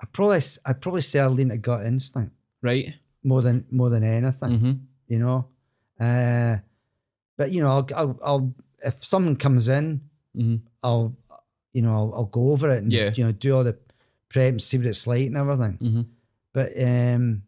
I 0.01 0.07
probably 0.13 0.43
I 0.65 0.73
probably 0.73 1.03
say 1.03 1.21
I 1.21 1.27
lean 1.27 1.51
to 1.51 1.57
gut 1.59 1.87
instinct 1.87 2.33
Right. 2.63 2.95
more 3.23 3.43
than 3.43 3.65
more 3.71 3.91
than 3.91 4.03
anything. 4.03 4.49
Mm-hmm. 4.51 4.73
You 5.09 5.19
know, 5.19 5.47
uh, 6.01 6.59
but 7.39 7.51
you 7.53 7.63
know, 7.63 7.71
I'll, 7.71 7.89
I'll, 7.97 8.21
I'll 8.23 8.55
if 8.85 9.03
something 9.05 9.37
comes 9.37 9.69
in, 9.69 10.03
Mm-hmm. 10.37 10.57
I'll 10.85 11.17
you 11.73 11.83
know 11.83 11.93
I'll, 11.95 12.13
I'll 12.15 12.25
go 12.27 12.53
over 12.53 12.71
it 12.71 12.83
and 12.83 12.93
Yeah. 12.93 13.11
you 13.17 13.25
know 13.25 13.33
do 13.33 13.57
all 13.57 13.65
the 13.65 13.77
prep 14.29 14.51
and 14.51 14.63
see 14.63 14.77
what 14.77 14.87
it's 14.87 15.07
like 15.07 15.27
and 15.27 15.37
everything. 15.39 15.79
Mm-hmm. 15.83 16.03
But 16.53 16.81
um, 16.81 17.43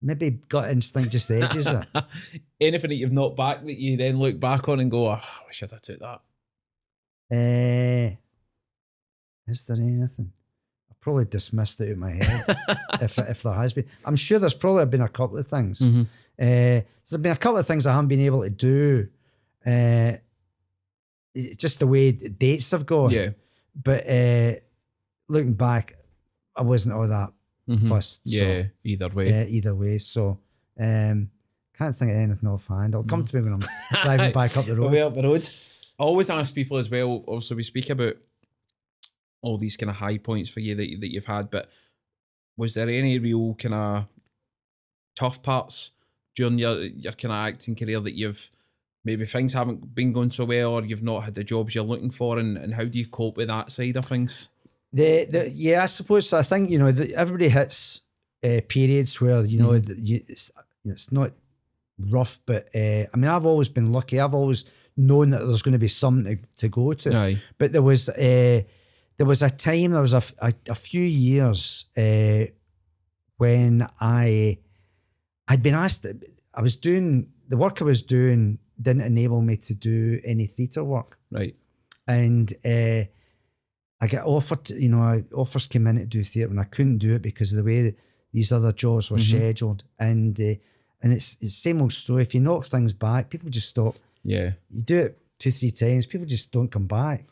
maybe 0.00 0.30
gut 0.48 0.70
instinct 0.70 1.10
just 1.10 1.30
edges 1.30 1.66
it. 1.66 1.84
Anything 2.60 2.90
that 2.90 2.94
you've 2.96 3.12
not 3.12 3.36
back 3.36 3.64
that 3.64 3.76
you 3.78 3.96
then 3.96 4.18
look 4.18 4.38
back 4.40 4.68
on 4.68 4.80
and 4.80 4.90
go, 4.90 5.08
oh, 5.08 5.12
I 5.12 5.22
wish 5.46 5.62
I'd 5.62 5.70
have 5.72 5.80
took 5.82 5.98
that. 6.00 6.20
Uh, 7.30 8.16
is 9.48 9.64
there 9.64 9.76
anything? 9.76 10.32
I 10.90 10.94
probably 11.00 11.24
dismissed 11.24 11.80
it 11.80 11.86
out 11.86 11.92
of 11.92 11.98
my 11.98 12.12
head 12.12 12.44
if 13.02 13.18
if 13.18 13.42
there 13.42 13.52
has 13.52 13.72
been. 13.72 13.86
I'm 14.04 14.16
sure 14.16 14.38
there's 14.38 14.54
probably 14.54 14.86
been 14.86 15.02
a 15.02 15.08
couple 15.08 15.38
of 15.38 15.46
things. 15.46 15.80
Mm-hmm. 15.80 16.02
Uh, 16.38 16.82
there's 17.08 17.20
been 17.20 17.32
a 17.32 17.36
couple 17.36 17.58
of 17.58 17.66
things 17.66 17.86
I 17.86 17.92
haven't 17.92 18.08
been 18.08 18.20
able 18.20 18.42
to 18.42 18.50
do. 18.50 19.08
Uh, 19.64 20.12
just 21.56 21.78
the 21.78 21.86
way 21.86 22.10
the 22.12 22.28
dates 22.28 22.70
have 22.70 22.86
gone. 22.86 23.10
Yeah. 23.10 23.30
But 23.74 24.08
uh, 24.08 24.54
looking 25.28 25.54
back, 25.54 25.94
I 26.54 26.62
wasn't 26.62 26.94
all 26.94 27.06
that 27.08 27.32
Mhm. 27.68 27.88
fussed. 27.88 28.22
Yeah. 28.24 28.62
So, 28.62 28.68
Either 28.84 29.08
way. 29.08 29.42
uh, 29.42 29.46
either 29.46 29.74
way. 29.74 29.98
So 29.98 30.38
um, 30.78 31.30
can't 31.76 31.94
think 31.96 32.10
of 32.12 32.16
anything 32.16 32.48
offhand. 32.48 32.94
It'll 32.94 33.04
come 33.04 33.22
Mm. 33.24 33.28
to 33.30 33.36
me 33.36 33.42
when 33.42 33.52
I'm 33.54 33.68
driving 34.02 34.32
back 34.32 34.56
up 34.56 34.64
the 34.66 34.76
road. 34.76 34.92
Way 34.92 35.00
up 35.02 35.14
the 35.14 35.22
road. 35.22 35.48
I 35.98 36.02
always 36.04 36.30
ask 36.30 36.54
people 36.54 36.76
as 36.78 36.90
well. 36.90 37.24
Also, 37.26 37.54
we 37.54 37.62
speak 37.62 37.90
about 37.90 38.16
all 39.42 39.58
these 39.58 39.76
kind 39.76 39.90
of 39.90 39.96
high 39.96 40.18
points 40.18 40.48
for 40.50 40.60
you 40.60 40.74
that 40.74 41.00
that 41.00 41.12
you've 41.12 41.24
had, 41.26 41.50
but 41.50 41.70
was 42.56 42.74
there 42.74 42.88
any 42.88 43.18
real 43.18 43.54
kind 43.54 43.74
of 43.74 44.06
tough 45.14 45.42
parts 45.42 45.90
during 46.36 46.58
your 46.58 46.80
your 46.82 47.12
kind 47.14 47.32
of 47.32 47.38
acting 47.54 47.74
career 47.74 47.98
that 48.00 48.14
you've 48.14 48.50
maybe 49.04 49.24
things 49.26 49.52
haven't 49.52 49.94
been 49.94 50.12
going 50.12 50.30
so 50.30 50.44
well, 50.44 50.72
or 50.72 50.84
you've 50.84 51.02
not 51.02 51.24
had 51.24 51.34
the 51.34 51.44
jobs 51.44 51.74
you're 51.74 51.84
looking 51.84 52.10
for, 52.10 52.38
and, 52.38 52.56
and 52.58 52.74
how 52.74 52.84
do 52.84 52.98
you 52.98 53.06
cope 53.08 53.36
with 53.36 53.48
that 53.48 53.70
side 53.72 53.96
of 53.96 54.04
things? 54.04 54.48
The, 54.92 55.26
the 55.30 55.50
yeah, 55.50 55.82
I 55.82 55.86
suppose. 55.86 56.32
I 56.32 56.42
think 56.42 56.70
you 56.70 56.78
know 56.78 56.92
the, 56.92 57.14
everybody 57.14 57.48
hits 57.48 58.02
uh, 58.44 58.60
periods 58.68 59.20
where 59.20 59.44
you 59.44 59.58
know 59.58 59.70
Mhm. 59.70 59.86
that 59.86 59.98
you, 59.98 60.20
it's, 60.28 60.50
you 60.84 60.88
know, 60.90 60.92
it's 60.94 61.10
not 61.12 61.32
rough, 61.98 62.40
but 62.46 62.68
uh, 62.74 63.04
I 63.12 63.16
mean 63.16 63.30
I've 63.30 63.46
always 63.46 63.68
been 63.68 63.92
lucky. 63.92 64.20
I've 64.20 64.34
always 64.34 64.64
known 64.96 65.30
that 65.30 65.44
there's 65.44 65.62
going 65.62 65.72
to 65.72 65.78
be 65.78 65.88
something 65.88 66.36
to, 66.38 66.42
to 66.58 66.68
go 66.68 66.92
to. 66.94 67.14
Aye. 67.16 67.38
But 67.58 67.72
there 67.72 67.82
was 67.82 68.08
uh, 68.08 68.62
there 69.18 69.26
was 69.26 69.42
a 69.42 69.50
time 69.50 69.92
there 69.92 70.00
was 70.02 70.14
a 70.14 70.22
a 70.68 70.74
few 70.74 71.02
years 71.02 71.84
uh, 71.96 72.46
when 73.36 73.86
I 74.00 74.58
I'd 75.48 75.62
been 75.62 75.74
asked. 75.74 76.06
I 76.54 76.60
was 76.62 76.76
doing 76.76 77.28
the 77.48 77.56
work 77.56 77.80
I 77.80 77.84
was 77.84 78.02
doing 78.02 78.58
didn't 78.80 79.02
enable 79.02 79.40
me 79.40 79.56
to 79.56 79.74
do 79.74 80.20
any 80.24 80.46
theatre 80.46 80.84
work 80.84 81.18
Right. 81.30 81.54
and 82.06 82.52
uh, 82.64 83.04
I 84.00 84.06
get 84.08 84.24
offered, 84.24 84.68
you 84.70 84.88
know, 84.90 85.00
I- 85.02 85.24
offers 85.34 85.66
came 85.66 85.86
in 85.86 85.96
to 85.96 86.04
do 86.04 86.22
theatre, 86.22 86.50
and 86.50 86.60
I 86.60 86.64
couldn't 86.64 86.98
do 86.98 87.14
it 87.14 87.22
because 87.22 87.52
of 87.52 87.56
the 87.56 87.64
way 87.64 87.82
that 87.82 87.96
these 88.32 88.52
other 88.52 88.72
jobs 88.72 89.10
were 89.10 89.16
Mhm. 89.18 89.36
scheduled. 89.36 89.84
And 89.98 90.38
uh, 90.40 90.54
and 91.02 91.12
it's 91.12 91.32
it's 91.40 91.54
the 91.54 91.60
same 91.68 91.80
old 91.80 91.92
story. 91.92 92.22
If 92.22 92.34
you 92.34 92.40
knock 92.40 92.66
things 92.66 92.92
back, 92.92 93.30
people 93.30 93.48
just 93.48 93.68
stop. 93.68 93.96
Yeah. 94.24 94.52
You 94.70 94.82
do 94.82 94.98
it 94.98 95.18
two, 95.38 95.50
three 95.50 95.70
times, 95.70 96.04
people 96.06 96.26
just 96.26 96.50
don't 96.52 96.70
come 96.70 96.86
back. 96.86 97.26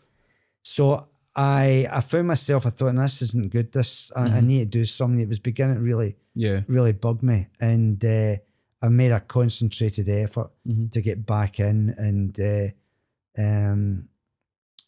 So 0.62 1.06
I 1.37 1.89
I 1.91 2.01
found 2.01 2.28
myself. 2.28 2.66
I 2.66 2.70
thought, 2.70 2.95
this 2.95 3.22
isn't 3.22 3.51
good. 3.53 3.72
This 3.72 4.11
I, 4.14 4.24
I 4.24 4.41
Mhm. 4.41 4.45
need 4.47 4.72
to 4.72 4.78
do 4.78 4.85
something. 4.85 5.20
It 5.20 5.28
was 5.28 5.39
beginning 5.41 5.76
to 5.76 5.80
really 5.80 6.16
Yeah. 6.35 6.62
really 6.68 6.93
bug 6.93 7.22
me, 7.22 7.49
and 7.61 8.05
uh, 8.05 8.37
I 8.82 8.89
made 8.89 9.12
a 9.12 9.20
concentrated 9.20 10.09
effort 10.09 10.51
Mhm. 10.66 10.91
to 10.93 11.01
get 11.01 11.26
back 11.26 11.59
in 11.61 11.91
and 11.99 12.39
uh, 12.41 12.68
um 13.37 14.09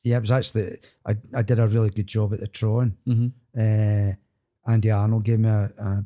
yeah 0.03 0.19
it 0.19 0.21
was 0.21 0.31
actually 0.31 0.79
I, 1.05 1.17
I 1.35 1.43
did 1.43 1.59
a 1.59 1.67
really 1.67 1.91
good 1.91 2.07
job 2.07 2.33
at 2.33 2.41
the 2.41 2.47
Tron 2.47 2.97
Mm-hmm. 3.07 3.29
uh, 3.59 4.15
Andy 4.73 4.91
Arnold 4.91 5.25
gave 5.25 5.41
me 5.41 5.49
a, 5.49 5.73
a, 5.79 6.05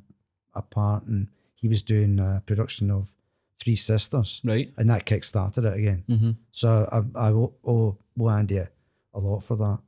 a 0.55 0.63
part 0.63 1.05
and 1.07 1.29
he 1.55 1.69
was 1.69 1.83
doing 1.83 2.19
a 2.19 2.43
production 2.47 2.91
of 2.91 3.11
Three 3.59 3.77
Sisters 3.77 4.41
Right. 4.45 4.73
and 4.79 4.89
that 4.89 5.05
kick 5.05 5.25
started 5.25 5.65
it 5.67 5.77
again 5.77 6.05
Mm-hmm. 6.09 6.31
so 6.53 6.89
I, 6.91 7.27
I 7.27 7.31
owe, 7.33 7.53
owe, 7.67 7.99
owe 8.19 8.29
Andy 8.31 8.57
a, 8.59 8.69
a 9.13 9.19
lot 9.19 9.41
for 9.45 9.57
that 9.57 9.79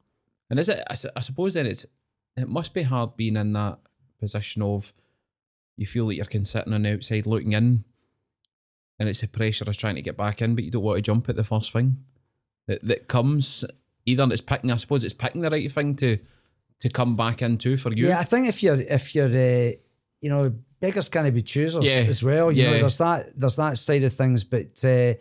And 0.52 0.60
is 0.60 0.68
it? 0.68 0.82
I, 0.90 0.94
I 1.16 1.20
suppose 1.20 1.54
then 1.54 1.64
it's 1.64 1.86
it 2.36 2.46
must 2.46 2.74
be 2.74 2.82
hard 2.82 3.16
being 3.16 3.36
in 3.38 3.54
that 3.54 3.78
position 4.20 4.60
of 4.60 4.92
you 5.78 5.86
feel 5.86 6.06
like 6.06 6.16
you're 6.18 6.26
kind 6.26 6.42
of 6.44 6.48
sitting 6.48 6.74
on 6.74 6.82
the 6.82 6.92
outside 6.92 7.26
looking 7.26 7.52
in, 7.52 7.84
and 8.98 9.08
it's 9.08 9.22
the 9.22 9.28
pressure 9.28 9.64
of 9.66 9.74
trying 9.78 9.94
to 9.94 10.02
get 10.02 10.18
back 10.18 10.42
in, 10.42 10.54
but 10.54 10.64
you 10.64 10.70
don't 10.70 10.82
want 10.82 10.98
to 10.98 11.02
jump 11.02 11.30
at 11.30 11.36
the 11.36 11.42
first 11.42 11.72
thing 11.72 12.04
that 12.66 12.86
that 12.86 13.08
comes. 13.08 13.64
Either 14.04 14.28
it's 14.30 14.42
picking, 14.42 14.70
I 14.70 14.76
suppose 14.76 15.04
it's 15.04 15.14
picking 15.14 15.40
the 15.40 15.48
right 15.48 15.72
thing 15.72 15.96
to 15.96 16.18
to 16.80 16.88
come 16.90 17.16
back 17.16 17.40
into 17.40 17.78
for 17.78 17.90
you. 17.94 18.08
yeah 18.08 18.18
I 18.18 18.24
think 18.24 18.46
if 18.46 18.62
you're 18.62 18.78
if 18.80 19.14
you're 19.14 19.28
uh, 19.28 19.72
you 20.20 20.28
know 20.28 20.52
beggars 20.80 21.08
can't 21.08 21.32
be 21.32 21.42
choosers 21.42 21.86
Yeah, 21.86 22.04
as 22.06 22.22
well 22.22 22.52
you 22.52 22.64
know 22.64 22.72
yeah. 22.74 22.80
there's 22.80 22.98
that 22.98 23.40
there's 23.40 23.56
that 23.56 23.78
side 23.78 24.02
of 24.04 24.12
things 24.12 24.44
but 24.44 24.84
uh, 24.84 25.14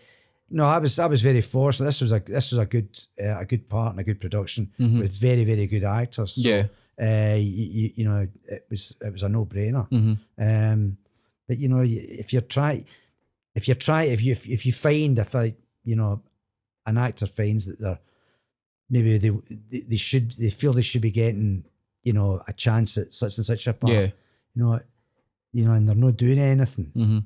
no, 0.52 0.66
I 0.66 0.78
was 0.80 1.00
I 1.00 1.06
was 1.08 1.22
very 1.22 1.42
fortunate. 1.42 1.86
This 1.88 2.02
was 2.02 2.12
a 2.12 2.20
this 2.20 2.52
was 2.52 2.60
a 2.60 2.66
good 2.66 2.90
uh, 3.24 3.40
a 3.40 3.46
good 3.46 3.68
part 3.70 3.92
and 3.92 4.00
a 4.00 4.04
good 4.04 4.20
production 4.20 4.72
Mhm. 4.80 5.00
with 5.02 5.14
very 5.20 5.44
very 5.46 5.68
good 5.68 5.84
actors. 5.84 6.36
So, 6.36 6.50
Yeah. 6.50 6.66
uh, 7.02 7.36
you, 7.38 7.92
you, 7.96 8.06
know 8.06 8.28
it 8.50 8.66
was 8.70 8.94
it 9.02 9.12
was 9.12 9.24
a 9.24 9.30
no 9.30 9.46
brainer. 9.46 9.88
hmm 9.90 10.14
Um, 10.38 10.98
but 11.48 11.58
you 11.58 11.68
know 11.70 11.84
if 11.86 12.34
you 12.34 12.42
try, 12.42 12.84
if 13.56 13.68
you 13.68 13.76
try 13.76 14.04
if 14.04 14.22
you 14.22 14.32
if 14.34 14.48
if 14.48 14.66
you 14.66 14.74
find 14.74 15.18
if 15.20 15.36
I 15.36 15.56
you 15.84 15.96
know 15.96 16.22
an 16.86 16.98
actor 16.98 17.28
finds 17.28 17.66
that 17.66 17.80
they're 17.80 18.00
maybe 18.90 19.18
they 19.18 19.32
they- 19.88 19.98
should 19.98 20.32
they 20.32 20.50
feel 20.50 20.74
they 20.74 20.82
should 20.82 21.02
be 21.02 21.12
getting 21.12 21.64
you 22.04 22.14
know 22.14 22.42
a 22.48 22.54
chance 22.54 22.98
at 23.02 23.14
such 23.14 23.38
and 23.38 23.46
such 23.46 23.68
a 23.68 23.74
part. 23.74 23.94
Yeah. 23.94 24.10
You 24.56 24.64
know, 24.64 24.80
you 25.54 25.66
know, 25.66 25.74
and 25.74 25.88
they're 25.88 25.96
not 25.96 26.18
doing 26.18 26.40
anything. 26.40 26.92
hmm 26.94 27.20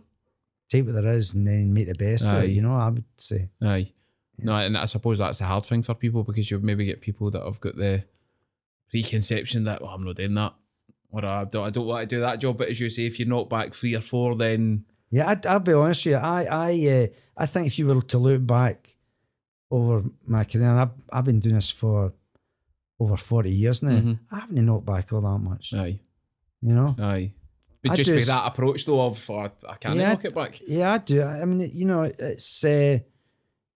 Take 0.76 0.86
what 0.86 0.96
there 0.96 1.14
is 1.14 1.34
and 1.34 1.48
then 1.48 1.74
make 1.74 1.88
the 1.88 1.94
best 1.94 2.26
of 2.26 2.44
it. 2.44 2.50
You 2.52 2.62
know, 2.62 2.76
I 2.76 2.90
would 2.90 3.04
say. 3.16 3.50
Aye. 3.62 3.92
No, 4.38 4.54
and 4.56 4.78
I 4.78 4.86
suppose 4.86 5.20
that's 5.20 5.40
a 5.42 5.46
hard 5.46 5.66
thing 5.66 5.82
for 5.84 5.94
people 5.94 6.24
because 6.24 6.52
you 6.52 6.60
maybe 6.60 6.86
get 6.86 7.00
people 7.02 7.32
that 7.32 7.44
have 7.44 7.60
got 7.62 7.76
the 7.78 8.04
preconception 8.90 9.64
that 9.66 9.82
well, 9.82 9.92
I'm 9.92 10.04
not 10.04 10.16
doing 10.18 10.34
that, 10.36 10.54
or 11.10 11.26
I 11.26 11.46
don't, 11.46 11.66
I 11.66 11.70
don't 11.70 11.86
want 11.88 12.10
to 12.10 12.16
do 12.16 12.22
that 12.22 12.40
job. 12.40 12.58
But 12.58 12.70
as 12.70 12.80
you 12.80 12.90
say, 12.90 13.06
if 13.06 13.20
you 13.20 13.26
knock 13.26 13.50
back 13.50 13.74
three 13.74 13.96
or 13.96 14.02
four, 14.02 14.36
then 14.36 14.86
Yeah, 15.10 15.30
I'd, 15.30 15.46
I'll 15.46 15.60
be 15.60 15.74
honest 15.74 16.06
with 16.06 16.12
you. 16.14 16.18
I 16.18 16.44
I 16.44 16.88
uh, 17.04 17.08
I 17.38 17.46
think 17.46 17.68
if 17.68 17.80
you 17.80 17.88
were 17.88 18.02
to 18.02 18.18
look 18.18 18.46
back 18.46 18.96
over 19.72 20.04
my 20.28 20.44
career, 20.44 20.70
and 20.70 20.80
I've 20.80 20.92
I've 21.12 21.26
been 21.26 21.40
doing 21.40 21.56
this 21.56 21.70
for 21.72 22.14
over 23.00 23.18
forty 23.18 23.52
years 23.52 23.82
now. 23.82 23.92
Mhm. 23.92 24.20
I 24.32 24.40
haven't 24.42 24.66
knocked 24.66 24.86
back 24.86 25.12
all 25.14 25.22
that 25.22 25.40
much. 25.40 25.74
aye, 25.74 26.00
You 26.62 26.74
know. 26.74 26.96
aye. 27.00 27.32
But 27.90 27.94
I 27.94 27.96
just 27.96 28.10
with 28.10 28.20
just- 28.20 28.30
that 28.30 28.46
approach 28.48 28.86
though 28.86 29.02
of 29.08 29.30
oh, 29.30 29.40
I- 29.68 29.76
can't 29.78 29.98
Yeah. 29.98 30.10
knock 30.10 30.26
it 30.26 30.36
back. 30.36 30.60
Yeah, 30.68 30.94
I 30.94 30.98
do. 31.00 31.22
I 31.22 31.44
mean, 31.46 31.72
you 31.74 31.86
know, 31.86 32.04
it's 32.04 32.64
uh, 32.64 33.00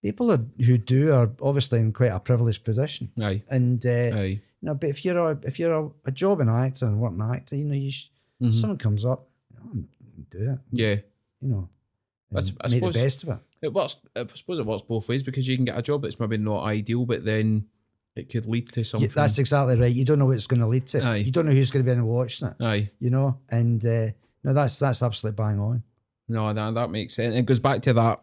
people 0.01 0.31
are, 0.31 0.43
who 0.65 0.77
do 0.77 1.11
are 1.13 1.29
obviously 1.41 1.79
in 1.79 1.91
quite 1.93 2.11
a 2.11 2.19
privileged 2.19 2.63
position, 2.63 3.11
Aye, 3.21 3.43
and 3.49 3.85
uh, 3.85 3.89
aye. 3.89 4.25
you 4.25 4.41
know, 4.61 4.73
but 4.75 4.89
if 4.89 5.03
you're 5.05 5.31
a 5.31 5.37
if 5.43 5.59
you're 5.59 5.73
a, 5.73 5.89
a 6.05 6.11
job 6.11 6.39
an 6.41 6.49
actor 6.49 6.85
and 6.85 6.99
working 6.99 7.21
actor, 7.21 7.55
you 7.55 7.65
know, 7.65 7.75
you 7.75 7.91
sh- 7.91 8.09
Mhm. 8.41 8.53
someone 8.53 8.77
comes 8.77 9.03
up, 9.05 9.27
oh, 9.61 9.83
do 10.31 10.51
it. 10.53 10.59
Yeah, 10.71 10.95
You 11.41 11.49
know, 11.49 11.69
I 12.33 12.39
and 12.39 12.51
I 12.61 12.67
make 12.67 12.73
suppose- 12.79 12.93
the 12.93 13.03
best 13.03 13.23
of 13.23 13.29
it. 13.29 13.37
it 13.61 13.73
works. 13.73 13.97
I 14.15 14.25
suppose 14.33 14.59
it 14.59 14.65
works 14.65 14.83
both 14.87 15.09
ways 15.09 15.23
because 15.23 15.47
you 15.47 15.55
can 15.57 15.65
get 15.65 15.77
a 15.77 15.81
job 15.81 16.01
that's 16.03 16.19
maybe 16.19 16.37
not 16.37 16.63
ideal, 16.63 17.05
but 17.05 17.25
then 17.25 17.65
it 18.19 18.29
could 18.29 18.45
lead 18.45 18.71
to 18.73 18.81
Yeah, 18.81 18.85
something. 18.85 19.11
that's 19.15 19.37
exactly 19.39 19.75
right. 19.75 19.93
You 19.93 20.05
don't 20.05 20.19
know 20.19 20.25
what 20.27 20.35
it's 20.35 20.47
going 20.47 20.59
to 20.61 20.67
lead 20.67 20.87
to. 20.87 21.03
Aye. 21.03 21.15
You 21.17 21.31
don't 21.31 21.45
know 21.45 21.51
who's 21.51 21.71
going 21.71 21.83
to 21.85 21.89
be 21.91 21.93
in 21.97 22.05
watching 22.05 22.49
it. 22.49 22.55
aye. 22.63 22.89
You 22.99 23.09
know, 23.09 23.39
and 23.49 23.83
uh, 23.85 24.07
no, 24.43 24.53
that's 24.53 24.77
that's 24.79 25.01
absolutely 25.03 25.35
bang 25.37 25.59
on. 25.59 25.83
No, 26.27 26.53
that 26.53 26.73
that 26.75 26.91
makes 26.91 27.15
sense. 27.15 27.35
It 27.35 27.45
goes 27.45 27.59
back 27.59 27.81
to 27.83 27.93
that 27.93 28.21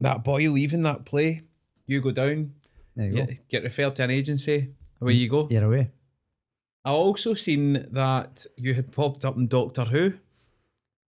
that 0.00 0.24
boy 0.24 0.48
leaving 0.50 0.82
that 0.82 1.04
play. 1.04 1.42
You 1.86 2.00
go 2.00 2.10
down, 2.12 2.52
There 2.96 3.06
you 3.06 3.14
get, 3.16 3.28
go. 3.28 3.34
get 3.50 3.62
referred 3.64 3.96
to 3.96 4.04
an 4.04 4.10
agency. 4.10 4.70
Away 5.00 5.12
you 5.14 5.28
go. 5.28 5.46
You're 5.50 5.64
away. 5.64 5.90
I 6.84 6.90
also 6.92 7.34
seen 7.34 7.72
that 7.92 8.46
you 8.56 8.72
had 8.74 8.90
popped 8.92 9.24
up 9.24 9.36
in 9.36 9.48
Doctor 9.48 9.84
Who, 9.84 10.14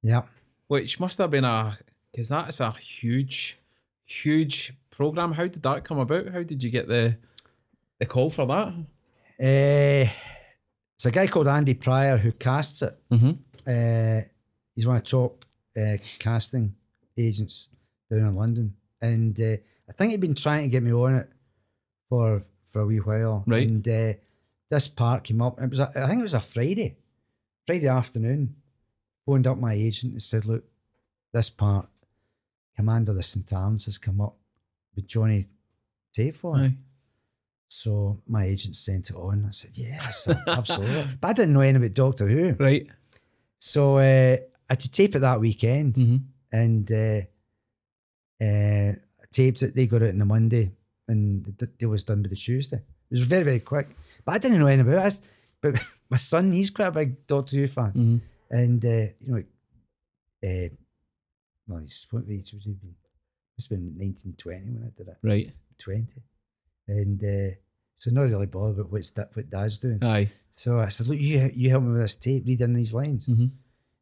Yeah. 0.02 0.22
which 0.68 1.00
must 1.00 1.18
have 1.18 1.30
been 1.30 1.44
a 1.44 1.78
because 2.10 2.28
that 2.28 2.48
is 2.50 2.60
a 2.60 2.72
huge, 2.72 3.58
huge 4.04 4.74
program. 4.90 5.32
How 5.32 5.46
did 5.46 5.62
that 5.62 5.84
come 5.84 5.98
about? 5.98 6.28
How 6.28 6.42
did 6.42 6.62
you 6.62 6.70
get 6.70 6.88
the 6.88 7.16
the 8.02 8.06
call 8.06 8.30
for 8.30 8.46
that? 8.46 8.68
Uh, 9.40 10.10
it's 10.96 11.06
a 11.06 11.10
guy 11.10 11.26
called 11.28 11.48
Andy 11.48 11.74
Pryor 11.74 12.18
who 12.18 12.32
casts 12.32 12.82
it. 12.82 12.98
Mm-hmm. 13.10 13.30
Uh, 13.66 14.22
he's 14.74 14.86
one 14.86 14.96
of 14.96 15.04
the 15.04 15.10
top 15.10 15.44
uh, 15.76 15.96
casting 16.18 16.74
agents 17.16 17.68
down 18.10 18.20
in 18.20 18.34
London, 18.34 18.74
and 19.00 19.40
uh, 19.40 19.56
I 19.88 19.92
think 19.96 20.10
he'd 20.10 20.20
been 20.20 20.34
trying 20.34 20.62
to 20.62 20.68
get 20.68 20.82
me 20.82 20.92
on 20.92 21.14
it 21.14 21.30
for 22.08 22.42
for 22.70 22.80
a 22.80 22.86
wee 22.86 22.98
while. 22.98 23.44
Right. 23.46 23.68
And 23.68 23.86
uh, 23.86 24.14
this 24.68 24.88
part 24.88 25.24
came 25.24 25.40
up. 25.40 25.60
It 25.60 25.70
was 25.70 25.80
a, 25.80 25.88
I 25.94 26.08
think 26.08 26.20
it 26.20 26.24
was 26.24 26.34
a 26.34 26.40
Friday, 26.40 26.96
Friday 27.66 27.88
afternoon. 27.88 28.56
Phoned 29.26 29.46
up 29.46 29.58
my 29.58 29.74
agent 29.74 30.12
and 30.12 30.22
said, 30.22 30.44
"Look, 30.44 30.64
this 31.32 31.50
part, 31.50 31.88
Commander 32.74 33.12
of 33.12 33.16
the 33.16 33.22
Sontarans 33.22 33.84
has 33.84 33.96
come 33.96 34.20
up 34.20 34.36
with 34.96 35.06
Johnny 35.06 35.46
Tate 36.12 36.34
for 36.34 36.58
it." 36.64 36.72
So 37.74 38.20
my 38.26 38.44
agent 38.44 38.76
sent 38.76 39.08
it 39.10 39.16
on. 39.16 39.46
I 39.46 39.50
said, 39.50 39.70
"Yes, 39.74 40.28
absolutely." 40.46 41.06
but 41.20 41.28
I 41.28 41.32
didn't 41.32 41.54
know 41.54 41.60
anything 41.60 41.82
about 41.84 41.94
Doctor 41.94 42.28
Who. 42.28 42.52
Right. 42.58 42.86
So 43.60 43.96
uh, 43.96 44.36
I 44.68 44.72
had 44.72 44.80
to 44.80 44.90
tape 44.90 45.14
it 45.16 45.20
that 45.20 45.40
weekend, 45.40 45.94
Mm-hmm. 45.94 46.16
and 46.52 46.92
uh, 46.92 47.20
uh, 48.44 48.92
taped 49.32 49.62
it. 49.62 49.74
They 49.74 49.86
got 49.86 50.02
it 50.02 50.10
on 50.12 50.18
the 50.18 50.24
Monday, 50.26 50.70
and 51.08 51.44
the 51.58 51.66
deal 51.66 51.88
was 51.90 52.04
done 52.04 52.22
by 52.22 52.28
the 52.28 52.36
Tuesday. 52.36 52.76
It 53.10 53.14
was 53.18 53.22
very 53.22 53.42
very 53.44 53.60
quick, 53.60 53.86
but 54.24 54.32
I 54.34 54.38
didn't 54.38 54.58
know 54.58 54.66
anything 54.66 54.92
about 54.92 55.12
it. 55.12 55.20
But 55.62 55.74
my 56.10 56.18
son, 56.18 56.52
he's 56.52 56.70
quite 56.70 56.88
a 56.88 56.92
big 56.92 57.26
Doctor 57.26 57.56
Who 57.56 57.66
fan, 57.68 57.92
Mm-hmm. 57.92 58.16
and 58.56 58.84
uh, 58.84 59.06
you 59.20 59.28
know, 59.32 59.42
uh, 60.48 60.68
well, 61.68 61.78
he's 61.80 62.06
what 62.10 62.24
age 62.28 62.52
would 62.52 62.64
he 62.64 62.72
be? 62.72 62.94
It's 63.56 63.66
been 63.66 63.94
nineteen 63.96 64.34
twenty 64.36 64.70
when 64.70 64.84
I 64.84 64.90
did 64.96 65.08
it, 65.08 65.16
Right. 65.22 65.52
twenty, 65.78 66.20
and 67.00 67.18
uh, 67.24 67.54
so 67.98 68.10
not 68.10 68.22
really 68.22 68.46
bothered 68.46 68.78
about 68.78 68.92
what's 68.92 69.10
that 69.12 69.30
what 69.34 69.48
Dad's 69.50 69.78
doing. 69.78 70.02
Aye. 70.02 70.30
So 70.52 70.78
I 70.80 70.88
said, 70.88 71.06
look, 71.08 71.18
you 71.18 71.50
you 71.54 71.70
help 71.70 71.82
me 71.84 71.92
with 71.92 72.02
this 72.02 72.16
tape, 72.16 72.44
read 72.46 72.60
in 72.60 72.74
these 72.74 72.92
lines. 72.94 73.26
Mm-hmm. 73.26 73.46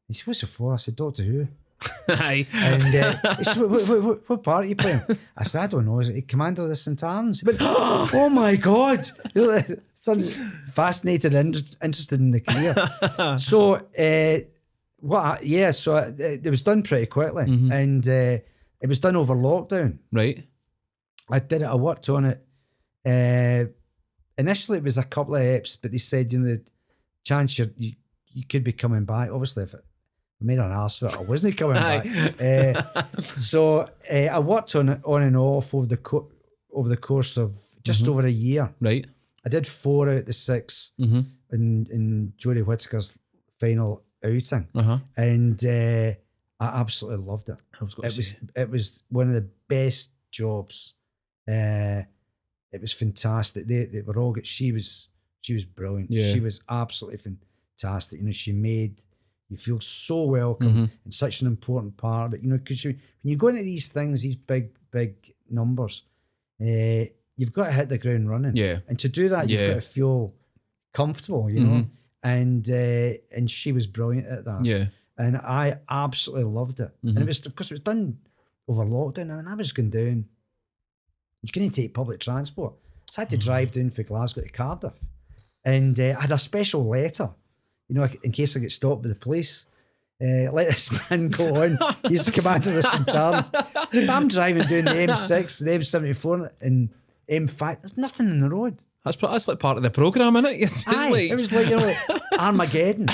He 0.09 0.15
said, 0.15 0.27
what's 0.27 0.43
it 0.43 0.47
for? 0.47 0.73
I 0.73 0.77
said, 0.77 0.97
Doctor 0.97 1.23
Who. 1.23 1.47
Aye. 2.09 2.47
And 2.53 2.95
uh, 2.95 3.37
he 3.39 3.45
said, 3.45 3.59
what, 3.59 3.89
what, 3.89 4.03
what, 4.03 4.29
what 4.29 4.43
part 4.43 4.65
are 4.65 4.69
you 4.69 4.75
playing? 4.77 5.01
I 5.37 5.45
said, 5.45 5.63
I 5.63 5.67
don't 5.69 5.87
know. 5.87 6.01
Is 6.01 6.09
it 6.11 6.27
Commander 6.29 6.63
of 6.65 6.69
the 6.69 6.75
Sontarans? 6.75 7.41
He 7.41 7.47
went, 7.47 7.59
oh 7.63 8.29
my 8.29 8.57
God. 8.57 9.11
Son 9.95 10.23
fascinated 10.73 11.35
and 11.35 11.55
inter- 11.57 11.77
interested 11.83 12.21
in 12.21 12.31
the 12.33 12.41
career. 12.41 13.39
so, 13.39 13.75
uh, 13.99 14.39
what? 14.99 15.21
I- 15.25 15.41
yeah, 15.43 15.71
so 15.71 15.97
it, 15.97 16.45
it 16.45 16.51
was 16.51 16.63
done 16.63 16.83
pretty 16.83 17.07
quickly. 17.07 17.45
Mhm. 17.45 17.73
And 17.73 18.09
uh, 18.09 18.43
it 18.83 18.89
was 18.89 18.99
done 18.99 19.15
over 19.17 19.35
lockdown. 19.35 19.99
right. 20.13 20.45
I 21.33 21.39
did 21.39 21.63
it. 21.63 21.67
I 21.67 21.77
worked 21.77 22.09
on 22.09 22.25
it. 22.25 22.45
Uh, 23.05 23.65
initially, 24.37 24.79
it 24.79 24.85
was 24.85 24.99
a 24.99 25.05
couple 25.05 25.37
of 25.37 25.43
eps, 25.43 25.77
but 25.81 25.91
they 25.93 25.99
said, 25.99 26.33
you 26.33 26.39
know, 26.41 26.55
the 26.57 26.63
chance 27.25 27.59
you 27.59 27.71
you, 27.77 27.93
you 28.29 28.45
could 28.47 28.65
be 28.65 28.73
coming 28.73 29.05
back. 29.05 29.31
Obviously, 29.31 29.63
if 29.65 29.75
it, 29.75 29.85
I 30.41 30.45
made 30.45 30.59
an 30.59 30.73
arse 30.73 31.03
of 31.03 31.13
it, 31.13 31.19
I 31.19 31.23
wasn't 31.23 31.57
coming 31.57 31.75
back. 31.77 32.07
Uh, 32.41 33.21
so 33.21 33.81
uh, 34.11 34.15
I 34.15 34.39
worked 34.39 34.75
on 34.77 34.89
it 34.91 35.01
on 35.05 35.23
and 35.23 35.37
off 35.37 35.75
over 35.75 35.87
the 35.87 35.97
co- 35.97 36.31
over 36.73 36.89
the 36.89 36.97
course 36.97 37.37
of 37.37 37.55
just 37.83 38.05
Mhm. 38.05 38.09
over 38.09 38.27
a 38.27 38.31
year. 38.31 38.73
right. 38.81 39.07
I 39.45 39.49
did 39.49 39.67
four 39.67 40.11
out 40.11 40.17
of 40.19 40.27
the 40.27 40.33
six 40.35 40.93
Mm-hmm. 41.01 41.21
in 41.53 41.87
in 41.91 42.33
Jodie 42.39 42.63
Whittaker's 42.65 43.13
final 43.59 44.03
outing, 44.23 44.69
Uh 44.75 44.83
huh. 44.83 44.99
and 45.17 45.65
uh, 45.65 46.13
I 46.61 46.67
absolutely 46.81 47.25
loved 47.27 47.49
it 47.49 47.61
I 47.81 47.85
was 47.85 47.95
it 47.95 48.17
was 48.17 48.29
say. 48.29 48.37
it 48.55 48.69
was 48.71 49.01
one 49.09 49.29
of 49.29 49.35
the 49.35 49.49
best 49.69 50.11
jobs. 50.31 50.93
Uh, 51.49 52.03
it 52.73 52.81
was 52.81 52.93
fantastic. 52.93 53.67
They 53.67 53.85
they 53.87 54.03
were 54.03 54.19
all 54.19 54.33
good. 54.33 54.47
She 54.47 54.73
was 54.73 55.09
she 55.41 55.55
was 55.55 55.65
brilliant. 55.65 56.11
Yeah. 56.11 56.33
She 56.33 56.41
was 56.41 56.61
absolutely 56.69 57.19
fantastic. 57.19 58.19
You 58.21 58.27
know, 58.27 58.33
she 58.33 58.53
made 58.53 59.03
you 59.49 59.57
feel 59.57 59.81
so 59.81 60.25
welcome 60.25 60.75
Mhm. 60.75 60.91
and 61.05 61.15
such 61.15 61.41
an 61.41 61.47
important 61.49 61.97
part 61.97 62.27
of 62.29 62.35
it. 62.35 62.43
You 62.43 62.51
know, 62.51 62.59
because 62.59 62.85
you, 62.85 62.91
when 63.23 63.31
you 63.33 63.37
go 63.37 63.49
into 63.49 63.63
these 63.65 63.89
things, 63.89 64.23
these 64.23 64.37
big 64.37 64.71
big 64.93 65.15
numbers, 65.49 66.05
uh, 66.61 67.05
you've 67.37 67.53
got 67.53 67.67
to 67.67 67.73
hit 67.73 67.89
the 67.89 67.99
ground 67.99 68.29
running. 68.31 68.55
Yeah. 68.57 68.81
And 68.89 68.99
to 69.01 69.09
do 69.09 69.29
that, 69.31 69.49
you've 69.49 69.61
Yeah. 69.61 69.69
got 69.69 69.75
to 69.75 69.81
feel 69.81 70.35
comfortable. 70.93 71.51
You 71.51 71.61
know. 71.61 71.71
Mhm. 71.83 71.89
And 72.23 72.71
uh, 72.71 73.13
and 73.37 73.51
she 73.51 73.73
was 73.73 73.87
brilliant 73.87 74.27
at 74.27 74.45
that 74.45 74.65
Yeah. 74.65 74.87
and 75.17 75.37
I 75.39 75.79
absolutely 75.89 76.45
loved 76.53 76.81
it. 76.81 76.91
And 77.03 77.17
it 77.19 77.23
Mhm. 77.23 77.27
was 77.27 77.39
because 77.41 77.71
it 77.71 77.75
was 77.75 77.81
done 77.81 78.19
over 78.69 78.85
lockdown, 78.85 79.39
and 79.39 79.49
I 79.49 79.55
was 79.55 79.73
going 79.73 79.91
down. 79.91 80.27
You 81.43 81.51
couldn't 81.53 81.71
take 81.71 81.95
public 81.95 82.21
transport, 82.21 82.75
so 83.11 83.21
I 83.21 83.23
had 83.23 83.31
to 83.31 83.37
Mm-hmm. 83.37 83.45
drive 83.47 83.73
down 83.73 83.91
from 83.91 84.05
Glasgow 84.05 84.43
to 84.43 84.49
Cardiff, 84.49 84.99
and 85.65 85.99
uh, 85.99 86.15
I 86.19 86.23
had 86.23 86.33
a 86.33 86.39
special 86.39 86.87
letter, 86.87 87.31
you 87.89 87.95
know, 87.95 88.09
in 88.23 88.33
case 88.33 88.57
I 88.57 88.61
get 88.61 88.73
stopped 88.73 89.03
by 89.03 89.09
the 89.09 89.15
police. 89.15 89.67
Uh, 90.23 90.53
let 90.53 90.69
this 90.69 90.91
man 91.11 91.29
go 91.31 91.63
on. 91.63 91.79
He's 92.07 92.27
the 92.27 92.33
commander 92.33 92.69
of 92.69 92.75
the 92.77 92.83
St. 92.83 94.11
I'm 94.11 94.29
driving 94.29 94.65
down 94.65 94.85
the 94.85 95.13
M6, 95.13 95.59
the 95.65 95.71
M74, 95.71 96.51
and 96.61 96.91
M5. 97.31 97.81
There's 97.81 97.97
nothing 97.97 98.27
in 98.29 98.41
the 98.43 98.51
road. 98.51 98.77
That's 99.03 99.17
that's 99.17 99.49
like 99.49 99.59
part 99.61 99.79
of 99.79 99.83
the 99.83 99.89
program, 99.91 100.37
isn't 100.37 100.51
it? 100.53 100.61
It's 100.61 100.87
Aye, 100.87 101.09
like, 101.09 101.31
it 101.31 101.35
was 101.37 101.51
like 101.53 101.69
you 101.69 101.77
know, 101.79 101.87
like 101.87 102.21
Armageddon. 102.39 103.09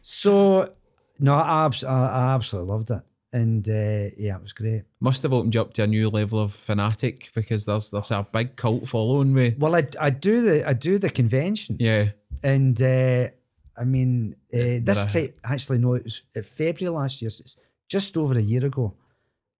so 0.00 0.72
no, 1.18 1.34
I, 1.34 1.68
I, 1.86 1.86
I 1.86 2.34
absolutely 2.34 2.70
loved 2.72 2.90
it, 2.90 3.00
and 3.32 3.68
uh, 3.68 4.10
yeah, 4.18 4.36
it 4.36 4.42
was 4.42 4.52
great. 4.52 4.82
must 5.00 5.22
have 5.22 5.32
opened 5.32 5.54
you 5.54 5.60
up 5.60 5.72
to 5.74 5.82
a 5.82 5.86
new 5.86 6.08
level 6.10 6.38
of 6.40 6.54
fanatic 6.54 7.30
because 7.34 7.64
there's 7.64 7.90
there's 7.90 8.10
a 8.10 8.26
big 8.32 8.56
cult 8.56 8.88
following 8.88 9.32
me. 9.32 9.54
Well, 9.58 9.74
I, 9.74 9.86
I 10.00 10.10
do 10.10 10.42
the 10.42 10.68
I 10.68 10.72
do 10.74 10.98
the 10.98 11.10
conventions, 11.10 11.78
Yeah. 11.80 12.10
and 12.42 12.80
uh, 12.82 13.28
I 13.76 13.84
mean 13.84 14.36
uh, 14.54 14.80
this 14.82 15.12
time 15.12 15.30
actually 15.44 15.78
no, 15.78 15.94
it 15.94 16.04
was 16.04 16.22
uh, 16.36 16.42
February 16.42 16.94
last 16.94 17.22
year, 17.22 17.30
so 17.30 17.42
it's 17.42 17.56
just 17.88 18.16
over 18.16 18.38
a 18.38 18.42
year 18.42 18.64
ago. 18.66 18.94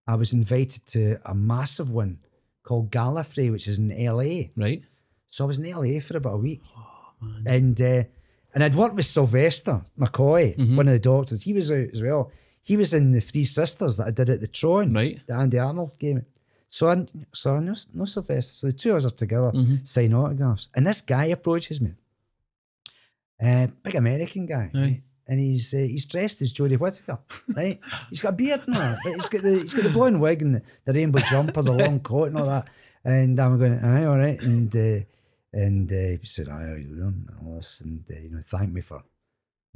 I 0.07 0.16
was 0.16 0.33
invited 0.33 0.85
to 0.89 1.18
a 1.25 1.35
massive 1.35 1.91
one 1.91 2.18
called 2.64 2.91
Gallifrey, 2.91 3.51
which 3.53 3.68
is 3.68 3.79
in 3.79 3.89
LA. 3.89 4.51
Right. 4.57 4.83
So 5.31 5.45
I 5.45 5.47
was 5.47 5.59
in 5.59 5.70
LA 5.70 6.01
for 6.01 6.16
about 6.16 6.35
a 6.35 6.39
week. 6.39 6.61
Oh, 6.77 6.83
man. 7.20 7.43
and 7.47 7.81
uh, 7.83 8.03
and 8.55 8.62
I'd 8.62 8.75
worked 8.75 8.97
with 8.97 9.07
Sylvester 9.07 9.81
McCoy, 9.99 10.57
Mhm. 10.57 10.77
one 10.77 10.89
of 10.89 10.93
the 10.93 10.99
doctors. 10.99 11.43
He 11.43 11.53
was 11.55 11.70
out 11.73 11.89
as 11.95 12.03
well. 12.03 12.31
He 12.63 12.77
was 12.77 12.95
in 12.95 13.13
the 13.13 13.21
Three 13.21 13.45
Sisters 13.45 13.97
that 13.97 14.07
I 14.07 14.11
did 14.13 14.31
at 14.31 14.41
the 14.41 14.47
Tron, 14.47 14.93
Right. 14.93 15.21
the 15.27 15.35
Andy 15.35 15.59
Arnold 15.59 15.99
game. 15.99 16.25
So 16.71 16.89
I 16.89 17.07
so 17.35 17.57
I 17.57 17.61
know, 17.61 17.75
know 17.93 18.05
Sylvester. 18.07 18.55
So 18.55 18.67
the 18.69 18.73
two 18.73 18.91
of 18.91 18.97
us 18.97 19.07
are 19.07 19.11
together, 19.17 19.51
Mhm. 19.53 19.87
sign 19.87 20.15
autographs, 20.15 20.69
and 20.75 20.87
this 20.87 21.01
guy 21.01 21.27
approaches 21.27 21.81
me, 21.81 21.93
uh, 23.43 23.67
big 23.83 23.95
American 23.95 24.47
guy, 24.47 24.71
Aye. 24.75 25.03
and 25.27 25.41
he's 25.41 25.75
uh, 25.75 25.79
he's 25.79 26.07
dressed 26.07 26.41
as 26.43 26.53
Jodie 26.53 26.79
Whittaker, 26.79 27.19
right? 27.57 27.79
he's 28.09 28.21
got 28.21 28.31
a 28.35 28.37
beard 28.37 28.63
and 28.67 28.77
all, 28.77 28.97
but 29.05 29.15
he's 29.15 29.29
got 29.29 29.43
the 29.43 29.59
he's 29.59 29.75
got 29.75 29.83
the 29.85 29.91
blonde 29.91 30.21
wig 30.21 30.43
and 30.43 30.55
the, 30.57 30.63
the 30.85 30.93
rainbow 30.93 31.21
jumper, 31.31 31.63
the 31.63 31.73
long 31.73 32.01
coat 32.01 32.29
and 32.29 32.39
all 32.39 32.47
that. 32.47 32.69
And 33.05 33.39
I'm 33.41 33.59
going, 33.59 33.79
aye, 33.81 34.05
all 34.05 34.19
right, 34.19 34.41
and. 34.43 34.75
Uh, 34.77 35.05
and 35.55 35.93
uh, 35.93 36.17
he 36.19 36.21
said, 36.25 36.49
"I 36.49 36.61
how 36.67 36.75
you 36.77 36.85
doing?" 36.97 37.29
And 37.29 37.47
all 37.47 37.57
this, 37.57 37.83
and 37.83 38.03
uh, 38.11 38.15
you 38.19 38.31
know, 38.31 38.41
thank 38.43 38.73
me 38.73 38.81
for, 38.81 39.03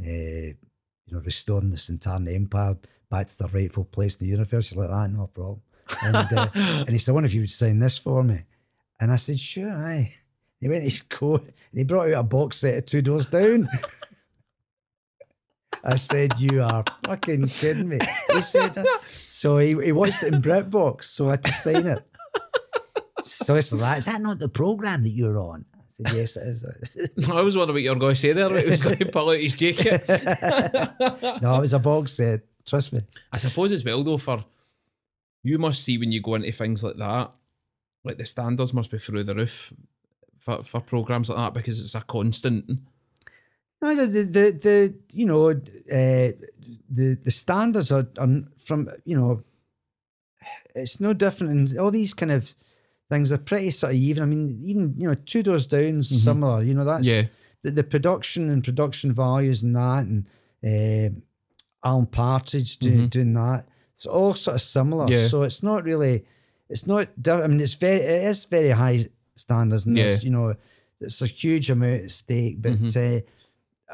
uh, 0.00 0.52
you 1.06 1.16
know, 1.16 1.22
restoring 1.22 1.70
the 1.70 1.76
Sontaran 1.76 2.32
Empire 2.32 2.76
back 3.10 3.28
to 3.28 3.38
the 3.38 3.48
rightful 3.48 3.84
place 3.84 4.16
in 4.16 4.26
the 4.26 4.32
universe. 4.32 4.72
You're 4.72 4.86
like 4.86 4.90
that, 4.90 5.16
no 5.16 5.26
problem. 5.28 5.60
And 6.02 6.16
uh, 6.16 6.48
and 6.54 6.90
he 6.90 6.98
said, 6.98 7.12
"I 7.12 7.14
wonder 7.14 7.26
if 7.26 7.34
you 7.34 7.42
would 7.42 7.50
sign 7.50 7.78
this 7.78 7.98
for 7.98 8.22
me." 8.22 8.42
And 9.00 9.12
I 9.12 9.16
said, 9.16 9.38
"Sure, 9.38 9.70
aye." 9.70 10.14
He 10.58 10.70
went 10.70 10.84
to 10.84 10.90
his 10.90 11.02
coat 11.02 11.42
and 11.42 11.78
he 11.78 11.84
brought 11.84 12.08
out 12.08 12.20
a 12.20 12.22
box 12.22 12.56
set 12.56 12.78
of 12.78 12.86
two 12.86 13.02
doors 13.02 13.26
down. 13.26 13.68
I 15.84 15.96
said, 15.96 16.40
"You 16.40 16.62
are 16.62 16.82
fucking 17.04 17.48
kidding 17.48 17.90
me." 17.90 17.98
He 18.32 18.40
said, 18.40 18.74
so 19.06 19.58
he, 19.58 19.76
he 19.84 19.92
watched 19.92 20.22
it 20.22 20.32
in 20.32 20.40
BritBox, 20.40 21.04
so 21.04 21.28
I 21.28 21.32
had 21.32 21.42
to 21.42 21.52
sign 21.52 21.86
it. 21.86 22.02
So 23.22 23.56
it's 23.56 23.70
like, 23.70 23.98
is 23.98 24.06
that 24.06 24.22
not 24.22 24.38
the 24.38 24.48
program 24.48 25.02
that 25.02 25.10
you're 25.10 25.38
on? 25.38 25.66
Said, 25.96 26.14
yes, 26.14 26.36
it 26.36 26.42
is. 26.46 27.28
I 27.30 27.40
was 27.40 27.56
wondering 27.56 27.76
what 27.76 27.82
you 27.82 27.88
were 27.88 27.96
going 27.96 28.14
to 28.14 28.20
say 28.20 28.34
there. 28.34 28.54
It 28.54 28.68
was 28.68 28.82
going 28.82 28.98
to 28.98 29.06
pull 29.06 29.30
out 29.30 29.38
his 29.38 29.54
jacket. 29.54 30.04
no, 31.40 31.56
it 31.56 31.60
was 31.60 31.72
a 31.72 31.78
box 31.78 32.12
set. 32.12 32.40
Trust 32.66 32.92
me. 32.92 33.00
I 33.32 33.38
suppose 33.38 33.72
as 33.72 33.82
well 33.82 34.04
though 34.04 34.18
for 34.18 34.44
you 35.42 35.58
must 35.58 35.84
see 35.84 35.96
when 35.96 36.12
you 36.12 36.20
go 36.20 36.34
into 36.34 36.52
things 36.52 36.84
like 36.84 36.96
that, 36.96 37.32
like 38.04 38.18
the 38.18 38.26
standards 38.26 38.74
must 38.74 38.90
be 38.90 38.98
through 38.98 39.24
the 39.24 39.34
roof 39.34 39.72
for, 40.38 40.62
for 40.64 40.80
programs 40.80 41.30
like 41.30 41.38
that 41.38 41.54
because 41.54 41.80
it's 41.80 41.94
a 41.94 42.02
constant. 42.02 42.68
No, 43.80 43.94
the 43.94 44.06
the, 44.06 44.22
the, 44.24 44.58
the 44.60 44.94
you 45.12 45.24
know 45.24 45.50
uh, 45.50 46.32
the 46.90 47.14
the 47.22 47.30
standards 47.30 47.90
are, 47.90 48.06
are 48.18 48.42
from 48.58 48.90
you 49.06 49.16
know 49.16 49.44
it's 50.74 51.00
no 51.00 51.14
different 51.14 51.70
and 51.70 51.78
all 51.78 51.90
these 51.90 52.12
kind 52.12 52.32
of 52.32 52.54
things 53.08 53.32
are 53.32 53.38
pretty 53.38 53.70
sort 53.70 53.92
of 53.92 53.98
even. 53.98 54.22
I 54.22 54.26
mean, 54.26 54.60
even 54.64 54.94
you 54.96 55.08
know, 55.08 55.14
two 55.14 55.42
doors 55.42 55.66
down's 55.66 56.08
Mhm. 56.10 56.24
similar. 56.24 56.62
You 56.62 56.74
know, 56.74 56.84
that's 56.84 57.06
Yeah. 57.06 57.26
the, 57.62 57.70
the 57.70 57.84
production 57.84 58.50
and 58.50 58.62
production 58.64 59.12
values 59.12 59.62
and 59.62 59.74
that, 59.76 60.06
and 60.06 60.26
uh, 60.64 61.14
Alan 61.84 62.06
Partridge 62.06 62.78
doing 62.78 63.06
Mhm. 63.06 63.10
doing 63.10 63.34
that. 63.34 63.68
It's 63.96 64.06
all 64.06 64.34
sort 64.34 64.56
of 64.56 64.60
similar. 64.62 65.06
Yeah. 65.10 65.28
So 65.28 65.42
it's 65.42 65.62
not 65.62 65.84
really. 65.84 66.24
It's 66.68 66.86
not. 66.86 67.08
I 67.28 67.46
mean, 67.46 67.60
it's 67.60 67.74
very. 67.74 68.00
It 68.00 68.24
is 68.28 68.44
very 68.44 68.70
high 68.70 69.08
standards, 69.36 69.86
and 69.86 69.96
Yeah. 69.96 70.18
you 70.20 70.30
know 70.30 70.54
it's 71.00 71.20
a 71.22 71.26
huge 71.26 71.70
amount 71.70 72.02
at 72.02 72.10
stake. 72.10 72.60
But 72.60 72.72
Mm-hmm. 72.72 73.18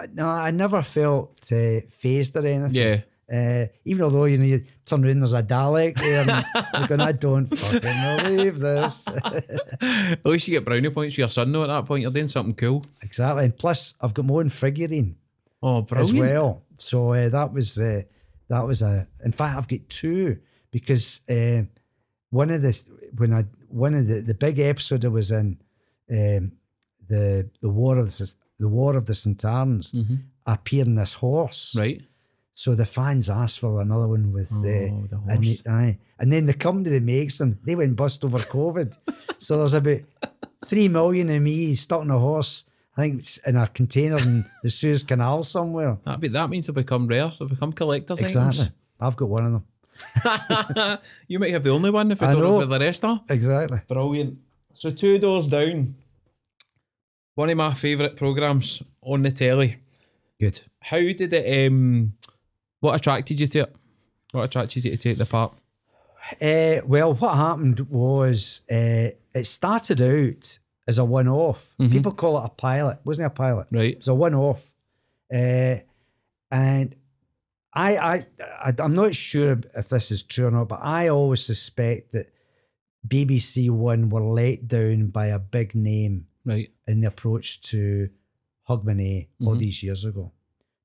uh, 0.00 0.06
no, 0.14 0.26
I 0.28 0.50
never 0.52 0.82
felt 0.82 1.52
uh, 1.52 1.80
phased 1.90 2.36
or 2.36 2.46
anything. 2.46 2.74
Yeah. 2.74 3.00
Uh, 3.32 3.66
even 3.86 4.02
although 4.02 4.26
you 4.26 4.36
know 4.36 4.44
you 4.44 4.64
turn 4.84 5.04
around, 5.04 5.20
there's 5.20 5.32
a 5.32 5.42
Dalek 5.42 5.96
there, 5.96 6.44
and 6.74 6.88
going, 6.88 7.00
I 7.00 7.12
don't 7.12 7.46
fucking 7.46 8.24
believe 8.24 8.58
this. 8.58 9.06
At 9.80 10.26
least 10.26 10.46
you 10.48 10.52
get 10.52 10.66
brownie 10.66 10.90
points 10.90 11.14
for 11.14 11.22
your 11.22 11.30
son, 11.30 11.50
though. 11.50 11.62
At 11.62 11.68
that 11.68 11.86
point, 11.86 12.02
you're 12.02 12.10
doing 12.10 12.28
something 12.28 12.54
cool. 12.54 12.84
exactly, 13.00 13.44
and 13.44 13.56
plus 13.56 13.94
I've 14.02 14.12
got 14.12 14.26
my 14.26 14.34
own 14.34 14.50
figurine. 14.50 15.16
Oh, 15.62 15.80
brilliant. 15.80 16.14
as 16.14 16.20
well. 16.20 16.62
So 16.76 17.12
uh, 17.14 17.28
that 17.30 17.54
was 17.54 17.78
uh, 17.78 18.02
that 18.48 18.66
was 18.66 18.82
a. 18.82 19.06
In 19.24 19.32
fact, 19.32 19.56
I've 19.56 19.68
got 19.68 19.88
two 19.88 20.38
because 20.70 21.20
uh, 21.30 21.62
one 22.30 22.50
of 22.50 22.60
the 22.60 22.78
when 23.16 23.32
I 23.32 23.46
one 23.68 23.94
of 23.94 24.08
the 24.08 24.20
the 24.20 24.34
big 24.34 24.58
episode 24.58 25.06
I 25.06 25.08
was 25.08 25.30
in, 25.30 25.58
um, 26.10 26.52
the 27.08 27.48
the 27.62 27.70
war 27.70 27.96
of 27.96 28.08
the 28.18 28.30
the 28.58 28.68
war 28.68 28.94
of 28.94 29.06
the 29.06 29.14
Sontarans, 29.14 29.94
I 30.44 30.54
appear 30.54 30.84
in 30.84 30.96
this 30.96 31.14
horse. 31.14 31.74
Right. 31.78 32.02
So 32.54 32.74
the 32.74 32.84
fans 32.84 33.30
asked 33.30 33.58
for 33.60 33.80
another 33.80 34.06
one 34.08 34.32
with 34.32 34.52
uh, 34.52 34.56
Oh, 34.56 35.06
the 35.08 35.20
and, 35.28 35.44
horse. 35.44 35.62
they- 35.62 35.70
aye. 35.70 35.98
and 36.18 36.32
then 36.32 36.46
the 36.46 36.54
company 36.54 36.90
that 36.90 37.02
makes 37.02 37.38
them, 37.38 37.58
they 37.64 37.74
went 37.74 37.96
bust 37.96 38.24
over 38.24 38.38
COVID. 38.38 38.96
so 39.38 39.56
there's 39.58 39.74
about 39.74 40.00
three 40.66 40.88
million 40.88 41.30
of 41.30 41.40
me 41.42 41.74
stuck 41.74 42.02
in 42.02 42.10
a 42.10 42.18
horse. 42.18 42.64
I 42.96 43.00
think 43.02 43.20
it's 43.20 43.38
in 43.38 43.56
a 43.56 43.66
container 43.68 44.18
in 44.18 44.44
the 44.62 44.68
Suez 44.68 45.02
Canal 45.02 45.42
somewhere. 45.44 45.96
That 46.04 46.20
be 46.20 46.28
that 46.28 46.50
means 46.50 46.66
they 46.66 46.74
become 46.74 47.06
rare. 47.06 47.32
They 47.40 47.46
become 47.46 47.72
collectors' 47.72 48.20
Exactly. 48.20 48.68
I've 49.00 49.16
got 49.16 49.28
one 49.30 49.46
of 49.46 49.52
them. 49.52 50.98
you 51.28 51.38
might 51.38 51.52
have 51.52 51.64
the 51.64 51.70
only 51.70 51.90
one 51.90 52.10
if 52.12 52.22
I, 52.22 52.28
I 52.28 52.32
don't 52.32 52.42
know 52.42 52.50
know. 52.50 52.56
where 52.58 52.66
the 52.66 52.78
rest 52.80 53.02
are. 53.04 53.22
Exactly. 53.30 53.80
Brilliant. 53.88 54.38
So 54.74 54.90
two 54.90 55.18
doors 55.18 55.48
down. 55.48 55.94
One 57.34 57.48
of 57.48 57.56
my 57.56 57.72
favourite 57.72 58.14
programmes 58.16 58.82
on 59.00 59.22
the 59.22 59.30
telly. 59.30 59.78
Good. 60.38 60.60
How 60.80 60.98
did 60.98 61.32
it 61.32 61.66
um 61.70 62.12
what 62.82 62.94
attracted 62.96 63.40
you 63.40 63.46
to 63.46 63.58
it? 63.60 63.76
What 64.32 64.42
attracted 64.42 64.84
you 64.84 64.90
to 64.90 64.96
take 64.96 65.18
the 65.18 65.24
part? 65.26 65.52
Uh, 66.40 66.80
well, 66.86 67.14
what 67.14 67.36
happened 67.36 67.80
was 67.88 68.60
uh, 68.70 69.10
it 69.34 69.44
started 69.46 70.02
out 70.02 70.58
as 70.88 70.98
a 70.98 71.04
one 71.04 71.28
off. 71.28 71.74
People 71.78 72.12
call 72.12 72.38
it 72.38 72.44
a 72.44 72.48
pilot. 72.48 72.94
It 72.94 73.06
wasn't 73.06 73.26
it 73.26 73.26
a 73.26 73.30
pilot. 73.30 73.66
It 73.70 73.76
Right. 73.76 73.98
was 73.98 74.08
a 74.08 74.14
one 74.14 74.34
off. 74.34 74.72
Uh, 75.32 75.76
and 76.50 76.94
I, 77.72 77.96
I, 77.96 78.26
I, 78.40 78.74
I'm 78.78 78.94
not 78.94 79.14
sure 79.14 79.60
if 79.76 79.88
this 79.88 80.10
is 80.10 80.22
true 80.22 80.46
or 80.48 80.50
not, 80.50 80.68
but 80.68 80.80
I 80.82 81.08
always 81.08 81.44
suspect 81.46 82.12
that 82.12 82.32
BBC 83.06 83.70
One 83.70 84.10
were 84.10 84.22
let 84.24 84.66
down 84.68 85.06
by 85.08 85.26
a 85.26 85.38
big 85.38 85.74
name 85.74 86.26
Right. 86.44 86.70
in 86.88 87.00
the 87.00 87.08
approach 87.08 87.60
to 87.70 88.10
Hogmanay 88.68 89.28
all 89.44 89.54
these 89.56 89.82
years 89.82 90.04
ago. 90.04 90.32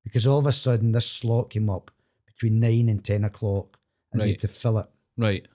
Because 0.08 0.26
all 0.26 0.39
of 0.39 0.47
a 0.47 0.53
sudden 0.53 0.93
this 0.93 1.05
slot 1.05 1.49
came 1.49 1.70
up 1.70 1.91
between 2.26 2.62
nine 2.62 2.88
and 2.88 3.03
ten 3.03 3.26
o'clock 3.26 3.78
and 4.14 4.22
Right. 4.22 4.30
had 4.30 4.39
to 4.39 4.47
fill 4.47 4.78
it. 4.80 4.88
Right. 5.18 5.45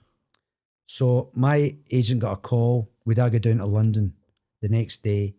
So 0.85 1.31
my 1.33 1.75
agent 1.89 2.21
got 2.21 2.33
a 2.33 2.37
call. 2.37 2.91
We'd 3.03 3.17
I 3.17 3.29
go 3.29 3.39
down 3.39 3.57
to 3.57 3.65
London 3.65 4.13
the 4.61 4.69
next 4.69 5.01
day 5.01 5.35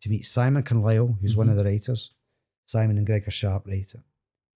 to 0.00 0.08
meet 0.08 0.24
Simon 0.24 0.62
Carlyle, 0.62 1.18
who's 1.20 1.36
one 1.36 1.50
of 1.50 1.56
the 1.56 1.64
writers. 1.64 2.14
Simon 2.64 2.96
and 2.96 3.06
Gregor 3.06 3.30
Sharp 3.30 3.66
writer. 3.66 4.02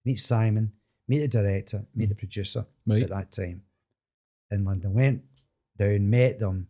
Meet 0.05 0.15
Simon, 0.19 0.71
meet 1.07 1.19
the 1.19 1.27
director, 1.27 1.85
meet 1.93 2.09
the 2.09 2.15
producer 2.15 2.65
Right. 2.87 3.03
at 3.03 3.09
that 3.09 3.31
time 3.31 3.63
in 4.49 4.65
London. 4.65 4.93
Went 4.95 5.23
down, 5.77 6.09
met 6.09 6.39
them, 6.39 6.67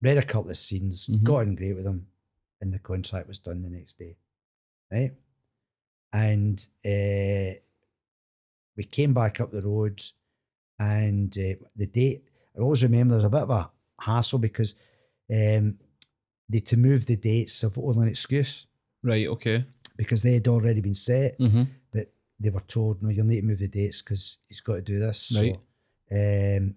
read 0.00 0.16
a 0.16 0.22
couple 0.22 0.50
of 0.50 0.56
scenes, 0.56 1.06
Mhm. 1.08 1.24
got 1.24 1.40
on 1.40 1.54
great 1.56 1.74
with 1.74 1.84
them, 1.84 2.06
and 2.62 2.72
the 2.72 2.78
contract 2.78 3.28
was 3.28 3.38
done 3.38 3.60
the 3.62 3.68
next 3.70 3.98
day. 3.98 4.16
Right? 4.90 5.14
And 6.24 6.56
uh, 6.84 7.58
we 8.76 8.84
came 8.90 9.12
back 9.12 9.40
up 9.40 9.50
the 9.52 9.60
road, 9.62 10.02
and 10.78 11.30
uh, 11.38 11.54
the 11.76 11.86
date, 11.86 12.24
I 12.56 12.60
always 12.60 12.82
remember 12.82 13.14
there's 13.14 13.24
a 13.26 13.28
bit 13.38 13.42
of 13.42 13.50
a 13.50 13.70
hassle 14.00 14.38
because 14.38 14.74
um, 15.30 15.78
they 16.48 16.60
to 16.60 16.76
move 16.76 17.04
the 17.06 17.16
dates 17.16 17.62
of 17.62 17.78
only 17.78 18.02
an 18.04 18.08
excuse 18.08 18.66
Right, 19.02 19.26
okay. 19.28 19.64
because 19.96 20.22
they 20.22 20.34
had 20.34 20.48
already 20.48 20.80
been 20.80 20.94
set, 20.94 21.38
Mm-hmm. 21.38 21.64
but 21.92 22.06
they 22.40 22.50
were 22.50 22.64
told, 22.66 23.02
no, 23.02 23.10
you'll 23.10 23.26
need 23.26 23.40
to 23.42 23.46
move 23.46 23.58
the 23.58 23.68
dates 23.68 24.00
because 24.02 24.38
he's 24.48 24.60
got 24.60 24.76
to 24.76 24.82
do 24.82 24.98
this. 24.98 25.32
Right. 25.36 25.54
So, 26.10 26.16
um, 26.16 26.74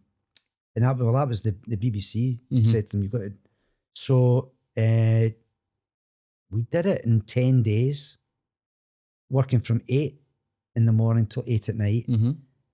and 0.75 0.85
that, 0.85 0.97
well, 0.97 1.13
that 1.13 1.27
was 1.29 1.41
the, 1.41 1.55
the 1.67 1.77
BBC 1.77 2.39
Mhm. 2.51 2.65
said 2.65 2.89
to 2.89 2.97
them, 2.97 3.03
you've 3.03 3.11
got 3.11 3.19
to. 3.19 3.33
So 3.93 4.51
uh, 4.77 5.29
we 6.51 6.63
did 6.71 6.85
it 6.87 7.05
in 7.05 7.21
10 7.21 7.63
days, 7.63 8.17
working 9.29 9.59
from 9.59 9.81
8 9.89 10.19
in 10.75 10.85
the 10.85 10.91
morning 10.91 11.25
till 11.27 11.43
8 11.45 11.69
at 11.69 11.75
night 11.75 12.05
Mm-hmm. 12.07 12.31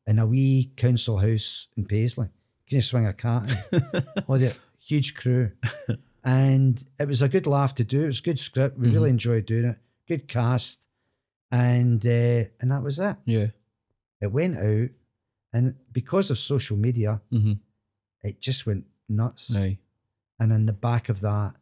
in 0.07 0.19
a 0.19 0.25
wee 0.25 0.71
council 0.75 1.17
house 1.17 1.67
in 1.77 1.85
Paisley. 1.85 2.27
Can 2.67 2.75
you 2.77 2.81
swing 2.81 3.05
a 3.05 3.13
cat 3.13 3.51
oh, 4.29 4.37
the 4.37 4.55
huge 4.79 5.13
crew. 5.15 5.51
and 6.23 6.83
it 6.99 7.07
was 7.07 7.21
a 7.21 7.29
good 7.29 7.45
laugh 7.47 7.75
to 7.75 7.83
do. 7.83 8.03
It 8.03 8.07
was 8.07 8.19
a 8.19 8.23
good 8.23 8.39
script. 8.39 8.77
We 8.79 8.89
really 8.89 9.09
enjoyed 9.09 9.45
doing 9.45 9.65
it. 9.65 9.77
Good 10.07 10.27
cast. 10.27 10.85
And 11.51 12.05
uh, 12.05 12.45
and 12.59 12.71
that 12.71 12.81
was 12.83 12.99
it. 12.99 13.15
Yeah. 13.25 13.47
It 14.21 14.31
went 14.31 14.57
out. 14.57 14.89
And 15.53 15.75
because 15.91 16.31
of 16.31 16.37
social 16.37 16.75
media, 16.77 17.21
Mm-hmm. 17.31 17.53
it 18.23 18.41
just 18.41 18.65
went 18.65 18.85
nuts. 19.07 19.55
Aye. 19.55 19.77
And 20.39 20.51
in 20.51 20.65
the 20.65 20.73
back 20.73 21.07
of 21.09 21.21
that, 21.21 21.53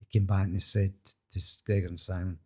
he 0.00 0.06
came 0.18 0.26
back 0.26 0.44
and 0.44 0.54
they 0.54 0.58
said 0.58 0.92
to 1.30 1.40
Gregor 1.64 1.86
and 1.86 1.98
Simon, 1.98 2.38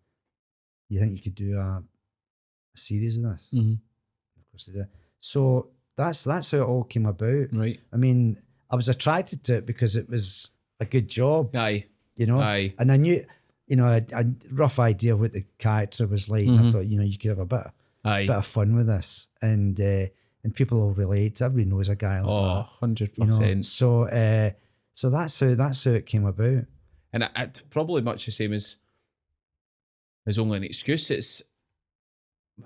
You 0.89 1.01
think 1.01 1.13
you 1.15 1.23
could 1.23 1.35
do 1.35 1.59
a, 1.59 1.83
a 1.83 2.77
series 2.77 3.19
of 3.19 3.25
this? 3.25 3.49
Mm-hmm. 3.53 3.73
Of 3.73 4.51
course 4.51 4.67
they 4.67 4.73
did. 4.73 4.87
So 5.21 5.69
that's 5.97 6.25
that's 6.25 6.51
how 6.51 6.59
it 6.59 6.63
all 6.63 6.85
came 6.85 7.07
about. 7.07 7.49
Right. 7.53 7.81
I 7.93 7.97
mean, 7.97 8.41
I 8.71 8.77
was 8.77 8.89
attracted 8.89 9.45
to 9.45 9.57
it 9.57 9.67
because 9.67 9.97
it 9.97 10.09
was 10.09 10.51
a 10.81 10.85
good 10.85 11.09
job, 11.09 11.55
Aye. 11.57 11.87
you 12.17 12.27
know. 12.27 12.41
Aye. 12.41 12.75
And 12.79 12.93
I 12.93 12.97
knew, 12.97 13.25
you 13.67 13.77
know, 13.77 13.87
I 13.87 13.95
had 13.95 14.13
a 14.13 14.55
rough 14.55 14.79
idea 14.79 15.17
what 15.17 15.33
the 15.33 15.45
character 15.59 16.07
was 16.07 16.29
like. 16.29 16.43
And 16.45 16.61
I 16.61 16.71
thought, 16.71 16.87
you 16.87 16.97
know, 16.99 17.05
you 17.05 17.19
could 17.19 17.31
have 17.31 17.39
a 17.41 17.45
bit, 17.47 17.67
Aye. 18.05 18.27
bit 18.27 18.37
of 18.37 18.47
fun 18.47 18.77
with 18.77 18.87
this, 18.87 19.29
and 19.43 19.79
uh, 19.81 20.07
and 20.45 20.55
people 20.55 20.79
will 20.79 20.93
relate. 20.95 21.43
Everybody 21.43 21.69
knows 21.69 21.89
a 21.89 21.97
guy 21.97 22.21
like 22.21 22.31
Oh, 22.31 22.67
100%. 22.81 23.11
you 23.19 23.27
know. 23.57 23.63
So, 23.63 24.05
uh, 24.05 24.51
so 24.95 25.11
that's 25.11 25.39
how 25.41 25.55
that's 25.55 25.83
how 25.85 25.91
it 25.91 26.07
came 26.07 26.25
about. 26.25 26.65
And 27.13 27.23
it, 27.25 27.31
it 27.37 27.63
probably 27.71 28.03
much 28.03 28.25
the 28.27 28.31
same 28.33 28.53
as 28.53 28.77
as 30.27 30.39
only 30.39 30.59
an 30.59 30.65
excuse. 30.65 31.11
It's 31.11 31.43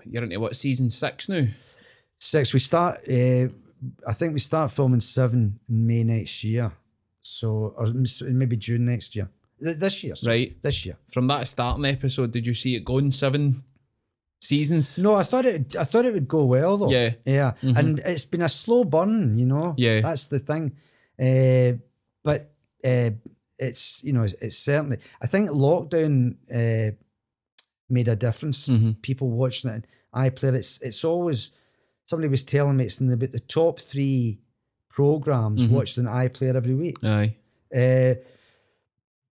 you're 0.05 0.25
into 0.25 0.41
what 0.41 0.57
season 0.57 0.91
six 0.91 1.29
now? 1.29 1.47
Six. 2.19 2.53
We 2.53 2.61
start. 2.61 3.01
Uh, 3.09 3.49
I 4.07 4.13
think 4.15 4.33
we 4.33 4.39
start 4.41 4.71
filming 4.71 5.01
seven 5.01 5.59
in 5.69 5.87
May 5.87 6.05
next 6.05 6.45
year. 6.45 6.73
So, 7.21 7.75
or 7.77 7.87
maybe 8.31 8.57
June 8.57 8.85
next 8.85 9.15
year. 9.15 9.29
This 9.61 10.03
year, 10.03 10.15
sorry. 10.17 10.37
Right. 10.39 10.63
This 10.63 10.85
year. 10.87 10.97
From 11.11 11.27
that 11.29 11.47
starting 11.47 11.85
episode, 11.85 12.33
did 12.33 12.47
you 12.47 12.55
see 12.55 12.75
it 12.75 12.85
going 12.85 13.11
seven 13.13 13.63
seasons? 14.41 14.99
No, 14.99 15.15
I 15.15 15.23
thought 15.23 15.47
it. 15.47 15.77
I 15.77 15.85
thought 15.85 16.05
it 16.05 16.13
would 16.15 16.27
go 16.29 16.45
well 16.45 16.77
though. 16.79 16.91
Yeah. 16.91 17.11
yeah, 17.25 17.53
Mhm. 17.63 17.77
and 17.79 17.99
it's 18.01 18.25
been 18.25 18.43
a 18.43 18.49
slow 18.49 18.83
burn. 18.85 19.39
You 19.39 19.47
know. 19.47 19.75
Yeah. 19.77 20.01
that's 20.01 20.27
the 20.27 20.41
thing. 20.41 20.73
Uh, 21.21 21.79
but 22.25 22.53
uh, 22.85 23.11
it's 23.59 24.03
you 24.03 24.13
know 24.13 24.23
it's, 24.23 24.35
it's 24.41 24.59
certainly. 24.59 24.99
I 25.21 25.27
think 25.29 25.51
lockdown 25.51 26.37
uh, 26.51 26.95
made 27.93 28.09
a 28.09 28.17
difference. 28.17 28.69
Mhm. 28.69 29.01
People 29.03 29.31
watching 29.31 29.71
it. 29.71 29.87
iPlayer. 30.15 30.55
It's 30.55 30.79
it's 30.83 31.05
always. 31.05 31.51
Somebody 32.07 32.29
was 32.29 32.43
telling 32.43 32.77
me 32.77 32.85
it's 32.85 33.01
in 33.01 33.11
about 33.13 33.33
the 33.33 33.41
top 33.41 33.81
three 33.81 34.41
programs 34.91 35.65
Mhm. 35.65 35.71
watched 35.71 35.97
in 35.99 36.05
iPlayer 36.05 36.55
every 36.57 36.75
week. 36.75 36.97
Aye. 37.05 37.37
Uh, 37.75 38.15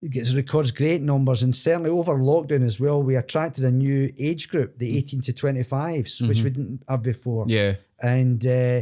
it 0.02 0.10
gets 0.10 0.34
records 0.34 0.72
great 0.72 1.02
numbers, 1.04 1.44
and 1.44 1.56
certainly 1.56 1.92
over 1.92 2.16
lockdown 2.16 2.66
as 2.66 2.80
well, 2.80 3.04
we 3.04 3.16
attracted 3.16 3.64
a 3.64 3.70
new 3.72 4.12
age 4.18 4.50
group, 4.50 4.80
the 4.80 4.98
18 4.98 5.22
to 5.22 5.34
25s, 5.34 6.20
which 6.28 6.42
we 6.44 6.50
didn't 6.50 6.82
have 6.90 7.04
before. 7.04 7.46
Yeah. 7.48 7.76
And 8.02 8.44
uh, 8.48 8.82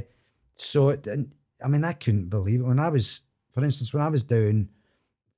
so, 0.55 0.89
it, 0.89 1.05
and, 1.07 1.33
I 1.61 1.67
mean, 1.67 1.83
I 1.83 1.91
couldn't 1.91 2.29
believe 2.29 2.61
it. 2.61 2.63
When 2.63 2.79
I 2.79 2.87
was, 2.87 3.19
for 3.51 3.61
instance, 3.65 3.93
when 3.93 4.01
I 4.03 4.07
was 4.07 4.23
down 4.23 4.69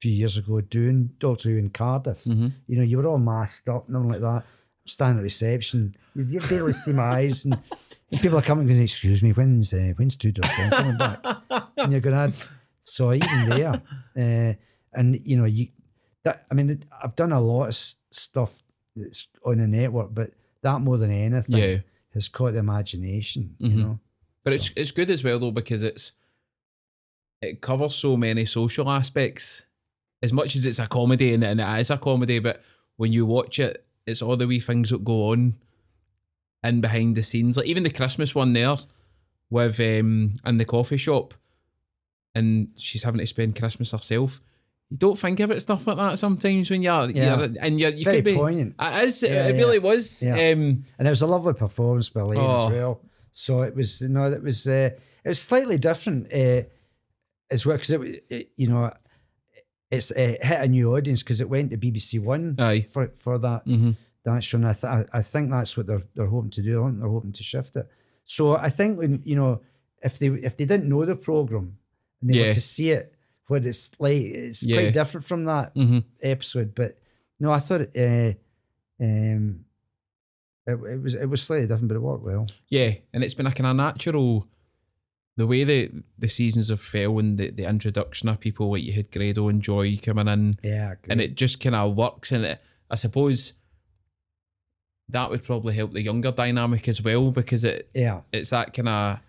few 0.01 0.11
years 0.11 0.35
ago 0.37 0.59
doing 0.61 1.11
Doctor 1.19 1.49
Who 1.49 1.57
in 1.57 1.69
Cardiff, 1.69 2.23
Mhm. 2.25 2.51
you 2.67 2.77
know, 2.77 2.83
you 2.83 2.97
were 2.97 3.05
all 3.07 3.19
masked 3.19 3.69
up 3.69 3.87
and 3.87 3.95
everything 3.95 4.21
like 4.21 4.21
that. 4.21 4.45
Standing 4.85 5.19
at 5.19 5.23
reception, 5.23 5.95
you, 6.15 6.39
barely 6.39 6.73
see 6.73 6.91
my 6.91 7.03
eyes, 7.03 7.45
and, 7.45 7.53
and 8.11 8.19
people 8.21 8.39
are 8.39 8.41
coming 8.41 8.63
and 8.63 8.69
going, 8.69 8.81
"Excuse 8.81 9.21
me, 9.21 9.31
when's 9.31 9.71
uh, 9.73 9.93
when's 9.95 10.15
Two 10.15 10.31
Doors 10.31 10.51
coming 10.71 10.97
back?" 10.97 11.19
and 11.77 11.91
you're 11.91 12.01
going, 12.01 12.31
to 12.31 12.49
so 12.83 13.13
even 13.13 13.49
there, 13.49 13.79
uh, 14.17 14.53
and 14.99 15.19
you 15.23 15.37
know, 15.37 15.45
you 15.45 15.67
that 16.23 16.47
I 16.49 16.55
mean, 16.55 16.83
I've 17.01 17.15
done 17.15 17.31
a 17.31 17.39
lot 17.39 17.67
of 17.67 17.95
stuff 18.11 18.63
that's 18.95 19.27
on 19.45 19.59
the 19.59 19.67
network, 19.67 20.15
but 20.15 20.31
that 20.63 20.81
more 20.81 20.97
than 20.97 21.11
anything 21.11 21.55
Yeah. 21.57 21.77
has 22.15 22.27
caught 22.27 22.53
the 22.53 22.59
imagination, 22.59 23.55
Mhm. 23.61 23.71
you 23.71 23.83
know. 23.83 23.99
But 24.43 24.49
So- 24.51 24.55
it's 24.55 24.71
it's 24.75 24.91
good 24.91 25.11
as 25.11 25.23
well 25.23 25.37
though 25.37 25.51
because 25.51 25.83
it's 25.83 26.11
it 27.39 27.61
covers 27.61 27.93
so 27.95 28.17
many 28.17 28.45
social 28.47 28.89
aspects 28.89 29.63
as 30.23 30.31
much 30.33 30.55
as 30.55 30.65
it's 30.65 30.79
a 30.79 30.87
comedy 30.87 31.33
and, 31.33 31.43
and 31.43 31.59
it 31.61 31.79
is 31.79 31.89
a 31.89 31.97
comedy, 31.97 32.39
but 32.39 32.61
when 32.97 33.11
you 33.11 33.25
watch 33.25 33.59
it, 33.59 33.85
it's 34.05 34.21
all 34.21 34.37
the 34.37 34.47
wee 34.47 34.59
things 34.59 34.89
that 34.89 35.03
go 35.03 35.31
on 35.31 35.55
in 36.63 36.81
behind 36.81 37.15
the 37.15 37.23
scenes. 37.23 37.57
Like 37.57 37.65
even 37.65 37.83
the 37.83 37.89
Christmas 37.89 38.35
one 38.35 38.53
there 38.53 38.75
with 39.49 39.79
um 39.79 40.37
in 40.45 40.57
the 40.57 40.65
coffee 40.65 40.97
shop 40.97 41.33
and 42.33 42.69
she's 42.77 43.03
having 43.03 43.19
to 43.19 43.27
spend 43.27 43.55
Christmas 43.55 43.91
herself. 43.91 44.41
You 44.89 44.97
don't 44.97 45.17
think 45.17 45.39
of 45.39 45.51
it 45.51 45.61
stuff 45.61 45.87
like 45.87 45.97
that 45.97 46.19
sometimes 46.19 46.69
when 46.69 46.83
you're, 46.83 47.09
Yeah. 47.11 47.37
you're 47.39 47.49
and 47.59 47.79
you're, 47.79 47.91
you 47.91 48.03
Very 48.03 48.17
could 48.17 48.25
be 48.25 48.35
poignant. 48.35 48.75
It 48.79 49.03
is. 49.05 49.23
Yeah, 49.23 49.47
it 49.47 49.55
yeah. 49.55 49.61
really 49.61 49.79
was. 49.79 50.21
Yeah. 50.21 50.33
Um, 50.33 50.85
and 50.99 51.07
it 51.07 51.09
was 51.09 51.21
a 51.21 51.27
lovely 51.27 51.53
performance 51.53 52.09
by 52.09 52.21
Lane 52.21 52.39
Oh. 52.39 52.67
as 52.67 52.71
well. 52.73 53.01
So 53.31 53.61
it 53.61 53.75
was, 53.75 54.01
you 54.01 54.09
know, 54.09 54.31
it 54.31 54.43
was, 54.43 54.67
uh, 54.67 54.89
it 55.23 55.27
was 55.27 55.41
slightly 55.41 55.77
different 55.77 56.31
uh, 56.33 56.63
as 57.49 57.65
well 57.65 57.77
because 57.77 57.89
it, 57.91 58.25
it, 58.29 58.51
you 58.57 58.67
know, 58.67 58.91
it's 59.91 60.09
uh, 60.11 60.35
hit 60.41 60.61
a 60.61 60.67
new 60.67 60.95
audience 60.95 61.21
because 61.23 61.41
it 61.41 61.49
went 61.49 61.69
to 61.71 61.77
BBC 61.77 62.19
One 62.21 62.55
Aye. 62.59 62.87
for 62.91 63.11
for 63.15 63.37
that 63.39 63.65
mhm. 63.65 63.95
that 64.23 64.43
show. 64.43 64.57
And 64.57 64.67
I, 64.67 64.73
th- 64.73 65.07
I 65.13 65.21
think 65.21 65.51
that's 65.51 65.75
what 65.77 65.87
they're 65.87 66.03
they're 66.15 66.27
hoping 66.27 66.51
to 66.51 66.61
do. 66.61 66.91
They're 66.99 67.09
hoping 67.09 67.33
to 67.33 67.43
shift 67.43 67.75
it. 67.75 67.87
So 68.25 68.55
I 68.55 68.69
think 68.69 68.97
when 68.97 69.21
you 69.25 69.35
know 69.35 69.61
if 70.01 70.17
they 70.19 70.27
if 70.27 70.55
they 70.57 70.65
didn't 70.65 70.89
know 70.89 71.05
the 71.05 71.15
program 71.15 71.77
and 72.21 72.29
they 72.29 72.35
Yeah. 72.39 72.47
were 72.47 72.53
to 72.53 72.61
see 72.61 72.91
it, 72.91 73.13
what 73.47 73.65
it's 73.65 73.91
like, 73.99 74.17
it's 74.17 74.63
Yeah. 74.63 74.77
quite 74.81 74.93
different 74.93 75.25
from 75.27 75.45
that 75.45 75.75
Mhm. 75.75 76.03
episode. 76.21 76.73
But 76.73 76.95
no, 77.39 77.51
I 77.51 77.59
thought 77.59 77.81
uh, 77.97 78.33
um, 78.99 79.65
it, 80.67 80.73
it 80.93 81.01
was 81.01 81.13
it 81.15 81.25
was 81.29 81.41
slightly 81.41 81.67
different, 81.67 81.87
but 81.89 81.95
it 81.97 82.01
worked 82.01 82.23
well. 82.23 82.47
Yeah, 82.69 82.93
and 83.13 83.23
it's 83.23 83.33
been 83.33 83.47
a 83.47 83.51
kind 83.51 83.67
of 83.67 83.75
natural. 83.75 84.47
The 85.41 85.47
way 85.47 85.63
the 85.63 85.89
the 86.19 86.27
seasons 86.29 86.69
have 86.69 86.79
fell 86.79 87.17
and 87.17 87.35
the, 87.39 87.49
the 87.49 87.65
introduction 87.67 88.29
of 88.29 88.39
people 88.39 88.69
like 88.71 88.83
you 88.83 88.93
had 88.93 89.11
Grado 89.11 89.47
and 89.47 89.59
Joy 89.59 89.97
coming 89.99 90.27
in, 90.27 90.59
Yeah, 90.61 90.93
and 91.09 91.19
it 91.19 91.33
just 91.33 91.59
kind 91.59 91.75
of 91.75 91.95
works. 91.95 92.31
And 92.31 92.45
it, 92.45 92.61
I 92.91 92.95
suppose 92.95 93.53
that 95.09 95.31
would 95.31 95.43
probably 95.43 95.73
help 95.73 95.93
the 95.93 96.01
younger 96.03 96.31
dynamic 96.31 96.87
as 96.87 97.01
well 97.01 97.31
because 97.31 97.63
it 97.63 97.89
yeah. 97.95 98.21
it's 98.31 98.51
that 98.51 98.73
kind 98.75 98.87
of 98.89 99.19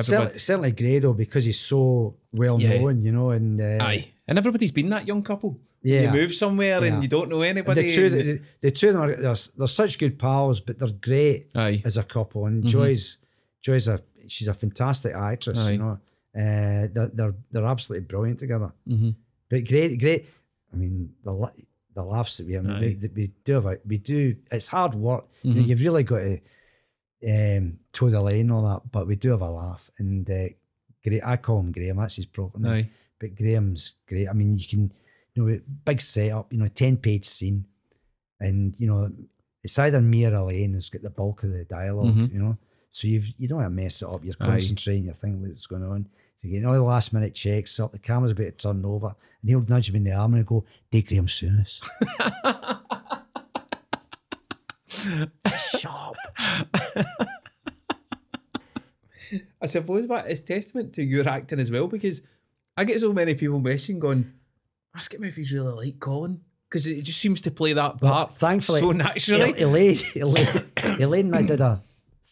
Certainly, 0.00 0.38
certainly 0.38 0.70
Grado 0.72 1.12
because 1.12 1.44
he's 1.46 1.58
so 1.58 2.14
well 2.32 2.60
Yeah. 2.60 2.78
known, 2.78 3.02
you 3.02 3.10
know, 3.12 3.30
and 3.30 3.60
uh, 3.60 3.78
aye, 3.84 4.12
and 4.28 4.38
everybody's 4.38 4.70
been 4.70 4.90
that 4.90 5.08
young 5.08 5.22
couple. 5.24 5.58
yeah. 5.82 6.02
You 6.02 6.10
move 6.20 6.34
somewhere 6.34 6.84
Yeah. 6.84 6.92
and 6.94 7.02
you 7.02 7.08
don't 7.08 7.28
know 7.30 7.42
And 7.42 7.58
anybody. 7.58 7.82
the 7.82 7.94
two, 7.96 8.06
and- 8.06 8.14
the, 8.20 8.40
the 8.60 8.70
two 8.70 8.88
of 8.90 8.94
them 8.94 9.02
are 9.02 9.16
they're, 9.16 9.34
they're 9.56 9.66
such 9.66 9.98
good 9.98 10.18
pals, 10.20 10.60
but 10.60 10.78
they're 10.78 10.88
great 11.08 11.48
aye, 11.56 11.82
as 11.84 11.96
a 11.96 12.02
couple. 12.04 12.46
And 12.46 12.62
Mhm. 12.62 12.68
Joy's 12.68 13.16
Joy's 13.62 13.88
a 13.88 14.00
she's 14.28 14.48
a 14.48 14.54
fantastic 14.54 15.14
actress, 15.14 15.58
Aye. 15.58 15.72
you 15.72 15.78
know. 15.78 15.98
Uh, 16.34 16.86
they're, 16.92 17.10
they're 17.14 17.34
they're 17.50 17.64
absolutely 17.64 18.06
brilliant 18.06 18.38
together. 18.38 18.72
hmm 18.86 19.10
But 19.48 19.64
great, 19.66 19.98
great. 19.98 20.26
I 20.72 20.76
mean, 20.76 21.14
the 21.24 21.32
the 21.94 22.02
laughs 22.02 22.36
that 22.36 22.46
we 22.46 22.52
have, 22.54 22.66
I 22.66 22.80
mean, 22.80 22.98
we, 23.00 23.08
we 23.14 23.32
do 23.44 23.54
have, 23.54 23.66
a- 23.66 23.80
we 23.86 23.96
do. 23.98 24.36
It's 24.50 24.68
hard 24.68 24.94
work. 24.94 25.24
You 25.42 25.54
know, 25.54 25.62
Mhm. 25.62 25.68
you've 25.68 25.80
really 25.82 26.02
got 26.02 26.18
to 26.18 26.38
um, 27.26 27.78
toe 27.92 28.10
the 28.10 28.20
line 28.20 28.40
and 28.40 28.52
all 28.52 28.68
that, 28.68 28.82
but 28.92 29.06
we 29.06 29.16
do 29.16 29.30
have 29.30 29.40
a 29.40 29.50
laugh. 29.50 29.90
And 29.98 30.28
uh, 30.30 30.48
great, 31.02 31.22
I 31.24 31.36
call 31.38 31.60
him 31.60 31.72
Graham. 31.72 31.96
That's 31.96 32.16
his 32.16 32.26
proper 32.26 32.58
name. 32.58 32.72
aye, 32.72 32.90
But 33.18 33.34
Graham's 33.34 33.94
great. 34.06 34.28
I 34.28 34.32
mean, 34.34 34.58
you 34.58 34.66
can, 34.68 34.92
you 35.34 35.44
know, 35.46 35.60
big 35.84 36.00
setup. 36.00 36.52
You 36.52 36.58
know, 36.58 36.68
ten 36.68 36.96
page 36.98 37.24
scene, 37.26 37.64
and 38.40 38.74
you 38.78 38.86
know, 38.86 39.10
it's 39.62 39.78
either 39.78 40.00
me 40.00 40.26
or 40.26 40.34
Elaine 40.34 40.74
has 40.74 40.90
got 40.90 41.02
the 41.02 41.10
bulk 41.10 41.42
of 41.44 41.50
the 41.52 41.64
dialog 41.64 42.14
Mhm. 42.14 42.32
You 42.32 42.38
know, 42.40 42.58
so 42.96 43.06
you've 43.08 43.28
you 43.36 43.46
don't 43.46 43.58
want 43.58 43.66
to 43.66 43.82
mess 43.82 44.00
it 44.00 44.08
up. 44.08 44.24
You're 44.24 44.34
Aye. 44.40 44.46
concentrating. 44.46 45.04
You're 45.04 45.12
thinking 45.12 45.46
what's 45.46 45.66
going 45.66 45.82
on. 45.82 46.04
So 46.04 46.48
you're 46.48 46.52
getting 46.52 46.66
all 46.66 46.72
the 46.72 46.80
last 46.80 47.12
minute 47.12 47.34
checks 47.34 47.78
up. 47.78 47.92
The 47.92 47.98
camera's 47.98 48.32
about 48.32 48.44
to 48.44 48.52
turn 48.52 48.82
over, 48.86 49.08
and 49.08 49.50
he'll 49.50 49.60
nudge 49.68 49.92
me 49.92 49.98
in 49.98 50.04
the 50.04 50.12
arm 50.12 50.32
and 50.32 50.46
go, 50.46 50.64
"Take 50.90 51.08
Graeme 51.08 51.26
Souness." 51.26 51.86
Sharp. 55.78 56.16
I 59.60 59.66
suppose 59.66 60.08
that 60.08 60.30
is 60.30 60.40
testament 60.40 60.94
to 60.94 61.02
your 61.02 61.28
acting 61.28 61.60
as 61.60 61.70
well 61.70 61.88
because 61.88 62.22
I 62.78 62.84
get 62.84 62.98
so 63.00 63.12
many 63.12 63.34
people 63.34 63.60
messaging 63.60 63.98
going, 63.98 64.32
ask 64.94 65.12
him 65.12 65.22
if 65.24 65.36
he's 65.36 65.52
really 65.52 65.72
like 65.86 66.00
Colin 66.00 66.40
because 66.70 66.86
it 66.86 67.02
just 67.02 67.20
seems 67.20 67.42
to 67.42 67.50
play 67.50 67.74
that 67.74 68.00
Well, 68.00 68.12
part 68.12 68.36
thankfully, 68.38 68.80
so 68.80 68.92
naturally. 68.92 69.54
El- 69.60 69.68
Elaine, 69.68 69.98
Elaine, 70.16 70.70
Elaine 70.98 71.26
and 71.26 71.36
I 71.36 71.42
did 71.42 71.60
a 71.60 71.82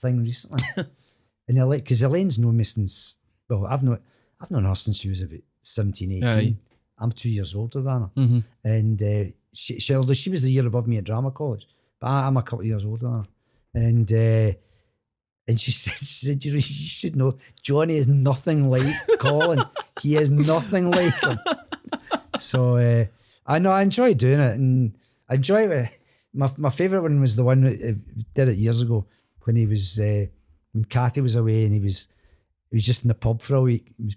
thing 0.05 0.23
recently, 0.23 0.63
and 1.49 1.59
Elaine, 1.59 1.81
because 1.81 2.03
Elaine's 2.03 2.39
known 2.39 2.57
me 2.57 2.65
since 2.65 3.17
well, 3.49 3.67
I've 3.67 3.83
known 3.83 3.99
I've 4.41 4.51
known 4.51 4.65
her 4.65 4.75
since 4.75 4.99
she 4.99 5.09
was 5.09 5.23
about 5.23 5.41
17, 5.63 6.13
18. 6.13 6.29
Aye. 6.29 6.57
I'm 6.99 7.13
two 7.13 7.31
years 7.31 7.55
older 7.55 7.81
than 7.81 8.03
her, 8.03 8.11
hmm 8.15 8.39
and 8.63 9.03
uh, 9.03 9.25
she, 9.53 9.79
she 9.81 9.95
although 9.95 10.13
she 10.15 10.31
was 10.31 10.43
the 10.43 10.51
year 10.53 10.67
above 10.67 10.87
me 10.87 10.99
at 10.99 11.05
drama 11.05 11.31
college, 11.31 11.67
but 12.01 12.07
I, 12.09 12.27
I'm 12.27 12.37
a 12.37 12.43
couple 12.43 12.61
of 12.61 12.67
years 12.67 12.85
older 12.85 13.07
than 13.07 13.13
her, 13.21 13.27
and. 13.75 14.13
Uh, 14.13 14.59
and 15.47 15.61
she 15.61 15.73
said, 15.83 15.99
she 15.99 16.27
said, 16.27 16.45
you 16.45 16.53
know, 16.53 16.57
you 16.57 16.63
should 16.63 17.17
know, 17.17 17.37
Johnny 17.61 17.99
is 17.99 18.09
nothing 18.09 18.71
like 18.71 18.87
Colin. 19.19 19.63
He 20.01 20.17
is 20.17 20.31
nothing 20.31 20.91
like 20.91 21.13
him. 21.23 21.39
So 22.39 22.79
uh, 22.79 23.05
I 23.47 23.59
know 23.59 23.71
I 23.71 23.83
enjoy 23.83 24.15
doing 24.15 24.41
it, 24.41 24.55
and 24.55 24.97
I 25.29 25.35
enjoy 25.35 25.69
it. 25.69 25.91
My 26.33 26.51
my 26.57 26.71
favorite 26.71 27.03
one 27.03 27.21
was 27.21 27.37
the 27.37 27.45
one 27.45 27.61
that 27.63 27.75
uh, 27.75 28.23
did 28.35 28.49
it 28.49 28.57
years 28.57 28.81
ago 28.83 29.07
when 29.45 29.57
he 29.57 29.67
was 29.67 29.99
uh, 29.99 30.27
when 30.73 30.85
Cathy 30.85 31.21
was 31.21 31.37
away 31.37 31.65
and 31.65 31.73
he 31.73 31.81
was 31.81 32.09
he 32.71 32.77
was 32.77 32.85
just 32.85 33.03
in 33.03 33.09
the 33.09 33.15
pub 33.15 33.41
for 33.41 33.57
a 33.57 33.63
week. 33.63 33.93
He 33.97 34.05
was 34.05 34.17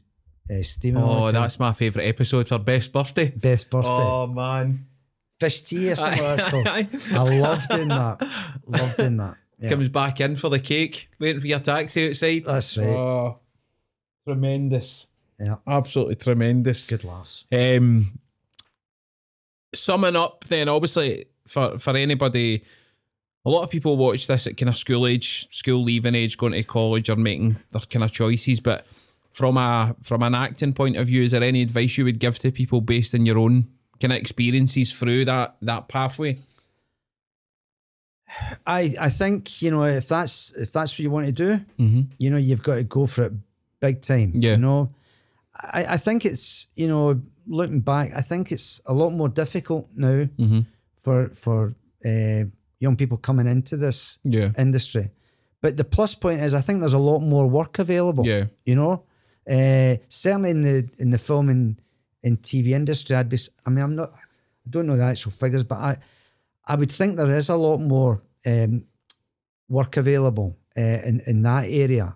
uh, 0.49 0.63
steaming. 0.63 1.03
Oh, 1.03 1.29
that's 1.31 1.59
my 1.59 1.73
favourite 1.73 2.07
episode 2.07 2.47
for 2.47 2.57
best 2.57 2.91
birthday. 2.91 3.29
best 3.29 3.69
birthday 3.69 3.89
Oh 3.91 4.27
man, 4.27 4.87
fish 5.39 5.61
tea 5.61 5.91
or 5.91 5.95
something. 5.95 6.63
like 6.65 6.91
that's 6.91 7.11
I 7.11 7.23
love 7.23 7.67
doing 7.69 7.87
that. 7.89 8.27
Love 8.65 8.97
doing 8.97 9.17
that. 9.17 9.37
Yeah. 9.59 9.69
Comes 9.69 9.89
back 9.89 10.21
in 10.21 10.35
for 10.35 10.49
the 10.49 10.59
cake, 10.59 11.09
waiting 11.19 11.41
for 11.41 11.47
your 11.47 11.59
taxi 11.59 12.09
outside. 12.09 12.45
That's 12.45 12.77
right. 12.77 12.87
Oh, 12.87 13.39
tremendous. 14.27 15.07
Yeah. 15.39 15.55
Absolutely 15.65 16.15
tremendous. 16.15 16.87
Good 16.87 17.03
laughs. 17.03 17.45
Um, 17.51 18.19
summing 19.73 20.15
up, 20.15 20.45
then 20.45 20.69
obviously 20.69 21.25
for 21.47 21.79
for 21.79 21.95
anybody, 21.95 22.63
a 23.47 23.49
lot 23.49 23.63
of 23.63 23.69
people 23.69 23.95
watch 23.95 24.27
this 24.27 24.45
at 24.45 24.57
kind 24.57 24.67
of 24.67 24.77
school 24.77 25.07
age, 25.07 25.47
school 25.51 25.81
leaving 25.81 26.15
age, 26.15 26.37
going 26.37 26.51
to 26.51 26.63
college 26.63 27.09
or 27.09 27.15
making 27.15 27.55
their 27.71 27.81
kind 27.89 28.03
of 28.03 28.11
choices. 28.11 28.59
But 28.59 28.85
from 29.31 29.55
a 29.55 29.95
from 30.03 30.21
an 30.21 30.35
acting 30.35 30.73
point 30.73 30.97
of 30.97 31.07
view, 31.07 31.23
is 31.23 31.31
there 31.31 31.41
any 31.43 31.61
advice 31.61 31.97
you 31.97 32.03
would 32.03 32.19
give 32.19 32.37
to 32.39 32.51
people 32.51 32.81
based 32.81 33.15
on 33.15 33.25
your 33.25 33.37
own 33.37 33.69
kind 34.01 34.11
of 34.11 34.17
experiences 34.19 34.91
through 34.91 35.23
that 35.25 35.55
that 35.61 35.87
pathway? 35.87 36.39
I 38.65 38.93
I 38.99 39.09
think 39.09 39.61
you 39.61 39.71
know 39.71 39.83
if 39.85 40.07
that's 40.07 40.51
if 40.51 40.71
that's 40.71 40.91
what 40.93 40.99
you 40.99 41.09
want 41.11 41.25
to 41.27 41.31
do, 41.31 41.59
Mm-hmm. 41.79 42.01
you 42.17 42.29
know 42.29 42.37
you've 42.37 42.61
got 42.63 42.75
to 42.75 42.83
go 42.83 43.05
for 43.05 43.23
it 43.25 43.33
big 43.79 44.01
time. 44.01 44.33
Yeah. 44.35 44.51
You 44.51 44.57
know, 44.57 44.93
I 45.55 45.85
I 45.93 45.97
think 45.97 46.25
it's 46.25 46.67
you 46.75 46.87
know 46.87 47.21
looking 47.47 47.79
back, 47.79 48.11
I 48.13 48.21
think 48.21 48.51
it's 48.51 48.81
a 48.85 48.93
lot 48.93 49.11
more 49.11 49.29
difficult 49.29 49.87
now 49.95 50.27
Mm-hmm. 50.37 50.59
for 51.03 51.29
for 51.29 51.73
uh, 52.05 52.43
young 52.79 52.95
people 52.95 53.17
coming 53.17 53.47
into 53.47 53.77
this 53.77 54.19
Yeah. 54.23 54.51
industry. 54.57 55.09
But 55.61 55.77
the 55.77 55.83
plus 55.83 56.15
point 56.15 56.41
is, 56.41 56.53
I 56.53 56.61
think 56.61 56.79
there's 56.79 56.93
a 56.93 56.99
lot 56.99 57.19
more 57.19 57.47
work 57.49 57.79
available. 57.79 58.25
Yeah. 58.25 58.45
You 58.65 58.75
know, 58.75 59.03
uh, 59.49 59.97
certainly 60.09 60.49
in 60.51 60.61
the 60.61 60.89
in 60.99 61.09
the 61.09 61.17
film 61.17 61.49
and 61.49 61.81
in 62.23 62.37
TV 62.37 62.73
industry, 62.73 63.15
I'd 63.15 63.29
be. 63.29 63.37
I 63.65 63.69
mean, 63.69 63.83
I'm 63.83 63.95
not. 63.95 64.11
I 64.13 64.69
don't 64.69 64.85
know 64.85 64.97
the 64.97 65.03
actual 65.03 65.31
figures, 65.31 65.63
but 65.63 65.77
I, 65.77 65.97
I 66.65 66.75
would 66.75 66.91
think 66.91 67.15
there 67.15 67.35
is 67.37 67.49
a 67.49 67.55
lot 67.55 67.77
more 67.79 68.21
um, 68.45 68.83
work 69.69 69.97
available 69.97 70.57
uh, 70.77 70.81
in 71.09 71.21
in 71.25 71.41
that 71.43 71.65
area. 71.69 72.15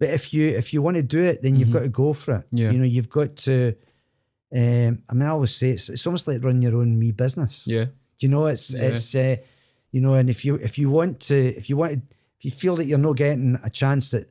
But 0.00 0.10
if 0.10 0.32
you 0.34 0.48
if 0.48 0.72
you 0.72 0.82
want 0.82 0.96
to 0.96 1.02
do 1.02 1.20
it, 1.22 1.42
then 1.42 1.56
you've 1.56 1.68
Mhm. 1.70 1.72
got 1.72 1.82
to 1.82 1.88
go 1.88 2.12
for 2.12 2.34
it. 2.36 2.46
Yeah. 2.52 2.70
You 2.72 2.78
know, 2.78 2.84
you've 2.84 3.08
got 3.10 3.36
to. 3.44 3.74
Um, 4.50 5.02
I 5.08 5.14
mean, 5.14 5.22
I 5.22 5.28
always 5.30 5.54
say 5.54 5.70
it's 5.70 5.88
it's 5.88 6.06
almost 6.06 6.26
like 6.26 6.42
running 6.44 6.62
your 6.62 6.76
own 6.76 6.98
me 6.98 7.12
business. 7.12 7.66
Yeah. 7.66 7.84
Do 7.84 8.26
you 8.26 8.28
know 8.28 8.46
it's 8.46 8.70
Yeah. 8.70 8.82
it's 8.82 9.14
uh, 9.14 9.36
you 9.92 10.00
know, 10.00 10.14
and 10.14 10.28
if 10.30 10.44
you 10.44 10.54
if 10.56 10.78
you 10.78 10.90
want 10.90 11.20
to 11.28 11.36
if 11.56 11.68
you 11.68 11.76
want 11.76 11.92
to, 11.92 11.98
if 12.38 12.44
you 12.44 12.50
feel 12.50 12.76
that 12.76 12.86
you're 12.86 12.98
not 12.98 13.16
getting 13.16 13.58
a 13.64 13.70
chance 13.70 14.12
at 14.14 14.26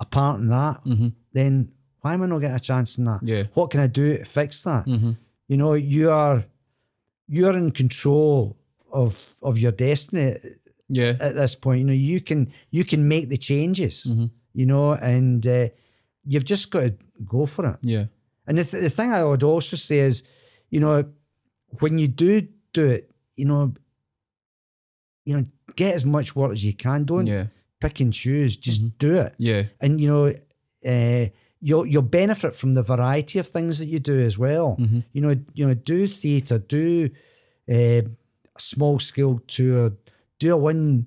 a 0.00 0.04
part 0.04 0.40
in 0.40 0.48
that, 0.48 0.82
Mm-hmm. 0.84 1.08
then 1.32 1.72
why 2.00 2.14
am 2.14 2.22
I 2.22 2.26
not 2.26 2.38
getting 2.40 2.56
a 2.56 2.60
chance 2.60 2.96
in 2.98 3.04
that? 3.04 3.20
Yeah. 3.22 3.44
What 3.54 3.70
can 3.70 3.80
I 3.80 3.86
do 3.86 4.16
to 4.18 4.24
fix 4.24 4.62
that? 4.64 4.86
Mm-hmm. 4.86 5.12
You 5.48 5.56
know, 5.56 5.74
you 5.74 6.10
are 6.10 6.44
you're 7.28 7.56
in 7.56 7.70
control 7.72 8.56
of 8.92 9.34
of 9.42 9.58
your 9.58 9.72
destiny 9.72 10.36
Yeah. 10.88 11.16
at 11.20 11.34
this 11.34 11.54
point. 11.54 11.80
You 11.80 11.86
know, 11.86 11.92
you 11.92 12.20
can 12.20 12.52
you 12.70 12.84
can 12.84 13.06
make 13.08 13.28
the 13.28 13.36
changes. 13.36 14.04
Mhm. 14.08 14.30
You 14.52 14.66
know, 14.66 14.92
and 14.94 15.46
uh, 15.46 15.68
you've 16.24 16.44
just 16.44 16.70
got 16.70 16.80
to 16.80 16.94
go 17.24 17.46
for 17.46 17.66
it. 17.66 17.76
Yeah. 17.82 18.06
And 18.46 18.58
the, 18.58 18.64
th- 18.64 18.82
the 18.82 18.90
thing 18.90 19.12
I 19.12 19.22
would 19.22 19.44
also 19.44 19.76
say 19.76 20.00
is, 20.00 20.24
you 20.70 20.80
know, 20.80 21.04
when 21.78 21.98
you 21.98 22.08
do 22.08 22.48
do 22.72 22.88
it, 22.88 23.10
you 23.36 23.44
know, 23.44 23.74
you 25.30 25.36
know, 25.36 25.46
get 25.76 25.94
as 25.94 26.04
much 26.04 26.34
work 26.36 26.52
as 26.52 26.64
you 26.64 26.74
can. 26.74 27.04
Don't 27.04 27.26
Yeah. 27.26 27.46
pick 27.80 28.00
and 28.00 28.12
choose. 28.12 28.56
Just 28.56 28.82
Mhm. 28.82 28.92
do 28.98 29.14
it. 29.24 29.32
Yeah. 29.38 29.62
And 29.80 30.00
you 30.00 30.08
know, 30.12 30.24
uh, 30.92 31.24
you'll 31.60 31.86
you'll 31.86 32.02
benefit 32.22 32.52
from 32.60 32.74
the 32.74 32.82
variety 32.82 33.38
of 33.38 33.46
things 33.46 33.78
that 33.78 33.86
you 33.86 34.00
do 34.00 34.18
as 34.30 34.36
well. 34.38 34.76
Mm-hmm. 34.80 35.00
You 35.14 35.20
know, 35.24 35.34
you 35.54 35.66
know, 35.66 35.74
do 35.74 36.06
theatre, 36.06 36.58
do 36.58 37.10
uh, 37.70 38.02
a 38.60 38.60
small 38.72 38.98
scale 38.98 39.40
tour, 39.46 39.92
do 40.40 40.52
a 40.52 40.56
one 40.56 41.06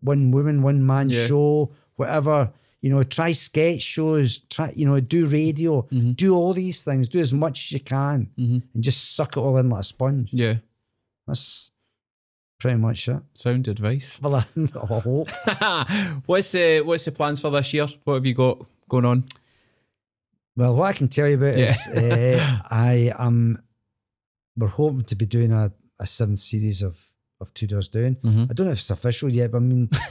one 0.00 0.30
woman, 0.32 0.62
one 0.62 0.84
man 0.84 1.10
Yeah. 1.10 1.26
show, 1.28 1.70
whatever. 1.96 2.38
You 2.84 2.90
know, 2.90 3.02
try 3.04 3.30
sketch 3.32 3.82
shows, 3.82 4.38
try 4.54 4.72
you 4.74 4.84
know, 4.88 4.98
do 4.98 5.26
radio, 5.26 5.82
Mm-hmm. 5.82 6.12
do 6.22 6.34
all 6.34 6.52
these 6.54 6.82
things, 6.82 7.08
do 7.08 7.20
as 7.20 7.32
much 7.32 7.56
as 7.66 7.72
you 7.72 7.80
can, 7.80 8.28
and 8.36 8.82
just 8.88 9.14
suck 9.14 9.36
it 9.36 9.40
all 9.40 9.56
in 9.58 9.68
like 9.70 9.80
a 9.82 9.84
sponge. 9.84 10.30
Yeah. 10.32 10.56
That's 11.28 11.70
pretty 12.62 12.78
much 12.78 13.08
it. 13.08 13.20
Sound 13.34 13.66
advice. 13.68 14.20
Well, 14.22 14.36
I, 14.36 14.44
hope. 14.86 15.28
what's 16.26 16.50
the 16.50 16.80
what's 16.82 17.04
the 17.04 17.12
plans 17.12 17.40
for 17.40 17.50
this 17.50 17.74
year? 17.74 17.88
What 18.04 18.14
have 18.14 18.24
you 18.26 18.34
got 18.34 18.64
going 18.88 19.04
on? 19.04 19.24
Well, 20.56 20.74
what 20.76 20.86
I 20.86 20.92
can 20.92 21.08
tell 21.08 21.26
you 21.28 21.34
about 21.34 21.58
Yeah. 21.58 21.70
is 21.72 21.86
uh, 21.88 22.58
I 22.70 23.12
am. 23.18 23.60
We're 24.56 24.68
hoping 24.68 25.02
to 25.04 25.16
be 25.16 25.26
doing 25.26 25.50
a, 25.52 25.72
a 25.98 26.06
seventh 26.06 26.38
series 26.38 26.82
of 26.82 26.98
of 27.40 27.52
Two 27.52 27.66
Doors 27.66 27.88
Down. 27.88 28.16
Mhm. 28.22 28.50
I 28.50 28.54
don't 28.54 28.66
know 28.66 28.72
if 28.72 28.78
it's 28.78 28.90
official 28.90 29.28
yet, 29.32 29.50
but 29.50 29.58
I 29.58 29.60
mean, 29.60 29.88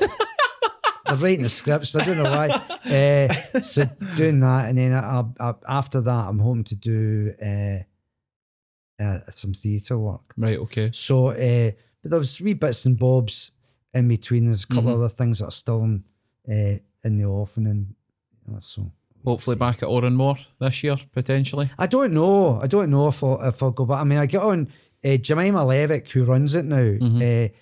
they're 1.05 1.15
writing 1.15 1.43
the 1.43 1.49
scripts. 1.49 1.95
I 1.95 2.03
don't 2.05 2.17
know 2.17 2.23
why. 2.37 2.47
Uh, 2.83 3.33
so 3.61 3.85
doing 4.17 4.41
that, 4.41 4.67
and 4.67 4.77
then 4.77 4.93
I, 4.93 5.23
I, 5.39 5.53
after 5.69 6.01
that, 6.01 6.27
I'm 6.27 6.39
hoping 6.39 6.65
to 6.65 6.75
do 6.75 7.33
uh, 7.41 7.83
uh, 9.01 9.19
some 9.29 9.53
theatre 9.53 9.97
work. 9.97 10.33
Right. 10.35 10.57
Okay. 10.57 10.89
So, 10.93 11.29
uh, 11.29 11.71
but 12.01 12.11
there 12.11 12.19
was 12.19 12.39
wee 12.41 12.53
bits 12.53 12.85
and 12.85 12.97
bobs 12.97 13.51
in 13.93 14.07
between. 14.07 14.45
There's 14.45 14.63
a 14.63 14.67
couple 14.67 14.91
Mhm. 14.91 14.95
other 14.95 15.09
things 15.09 15.39
that 15.39 15.45
are 15.47 15.51
still 15.51 15.83
in, 15.83 16.03
uh, 16.49 16.77
in 17.03 17.17
the 17.17 17.25
offing, 17.25 17.67
and 17.67 17.95
so. 18.59 18.91
Hopefully 19.23 19.55
back 19.55 19.83
at 19.83 19.87
Oran 19.89 20.15
Mor 20.15 20.35
this 20.59 20.83
year 20.83 20.97
potentially. 21.13 21.69
I 21.77 21.85
don't 21.85 22.11
know. 22.11 22.59
I 22.59 22.65
don't 22.65 22.89
know 22.89 23.07
if 23.07 23.23
I'll, 23.23 23.39
if 23.47 23.61
I'll 23.61 23.69
go 23.69 23.85
back. 23.85 23.99
I 23.99 24.03
mean, 24.03 24.17
I 24.17 24.25
get 24.25 24.41
on 24.41 24.67
uh, 25.03 25.17
Jemima 25.17 25.63
Levick, 25.63 26.09
who 26.09 26.23
runs 26.23 26.55
it 26.55 26.65
now. 26.65 26.77
Mhm. 26.77 27.47
Uh, 27.47 27.53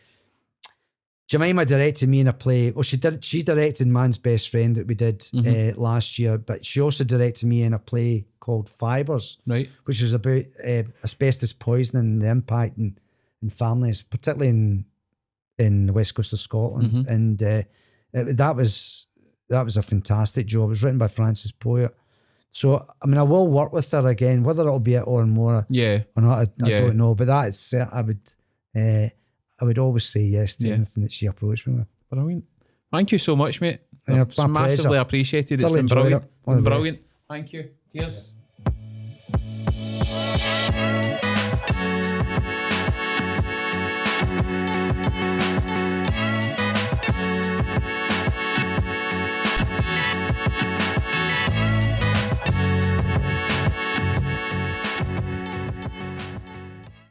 Jemima 1.27 1.63
directed 1.65 2.09
me 2.09 2.21
in 2.21 2.27
a 2.27 2.33
play. 2.33 2.71
Well, 2.71 2.81
she 2.83 2.97
did. 2.97 3.23
She 3.23 3.43
directed 3.43 3.87
Man's 3.87 4.17
Best 4.17 4.49
Friend 4.49 4.75
that 4.75 4.87
we 4.87 4.95
did 4.95 5.19
Mhm. 5.19 5.75
uh, 5.77 5.79
last 5.79 6.17
year, 6.17 6.37
but 6.39 6.65
she 6.65 6.81
also 6.81 7.03
directed 7.03 7.45
me 7.47 7.61
in 7.63 7.73
a 7.73 7.79
play 7.79 8.25
called 8.39 8.67
Fibers, 8.69 9.37
Right. 9.45 9.69
which 9.85 10.01
was 10.01 10.13
about 10.13 10.43
uh, 10.65 10.83
asbestos 11.03 11.53
poisoning 11.53 12.13
and 12.13 12.21
the 12.21 12.29
impact 12.29 12.77
in, 12.79 12.97
in 13.41 13.49
families, 13.49 14.01
particularly 14.01 14.49
in 14.49 14.85
in 15.57 15.85
the 15.87 15.93
west 15.93 16.15
coast 16.15 16.31
of 16.33 16.39
Scotland. 16.39 16.91
Mhm. 16.93 17.07
And 17.07 17.43
uh, 17.43 17.61
it- 18.13 18.37
that 18.37 18.55
was 18.55 19.07
that 19.49 19.63
was 19.65 19.77
a 19.77 19.81
fantastic 19.81 20.45
job. 20.47 20.65
It 20.65 20.69
was 20.69 20.83
written 20.83 20.99
by 20.99 21.07
Frances 21.07 21.51
Poet. 21.51 21.93
So 22.51 22.85
I 23.01 23.05
mean, 23.07 23.17
I 23.17 23.23
will 23.23 23.47
work 23.47 23.73
with 23.73 23.89
her 23.91 24.07
again, 24.07 24.43
whether 24.43 24.63
it'll 24.63 24.79
be 24.79 24.95
at 24.95 25.07
Oran 25.07 25.29
Mor 25.31 25.65
Yeah. 25.69 26.03
or 26.15 26.23
not. 26.23 26.37
I, 26.39 26.41
I 26.65 26.69
Yeah. 26.69 26.81
don't 26.81 26.97
know, 26.97 27.13
but 27.15 27.27
that's 27.27 27.73
uh, 27.73 27.87
I 27.91 28.01
would 28.01 28.19
uh, 28.75 29.09
I 29.61 29.65
would 29.65 29.77
always 29.77 30.05
say 30.05 30.21
yes 30.21 30.55
to 30.57 30.67
Yeah. 30.67 30.75
anything 30.75 31.03
that 31.03 31.11
she 31.11 31.25
approached 31.27 31.67
me 31.67 31.75
with. 31.75 31.87
Brilliant. 32.09 32.45
Thank 32.91 33.11
you 33.11 33.17
so 33.19 33.35
much, 33.35 33.61
mate. 33.61 33.81
Yeah, 34.07 34.21
it's 34.23 34.37
my 34.37 34.47
massively 34.47 34.85
pleasure. 34.85 35.01
appreciated. 35.01 35.59
It's 35.61 35.71
been 35.71 35.85
brilliant. 35.85 36.23
it. 36.23 36.31
All 36.45 36.55
the 36.55 36.61
best. 36.61 36.71
Brilliant. 36.71 36.99
Thank 37.27 37.53
you. 37.53 37.69
Cheers. 37.93 38.31